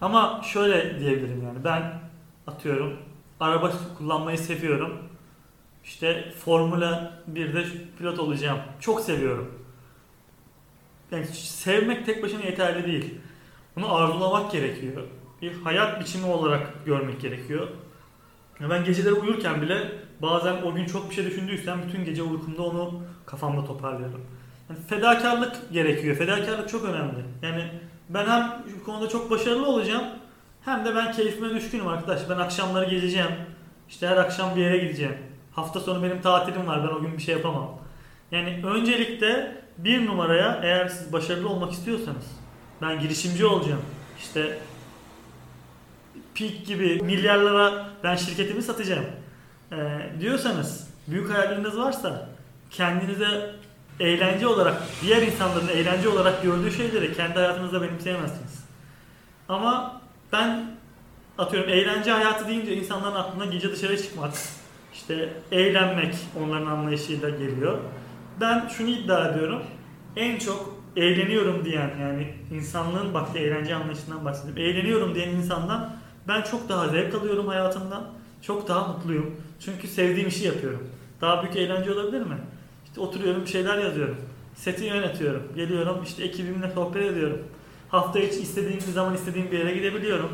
Ama 0.00 0.42
şöyle 0.44 1.00
diyebilirim 1.00 1.42
yani 1.42 1.64
ben 1.64 2.00
atıyorum 2.46 2.96
araba 3.40 3.72
kullanmayı 3.98 4.38
seviyorum. 4.38 4.98
İşte 5.84 6.32
Formula 6.44 7.22
1'de 7.32 7.64
pilot 7.98 8.18
olacağım. 8.18 8.58
Çok 8.80 9.00
seviyorum. 9.00 9.54
Yani 11.10 11.26
sevmek 11.34 12.06
tek 12.06 12.22
başına 12.22 12.40
yeterli 12.40 12.86
değil. 12.86 13.14
Bunu 13.76 13.94
arzulamak 13.94 14.52
gerekiyor. 14.52 15.02
Bir 15.42 15.52
hayat 15.62 16.00
biçimi 16.00 16.26
olarak 16.26 16.86
görmek 16.86 17.20
gerekiyor. 17.20 17.68
Ben 18.70 18.84
geceleri 18.84 19.14
uyurken 19.14 19.62
bile 19.62 19.92
bazen 20.22 20.62
o 20.62 20.74
gün 20.74 20.84
çok 20.84 21.10
bir 21.10 21.14
şey 21.14 21.24
düşündüysem 21.24 21.82
bütün 21.88 22.04
gece 22.04 22.22
uykumda 22.22 22.62
onu 22.62 23.02
kafamda 23.26 23.64
toparlıyorum. 23.64 24.20
Yani 24.70 24.80
fedakarlık 24.88 25.72
gerekiyor. 25.72 26.16
Fedakarlık 26.16 26.68
çok 26.68 26.84
önemli. 26.84 27.24
Yani 27.42 27.70
ben 28.08 28.26
hem 28.26 28.62
şu 28.78 28.84
konuda 28.84 29.08
çok 29.08 29.30
başarılı 29.30 29.66
olacağım 29.66 30.04
hem 30.64 30.84
de 30.84 30.94
ben 30.94 31.12
keyfime 31.12 31.50
düşkünüm 31.54 31.88
arkadaş. 31.88 32.20
Ben 32.28 32.36
akşamları 32.36 32.90
gezeceğim. 32.90 33.30
İşte 33.88 34.06
her 34.06 34.16
akşam 34.16 34.56
bir 34.56 34.60
yere 34.60 34.78
gideceğim. 34.78 35.16
Hafta 35.52 35.80
sonu 35.80 36.02
benim 36.02 36.22
tatilim 36.22 36.66
var. 36.66 36.88
Ben 36.88 36.94
o 36.94 37.00
gün 37.00 37.16
bir 37.16 37.22
şey 37.22 37.34
yapamam. 37.34 37.78
Yani 38.32 38.60
öncelikle 38.66 39.56
bir 39.78 40.06
numaraya 40.06 40.60
eğer 40.62 40.88
siz 40.88 41.12
başarılı 41.12 41.48
olmak 41.48 41.72
istiyorsanız 41.72 42.26
ben 42.82 43.00
girişimci 43.00 43.46
olacağım. 43.46 43.82
İşte 44.18 44.58
Peak 46.34 46.66
gibi 46.66 47.00
milyarlara 47.02 47.86
ben 48.04 48.16
şirketimi 48.16 48.62
satacağım 48.62 49.04
ee, 49.72 49.76
diyorsanız 50.20 50.90
büyük 51.08 51.30
hayalleriniz 51.30 51.78
varsa 51.78 52.28
kendinize 52.70 53.54
eğlence 54.00 54.46
olarak 54.46 54.82
diğer 55.02 55.22
insanların 55.22 55.68
eğlence 55.68 56.08
olarak 56.08 56.42
gördüğü 56.42 56.72
şeyleri 56.72 57.12
kendi 57.12 57.34
hayatınızda 57.34 57.82
benimseyemezsiniz. 57.82 58.64
Ama 59.48 60.00
ben 60.32 60.76
atıyorum 61.38 61.70
eğlence 61.70 62.10
hayatı 62.10 62.48
deyince 62.48 62.76
insanların 62.76 63.14
aklına 63.14 63.44
gece 63.44 63.72
dışarı 63.72 64.02
çıkmak, 64.02 64.32
işte 64.94 65.32
eğlenmek 65.52 66.14
onların 66.40 66.66
anlayışıyla 66.66 67.30
geliyor. 67.30 67.78
Ben 68.40 68.68
şunu 68.68 68.88
iddia 68.88 69.28
ediyorum. 69.28 69.62
En 70.16 70.38
çok 70.38 70.80
eğleniyorum 70.96 71.64
diyen 71.64 71.90
yani 72.00 72.34
insanlığın 72.52 73.14
baktığı 73.14 73.38
eğlence 73.38 73.74
anlayışından 73.74 74.24
bahsedeyim. 74.24 74.70
Eğleniyorum 74.70 75.14
diyen 75.14 75.28
insandan 75.28 75.92
ben 76.28 76.42
çok 76.42 76.68
daha 76.68 76.88
zevk 76.88 77.14
alıyorum 77.14 77.48
hayatımdan. 77.48 78.02
Çok 78.42 78.68
daha 78.68 78.88
mutluyum. 78.88 79.36
Çünkü 79.64 79.88
sevdiğim 79.88 80.28
işi 80.28 80.46
yapıyorum. 80.46 80.88
Daha 81.20 81.42
büyük 81.42 81.56
eğlence 81.56 81.92
olabilir 81.92 82.20
mi? 82.20 82.36
İşte 82.90 83.00
oturuyorum 83.00 83.42
bir 83.42 83.50
şeyler 83.50 83.78
yazıyorum. 83.78 84.16
Seti 84.54 84.84
yönetiyorum. 84.84 85.42
Geliyorum 85.56 86.02
işte 86.04 86.24
ekibimle 86.24 86.70
sohbet 86.70 87.12
ediyorum. 87.12 87.38
Hafta 87.88 88.18
içi 88.18 88.40
istediğim 88.40 88.76
bir 88.76 88.92
zaman 88.92 89.14
istediğim 89.14 89.50
bir 89.50 89.58
yere 89.58 89.74
gidebiliyorum. 89.74 90.30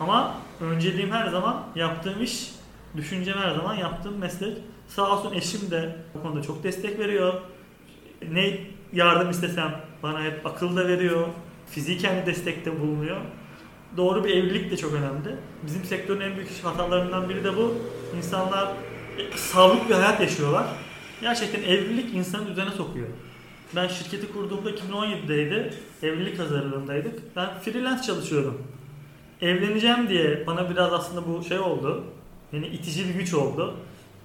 Ama 0.00 0.34
önceliğim 0.60 1.10
her 1.10 1.28
zaman 1.28 1.64
yaptığım 1.74 2.22
iş, 2.22 2.50
düşüncem 2.96 3.38
her 3.38 3.54
zaman 3.54 3.74
yaptığım 3.74 4.18
meslek. 4.18 4.58
Sağ 4.88 5.10
olsun 5.12 5.34
eşim 5.34 5.70
de 5.70 5.96
bu 6.14 6.22
konuda 6.22 6.42
çok 6.42 6.64
destek 6.64 6.98
veriyor. 6.98 7.34
Ne 8.32 8.60
yardım 8.92 9.30
istesem 9.30 9.80
bana 10.02 10.22
hep 10.22 10.46
akıl 10.46 10.76
da 10.76 10.88
veriyor. 10.88 11.26
Fiziken 11.70 12.16
de 12.16 12.26
destekte 12.26 12.80
bulunuyor. 12.80 13.16
Doğru 13.96 14.24
bir 14.24 14.30
evlilik 14.30 14.70
de 14.70 14.76
çok 14.76 14.92
önemli. 14.92 15.36
Bizim 15.66 15.84
sektörün 15.84 16.20
en 16.20 16.36
büyük 16.36 16.64
hatalarından 16.64 17.28
biri 17.28 17.44
de 17.44 17.56
bu. 17.56 17.74
İnsanlar 18.16 18.68
e, 19.18 19.36
sağlıklı 19.36 19.88
bir 19.88 19.94
hayat 19.94 20.20
yaşıyorlar. 20.20 20.66
Gerçekten 21.20 21.62
evlilik 21.62 22.14
insanı 22.14 22.46
düzene 22.46 22.70
sokuyor. 22.70 23.06
Ben 23.76 23.88
şirketi 23.88 24.32
kurduğumda 24.32 24.70
2017'deydi. 24.70 25.72
Evlilik 26.02 26.38
hazırlığındaydık. 26.38 27.36
Ben 27.36 27.58
freelance 27.58 28.02
çalışıyorum. 28.02 28.62
Evleneceğim 29.42 30.08
diye 30.08 30.46
bana 30.46 30.70
biraz 30.70 30.92
aslında 30.92 31.28
bu 31.28 31.44
şey 31.44 31.58
oldu. 31.58 32.04
Yani 32.52 32.66
itici 32.66 33.08
bir 33.08 33.14
güç 33.14 33.34
oldu. 33.34 33.74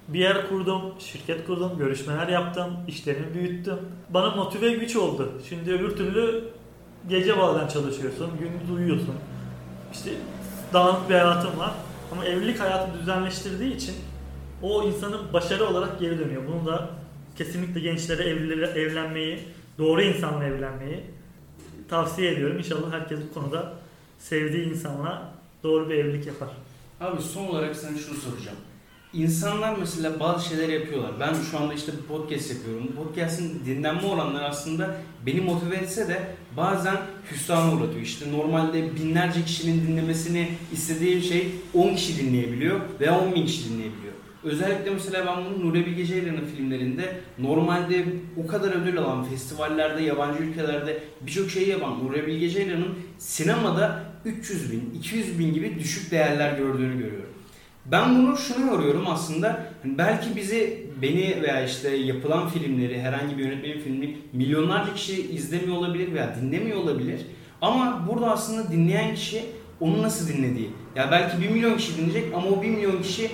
Bir 0.08 0.18
yer 0.18 0.48
kurdum, 0.48 0.82
şirket 0.98 1.46
kurdum, 1.46 1.78
görüşmeler 1.78 2.28
yaptım, 2.28 2.76
işlerimi 2.88 3.34
büyüttüm. 3.34 3.78
Bana 4.10 4.30
motive 4.30 4.72
güç 4.72 4.96
oldu. 4.96 5.32
Şimdi 5.48 5.72
öbür 5.72 5.96
türlü 5.96 6.44
gece 7.08 7.38
bazen 7.38 7.68
çalışıyorsun, 7.68 8.30
gündüz 8.40 8.70
uyuyorsun. 8.76 9.14
İşte 9.92 10.10
dağınık 10.72 11.08
bir 11.08 11.14
hayatım 11.14 11.58
var. 11.58 11.74
Ama 12.12 12.24
evlilik 12.24 12.60
hayatı 12.60 13.00
düzenleştirdiği 13.00 13.76
için 13.76 13.94
o 14.64 14.88
insanın 14.88 15.32
başarı 15.32 15.66
olarak 15.66 16.00
geri 16.00 16.18
dönüyor. 16.18 16.42
Bunu 16.46 16.66
da 16.66 16.90
kesinlikle 17.38 17.80
gençlere 17.80 18.22
evli, 18.22 18.64
evlenmeyi, 18.64 19.38
doğru 19.78 20.02
insanla 20.02 20.44
evlenmeyi 20.44 21.00
tavsiye 21.88 22.32
ediyorum. 22.32 22.58
İnşallah 22.58 22.92
herkes 22.92 23.18
bu 23.30 23.40
konuda 23.40 23.72
sevdiği 24.18 24.70
insanla 24.70 25.32
doğru 25.62 25.90
bir 25.90 25.94
evlilik 25.94 26.26
yapar. 26.26 26.48
Abi 27.00 27.22
son 27.22 27.46
olarak 27.46 27.76
sana 27.76 27.98
şunu 27.98 28.16
soracağım. 28.16 28.56
İnsanlar 29.12 29.76
mesela 29.78 30.20
bazı 30.20 30.48
şeyler 30.48 30.68
yapıyorlar. 30.68 31.10
Ben 31.20 31.34
şu 31.50 31.58
anda 31.58 31.74
işte 31.74 31.92
bir 31.92 32.02
podcast 32.02 32.50
yapıyorum. 32.50 32.92
Podcast'in 32.96 33.62
dinlenme 33.66 34.06
oranları 34.06 34.44
aslında 34.44 34.96
beni 35.26 35.40
motive 35.40 35.76
etse 35.76 36.08
de 36.08 36.28
bazen 36.56 36.96
hüsrana 37.30 37.74
uğratıyor. 37.74 38.00
İşte 38.00 38.32
normalde 38.32 38.96
binlerce 38.96 39.44
kişinin 39.44 39.86
dinlemesini 39.86 40.48
istediğim 40.72 41.22
şey 41.22 41.54
10 41.74 41.94
kişi 41.94 42.18
dinleyebiliyor 42.18 42.80
veya 43.00 43.20
10 43.20 43.34
bin 43.34 43.46
kişi 43.46 43.70
dinleyebiliyor. 43.70 44.03
Özellikle 44.44 44.90
mesela 44.90 45.26
ben 45.26 45.44
bunu 45.44 45.68
Nuri 45.68 45.86
Bilge 45.86 46.06
Ceylan'ın 46.06 46.46
filmlerinde 46.56 47.16
normalde 47.38 48.04
o 48.44 48.46
kadar 48.46 48.72
ödül 48.72 48.98
alan 48.98 49.24
festivallerde, 49.24 50.02
yabancı 50.02 50.42
ülkelerde 50.42 50.98
birçok 51.20 51.50
şey 51.50 51.68
yapan 51.68 52.04
Nuri 52.04 52.26
Bilge 52.26 52.48
Ceylan'ın 52.48 52.94
sinemada 53.18 54.04
300 54.24 54.72
bin, 54.72 54.94
200 54.98 55.38
bin 55.38 55.54
gibi 55.54 55.78
düşük 55.78 56.10
değerler 56.10 56.58
gördüğünü 56.58 56.98
görüyorum. 56.98 57.30
Ben 57.86 58.18
bunu 58.18 58.36
şunu 58.36 58.66
yoruyorum 58.66 59.04
aslında. 59.08 59.66
Hani 59.82 59.98
belki 59.98 60.36
bizi, 60.36 60.86
beni 61.02 61.42
veya 61.42 61.64
işte 61.64 61.96
yapılan 61.96 62.48
filmleri, 62.48 63.00
herhangi 63.00 63.38
bir 63.38 63.44
yönetmenin 63.44 63.80
filmini 63.80 64.16
milyonlarca 64.32 64.94
kişi 64.94 65.32
izlemiyor 65.32 65.76
olabilir 65.76 66.12
veya 66.12 66.36
dinlemiyor 66.40 66.78
olabilir. 66.78 67.20
Ama 67.60 68.08
burada 68.10 68.30
aslında 68.30 68.72
dinleyen 68.72 69.14
kişi 69.14 69.44
onu 69.80 70.02
nasıl 70.02 70.28
dinlediği. 70.28 70.70
Ya 70.96 71.08
belki 71.10 71.42
1 71.42 71.48
milyon 71.48 71.76
kişi 71.76 71.96
dinleyecek 71.98 72.34
ama 72.34 72.48
o 72.48 72.62
1 72.62 72.68
milyon 72.68 73.02
kişi 73.02 73.30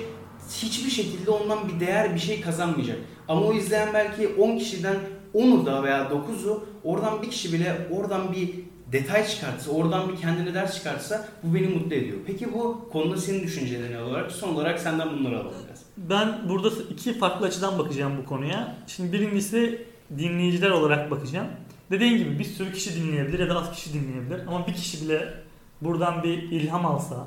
hiçbir 0.51 0.91
şekilde 0.91 1.31
ondan 1.31 1.69
bir 1.69 1.81
değer, 1.87 2.15
bir 2.15 2.21
şey 2.21 2.41
kazanmayacak. 2.41 2.99
Ama 3.29 3.41
o 3.41 3.53
izleyen 3.53 3.89
belki 3.95 4.29
10 4.29 4.59
kişiden 4.59 4.97
10'u 5.35 5.67
da 5.67 5.83
veya 5.83 6.03
9'u 6.03 6.65
oradan 6.85 7.23
bir 7.23 7.31
kişi 7.31 7.53
bile 7.53 7.89
oradan 7.91 8.33
bir 8.33 8.51
detay 8.93 9.27
çıkartsa, 9.27 9.71
oradan 9.71 10.09
bir 10.09 10.17
kendine 10.17 10.55
ders 10.55 10.75
çıkartsa 10.75 11.29
bu 11.43 11.55
beni 11.55 11.69
mutlu 11.69 11.95
ediyor. 11.95 12.19
Peki 12.27 12.53
bu 12.53 12.89
konuda 12.93 13.17
senin 13.17 13.43
düşüncelerin 13.43 14.03
olarak 14.03 14.33
son 14.33 14.55
olarak 14.55 14.81
senden 14.81 15.19
bunları 15.19 15.37
alalım 15.37 15.55
biraz. 15.67 15.83
Ben 15.97 16.49
burada 16.49 16.71
iki 16.91 17.19
farklı 17.19 17.47
açıdan 17.47 17.79
bakacağım 17.79 18.13
bu 18.23 18.29
konuya. 18.29 18.77
Şimdi 18.87 19.13
birincisi 19.13 19.87
dinleyiciler 20.19 20.71
olarak 20.71 21.11
bakacağım. 21.11 21.47
Dediğim 21.91 22.19
gibi 22.19 22.39
bir 22.39 22.45
sürü 22.45 22.73
kişi 22.73 23.03
dinleyebilir 23.03 23.39
ya 23.39 23.49
da 23.49 23.59
az 23.59 23.73
kişi 23.73 23.93
dinleyebilir. 23.93 24.47
Ama 24.47 24.67
bir 24.67 24.75
kişi 24.75 25.05
bile 25.05 25.35
buradan 25.81 26.23
bir 26.23 26.43
ilham 26.43 26.87
alsa, 26.87 27.27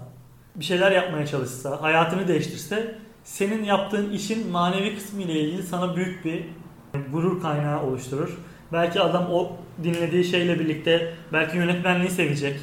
bir 0.56 0.66
şeyler 0.66 0.92
yapmaya 0.92 1.28
çalışsa, 1.28 1.82
hayatını 1.82 2.28
değiştirse 2.28 2.96
senin 3.24 3.64
yaptığın 3.64 4.12
işin 4.12 4.52
manevi 4.52 4.96
kısmı 4.96 5.22
ile 5.22 5.40
ilgili 5.40 5.64
sana 5.64 5.96
büyük 5.96 6.26
bir 6.26 6.46
gurur 7.12 7.42
kaynağı 7.42 7.84
oluşturur. 7.84 8.38
Belki 8.74 9.02
adam 9.02 9.28
o 9.32 9.58
dinlediği 9.84 10.24
şeyle 10.24 10.60
birlikte 10.60 11.14
belki 11.34 11.58
yönetmenliği 11.58 12.10
sevecek, 12.10 12.60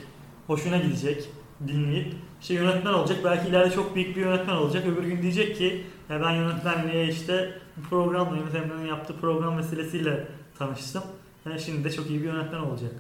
hoşuna 0.47 0.77
gidecek, 0.77 1.29
dinleyip 1.69 2.15
işte 2.41 2.55
yönetmen 2.55 2.93
olacak. 2.93 3.19
Belki 3.25 3.49
ileride 3.49 3.75
çok 3.75 3.95
büyük 3.95 4.17
bir 4.17 4.21
yönetmen 4.21 4.55
olacak. 4.55 4.85
Öbür 4.87 5.03
gün 5.03 5.23
diyecek 5.23 5.57
ki 5.57 5.85
ya 6.11 6.23
ben 6.23 6.31
yönetmenliğe 6.31 7.09
işte 7.09 7.59
bu 7.77 7.89
programla 7.89 8.37
yönetmenin 8.37 8.87
yaptığı 8.87 9.17
program 9.17 9.59
vesilesiyle 9.59 10.29
tanıştım. 10.59 11.03
Yani 11.47 11.61
şimdi 11.61 11.85
de 11.85 11.93
çok 11.93 12.11
iyi 12.11 12.21
bir 12.21 12.25
yönetmen 12.25 12.61
olacak. 12.61 12.93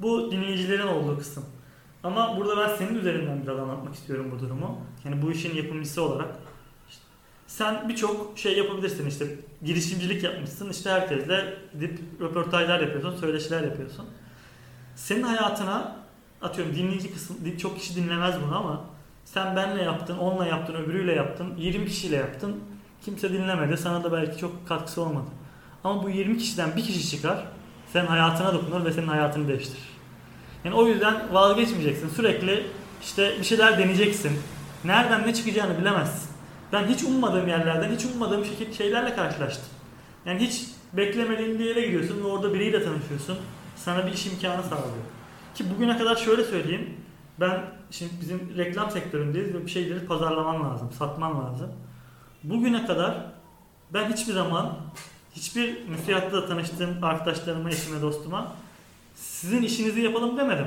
Bu 0.00 0.32
dinleyicilerin 0.32 0.86
olduğu 0.86 1.18
kısım. 1.18 1.44
Ama 2.02 2.36
burada 2.36 2.56
ben 2.56 2.76
senin 2.76 2.94
üzerinden 2.94 3.42
biraz 3.42 3.58
anlatmak 3.58 3.94
istiyorum 3.94 4.26
bu 4.34 4.40
durumu. 4.40 4.78
Yani 5.04 5.22
bu 5.22 5.32
işin 5.32 5.56
yapımcısı 5.56 6.02
olarak. 6.02 6.28
Sen 7.46 7.88
birçok 7.88 8.38
şey 8.38 8.58
yapabilirsin 8.58 9.06
işte 9.06 9.26
girişimcilik 9.64 10.22
yapmışsın 10.22 10.70
işte 10.70 10.90
herkesle 10.90 11.54
gidip 11.74 11.98
röportajlar 12.20 12.80
yapıyorsun, 12.80 13.20
söyleşiler 13.20 13.62
yapıyorsun. 13.62 14.06
Senin 14.96 15.22
hayatına 15.22 15.96
atıyorum 16.42 16.74
dinleyici 16.74 17.12
kısmı 17.12 17.58
çok 17.58 17.78
kişi 17.78 17.96
dinlemez 17.96 18.34
bunu 18.46 18.56
ama 18.56 18.84
sen 19.24 19.56
benle 19.56 19.82
yaptın, 19.82 20.18
onunla 20.18 20.46
yaptın, 20.46 20.74
öbürüyle 20.74 21.12
yaptın, 21.12 21.54
20 21.58 21.86
kişiyle 21.86 22.16
yaptın. 22.16 22.56
Kimse 23.04 23.32
dinlemedi. 23.32 23.76
Sana 23.76 24.04
da 24.04 24.12
belki 24.12 24.38
çok 24.38 24.68
katkısı 24.68 25.02
olmadı. 25.02 25.26
Ama 25.84 26.02
bu 26.02 26.10
20 26.10 26.38
kişiden 26.38 26.76
bir 26.76 26.84
kişi 26.84 27.10
çıkar. 27.10 27.44
Senin 27.92 28.06
hayatına 28.06 28.54
dokunur 28.54 28.84
ve 28.84 28.92
senin 28.92 29.06
hayatını 29.06 29.48
değiştirir. 29.48 29.88
Yani 30.64 30.76
o 30.76 30.86
yüzden 30.86 31.34
vazgeçmeyeceksin. 31.34 32.08
Sürekli 32.08 32.66
işte 33.02 33.34
bir 33.38 33.44
şeyler 33.44 33.78
deneyeceksin. 33.78 34.32
Nereden 34.84 35.26
ne 35.26 35.34
çıkacağını 35.34 35.78
bilemezsin. 35.78 36.35
Ben 36.72 36.86
hiç 36.86 37.02
ummadığım 37.02 37.48
yerlerden, 37.48 37.94
hiç 37.94 38.04
ummadığım 38.04 38.44
şekil 38.44 38.72
şeylerle 38.72 39.14
karşılaştım. 39.14 39.68
Yani 40.26 40.40
hiç 40.40 40.66
beklemediğin 40.92 41.58
bir 41.58 41.64
yere 41.64 41.80
gidiyorsun 41.80 42.24
ve 42.24 42.26
orada 42.26 42.54
biriyle 42.54 42.84
tanışıyorsun. 42.84 43.38
Sana 43.76 44.06
bir 44.06 44.12
iş 44.12 44.26
imkanı 44.26 44.62
sağlıyor. 44.62 45.04
Ki 45.54 45.64
bugüne 45.74 45.98
kadar 45.98 46.16
şöyle 46.16 46.44
söyleyeyim. 46.44 46.94
Ben 47.40 47.60
şimdi 47.90 48.12
bizim 48.20 48.56
reklam 48.56 48.90
sektöründeyiz 48.90 49.54
ve 49.54 49.64
bir 49.64 49.70
şeyleri 49.70 50.06
pazarlaman 50.06 50.64
lazım, 50.64 50.92
satman 50.98 51.44
lazım. 51.44 51.72
Bugüne 52.44 52.86
kadar 52.86 53.26
ben 53.90 54.12
hiçbir 54.12 54.32
zaman 54.32 54.76
hiçbir 55.36 55.88
müsiyatta 55.88 56.32
da 56.32 56.46
tanıştığım 56.46 57.04
arkadaşlarıma, 57.04 57.68
eşime, 57.68 58.02
dostuma 58.02 58.52
sizin 59.14 59.62
işinizi 59.62 60.00
yapalım 60.00 60.36
demedim. 60.36 60.66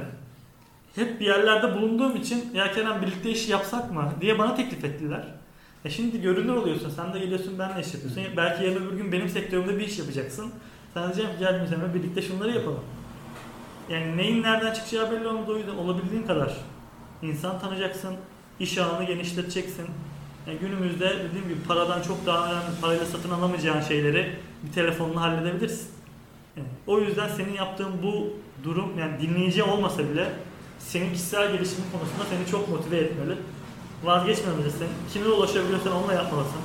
Hep 0.95 1.19
bir 1.19 1.25
yerlerde 1.25 1.75
bulunduğum 1.75 2.15
için 2.15 2.53
ya 2.53 2.71
Kerem 2.71 3.01
birlikte 3.01 3.29
iş 3.29 3.49
yapsak 3.49 3.91
mı 3.91 4.13
diye 4.21 4.39
bana 4.39 4.55
teklif 4.55 4.85
ettiler. 4.85 5.38
E 5.85 5.89
şimdi 5.89 6.21
görünür 6.21 6.55
oluyorsun. 6.55 6.89
Sen 6.95 7.13
de 7.13 7.19
geliyorsun 7.19 7.59
benle 7.59 7.81
iş 7.81 7.93
yapıyorsun. 7.93 8.23
Belki 8.37 8.63
yarın 8.63 8.87
öbür 8.87 8.97
gün 8.97 9.11
benim 9.11 9.29
sektörümde 9.29 9.79
bir 9.79 9.87
iş 9.87 9.99
yapacaksın. 9.99 10.51
Sen 10.93 11.03
diyeceğim 11.03 11.31
ki 11.31 11.39
gel 11.39 11.61
Müzem'e 11.61 11.93
birlikte 11.93 12.21
şunları 12.21 12.51
yapalım. 12.51 12.83
Yani 13.89 14.17
neyin 14.17 14.43
nereden 14.43 14.73
çıkacağı 14.73 15.11
belli 15.11 15.27
olmadı 15.27 15.51
o 15.51 15.57
yüzden 15.57 15.75
olabildiğin 15.75 16.23
kadar 16.23 16.53
insan 17.21 17.59
tanıyacaksın. 17.59 18.15
iş 18.59 18.77
alanını 18.77 19.03
genişleteceksin. 19.07 19.85
Yani 20.47 20.59
günümüzde 20.59 21.05
dediğim 21.29 21.49
gibi 21.49 21.63
paradan 21.67 22.01
çok 22.01 22.25
daha 22.25 22.51
önemli 22.51 22.81
parayla 22.81 23.05
satın 23.05 23.29
alamayacağın 23.29 23.81
şeyleri 23.81 24.35
bir 24.63 24.71
telefonla 24.71 25.21
halledebilirsin. 25.21 25.87
Yani 26.57 26.67
o 26.87 26.99
yüzden 26.99 27.27
senin 27.27 27.53
yaptığın 27.53 28.03
bu 28.03 28.33
durum 28.63 28.99
yani 28.99 29.21
dinleyici 29.21 29.63
olmasa 29.63 30.09
bile 30.09 30.29
senin 30.79 31.13
kişisel 31.13 31.51
gelişimin 31.51 31.91
konusunda 31.91 32.23
seni 32.29 32.51
çok 32.51 32.69
motive 32.69 32.97
etmeli. 32.97 33.37
Vazgeçmemelisin. 34.03 34.87
Kime 35.13 35.27
ulaşabiliyorsan 35.27 35.93
onunla 35.93 36.13
yapmalısın. 36.13 36.61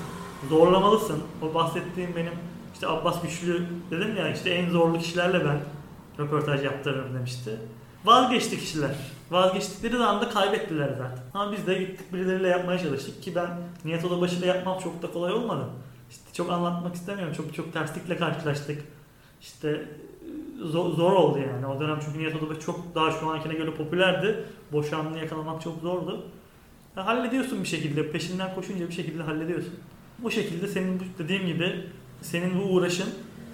Zorlamalısın. 0.48 1.22
O 1.42 1.54
bahsettiğim 1.54 2.16
benim 2.16 2.32
işte 2.74 2.88
Abbas 2.88 3.22
Güçlü 3.22 3.66
dedim 3.90 4.16
ya 4.16 4.32
işte 4.32 4.50
en 4.50 4.70
zorlu 4.70 4.98
kişilerle 4.98 5.44
ben 5.44 5.58
röportaj 6.18 6.64
yaptırırım 6.64 7.14
demişti. 7.14 7.58
Vazgeçti 8.04 8.60
kişiler. 8.60 8.90
Vazgeçtikleri 9.30 9.96
anda 9.96 10.28
kaybettiler 10.28 10.88
zaten. 10.88 11.24
Ama 11.34 11.52
biz 11.52 11.66
de 11.66 11.74
gittik 11.74 12.12
birileriyle 12.12 12.48
yapmaya 12.48 12.78
çalıştık 12.78 13.22
ki 13.22 13.34
ben 13.34 13.48
Nihat 13.84 14.04
Odabaşı'yla 14.04 14.46
yapmam 14.46 14.78
çok 14.78 15.02
da 15.02 15.10
kolay 15.12 15.32
olmadı. 15.32 15.64
İşte 16.10 16.22
çok 16.32 16.52
anlatmak 16.52 16.94
istemiyorum. 16.94 17.34
Çok 17.36 17.54
çok 17.54 17.72
terslikle 17.72 18.16
karşılaştık. 18.16 18.82
İşte 19.40 19.88
zor, 20.62 20.90
zor 20.90 21.12
oldu 21.12 21.38
yani. 21.38 21.66
O 21.66 21.80
dönem 21.80 21.98
çünkü 22.04 22.18
Nihat 22.18 22.42
Odabaşı 22.42 22.60
çok 22.60 22.94
daha 22.94 23.10
şu 23.10 23.30
ankine 23.30 23.54
göre 23.54 23.74
popülerdi. 23.74 24.44
Boşanmayı 24.72 25.22
yakalamak 25.22 25.62
çok 25.62 25.80
zordu. 25.80 26.24
Hallediyorsun 26.94 27.62
bir 27.62 27.68
şekilde. 27.68 28.10
Peşinden 28.10 28.54
koşunca 28.54 28.88
bir 28.88 28.94
şekilde 28.94 29.22
hallediyorsun. 29.22 29.74
Bu 30.18 30.30
şekilde 30.30 30.68
senin 30.68 31.00
bu 31.00 31.04
dediğim 31.18 31.46
gibi 31.46 31.86
senin 32.22 32.58
bu 32.60 32.62
uğraşın 32.62 33.08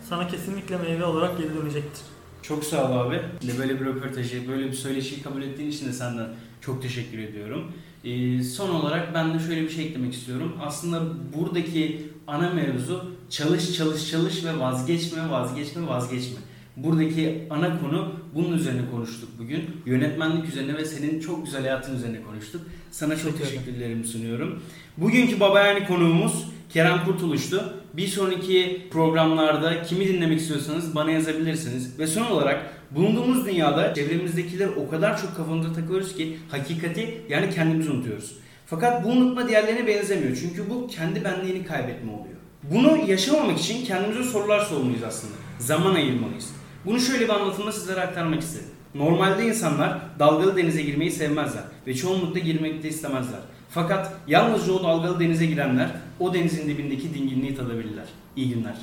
sana 0.08 0.28
kesinlikle 0.28 0.76
meyve 0.78 1.04
olarak 1.04 1.38
geri 1.38 1.54
dönecektir. 1.54 2.02
Çok 2.42 2.64
sağ 2.64 2.90
ol 2.90 2.96
abi. 2.96 3.20
Böyle 3.58 3.80
bir 3.80 3.84
röportajı, 3.84 4.48
böyle 4.48 4.66
bir 4.66 4.72
söyleşiyi 4.72 5.22
kabul 5.22 5.42
ettiğin 5.42 5.70
için 5.70 5.88
de 5.88 5.92
senden 5.92 6.28
çok 6.60 6.82
teşekkür 6.82 7.18
ediyorum. 7.18 7.72
Ee, 8.04 8.42
son 8.42 8.70
olarak 8.70 9.14
ben 9.14 9.34
de 9.34 9.38
şöyle 9.38 9.62
bir 9.62 9.68
şey 9.68 9.84
eklemek 9.86 10.14
istiyorum. 10.14 10.56
Aslında 10.62 11.02
buradaki 11.36 12.06
ana 12.26 12.50
mevzu 12.50 13.10
çalış 13.30 13.76
çalış 13.76 14.10
çalış 14.10 14.44
ve 14.44 14.58
vazgeçme 14.58 15.30
vazgeçme 15.30 15.88
vazgeçme. 15.88 16.38
Buradaki 16.76 17.46
ana 17.50 17.80
konu 17.80 18.12
bunun 18.34 18.52
üzerine 18.52 18.80
konuştuk 18.90 19.28
bugün. 19.38 19.70
Yönetmenlik 19.86 20.48
üzerine 20.48 20.76
ve 20.76 20.84
senin 20.84 21.20
çok 21.20 21.44
güzel 21.44 21.60
hayatın 21.60 21.96
üzerine 21.96 22.22
konuştuk. 22.22 22.62
Sana 22.90 23.16
çok 23.16 23.38
teşekkürlerimi 23.38 24.04
sunuyorum. 24.06 24.62
Bugünkü 24.96 25.40
Baba 25.40 25.60
Yani 25.60 25.86
konuğumuz 25.86 26.46
Kerem 26.72 27.04
Kurtuluş'tu. 27.04 27.74
Bir 27.94 28.06
sonraki 28.06 28.86
programlarda 28.90 29.82
kimi 29.82 30.08
dinlemek 30.08 30.40
istiyorsanız 30.40 30.94
bana 30.94 31.10
yazabilirsiniz. 31.10 31.98
Ve 31.98 32.06
son 32.06 32.26
olarak 32.26 32.74
bulunduğumuz 32.90 33.46
dünyada 33.46 33.94
çevremizdekiler 33.94 34.68
o 34.68 34.90
kadar 34.90 35.20
çok 35.20 35.36
kafamıza 35.36 35.72
takıyoruz 35.72 36.16
ki 36.16 36.38
hakikati 36.50 37.20
yani 37.28 37.50
kendimizi 37.50 37.90
unutuyoruz. 37.90 38.36
Fakat 38.66 39.04
bu 39.04 39.08
unutma 39.08 39.48
diğerlerine 39.48 39.86
benzemiyor. 39.86 40.36
Çünkü 40.36 40.70
bu 40.70 40.86
kendi 40.86 41.24
benliğini 41.24 41.64
kaybetme 41.64 42.12
oluyor. 42.12 42.36
Bunu 42.62 43.10
yaşamamak 43.10 43.58
için 43.58 43.84
kendimize 43.84 44.24
sorular 44.24 44.60
sormalıyız 44.60 45.02
aslında. 45.02 45.34
Zaman 45.58 45.94
ayırmalıyız. 45.94 46.59
Bunu 46.84 47.00
şöyle 47.00 47.24
bir 47.24 47.28
anlatımda 47.28 47.72
sizlere 47.72 48.00
aktarmak 48.00 48.40
istedim. 48.40 48.68
Normalde 48.94 49.46
insanlar 49.46 49.98
dalgalı 50.18 50.56
denize 50.56 50.82
girmeyi 50.82 51.10
sevmezler 51.10 51.62
ve 51.86 51.94
çoğunlukla 51.94 52.38
girmek 52.38 52.82
de 52.82 52.88
istemezler. 52.88 53.40
Fakat 53.70 54.12
yalnızca 54.28 54.72
o 54.72 54.82
dalgalı 54.82 55.20
denize 55.20 55.46
girenler 55.46 55.90
o 56.20 56.34
denizin 56.34 56.68
dibindeki 56.68 57.14
dinginliği 57.14 57.56
tadabilirler. 57.56 58.06
İyi 58.36 58.48
günler. 58.54 58.74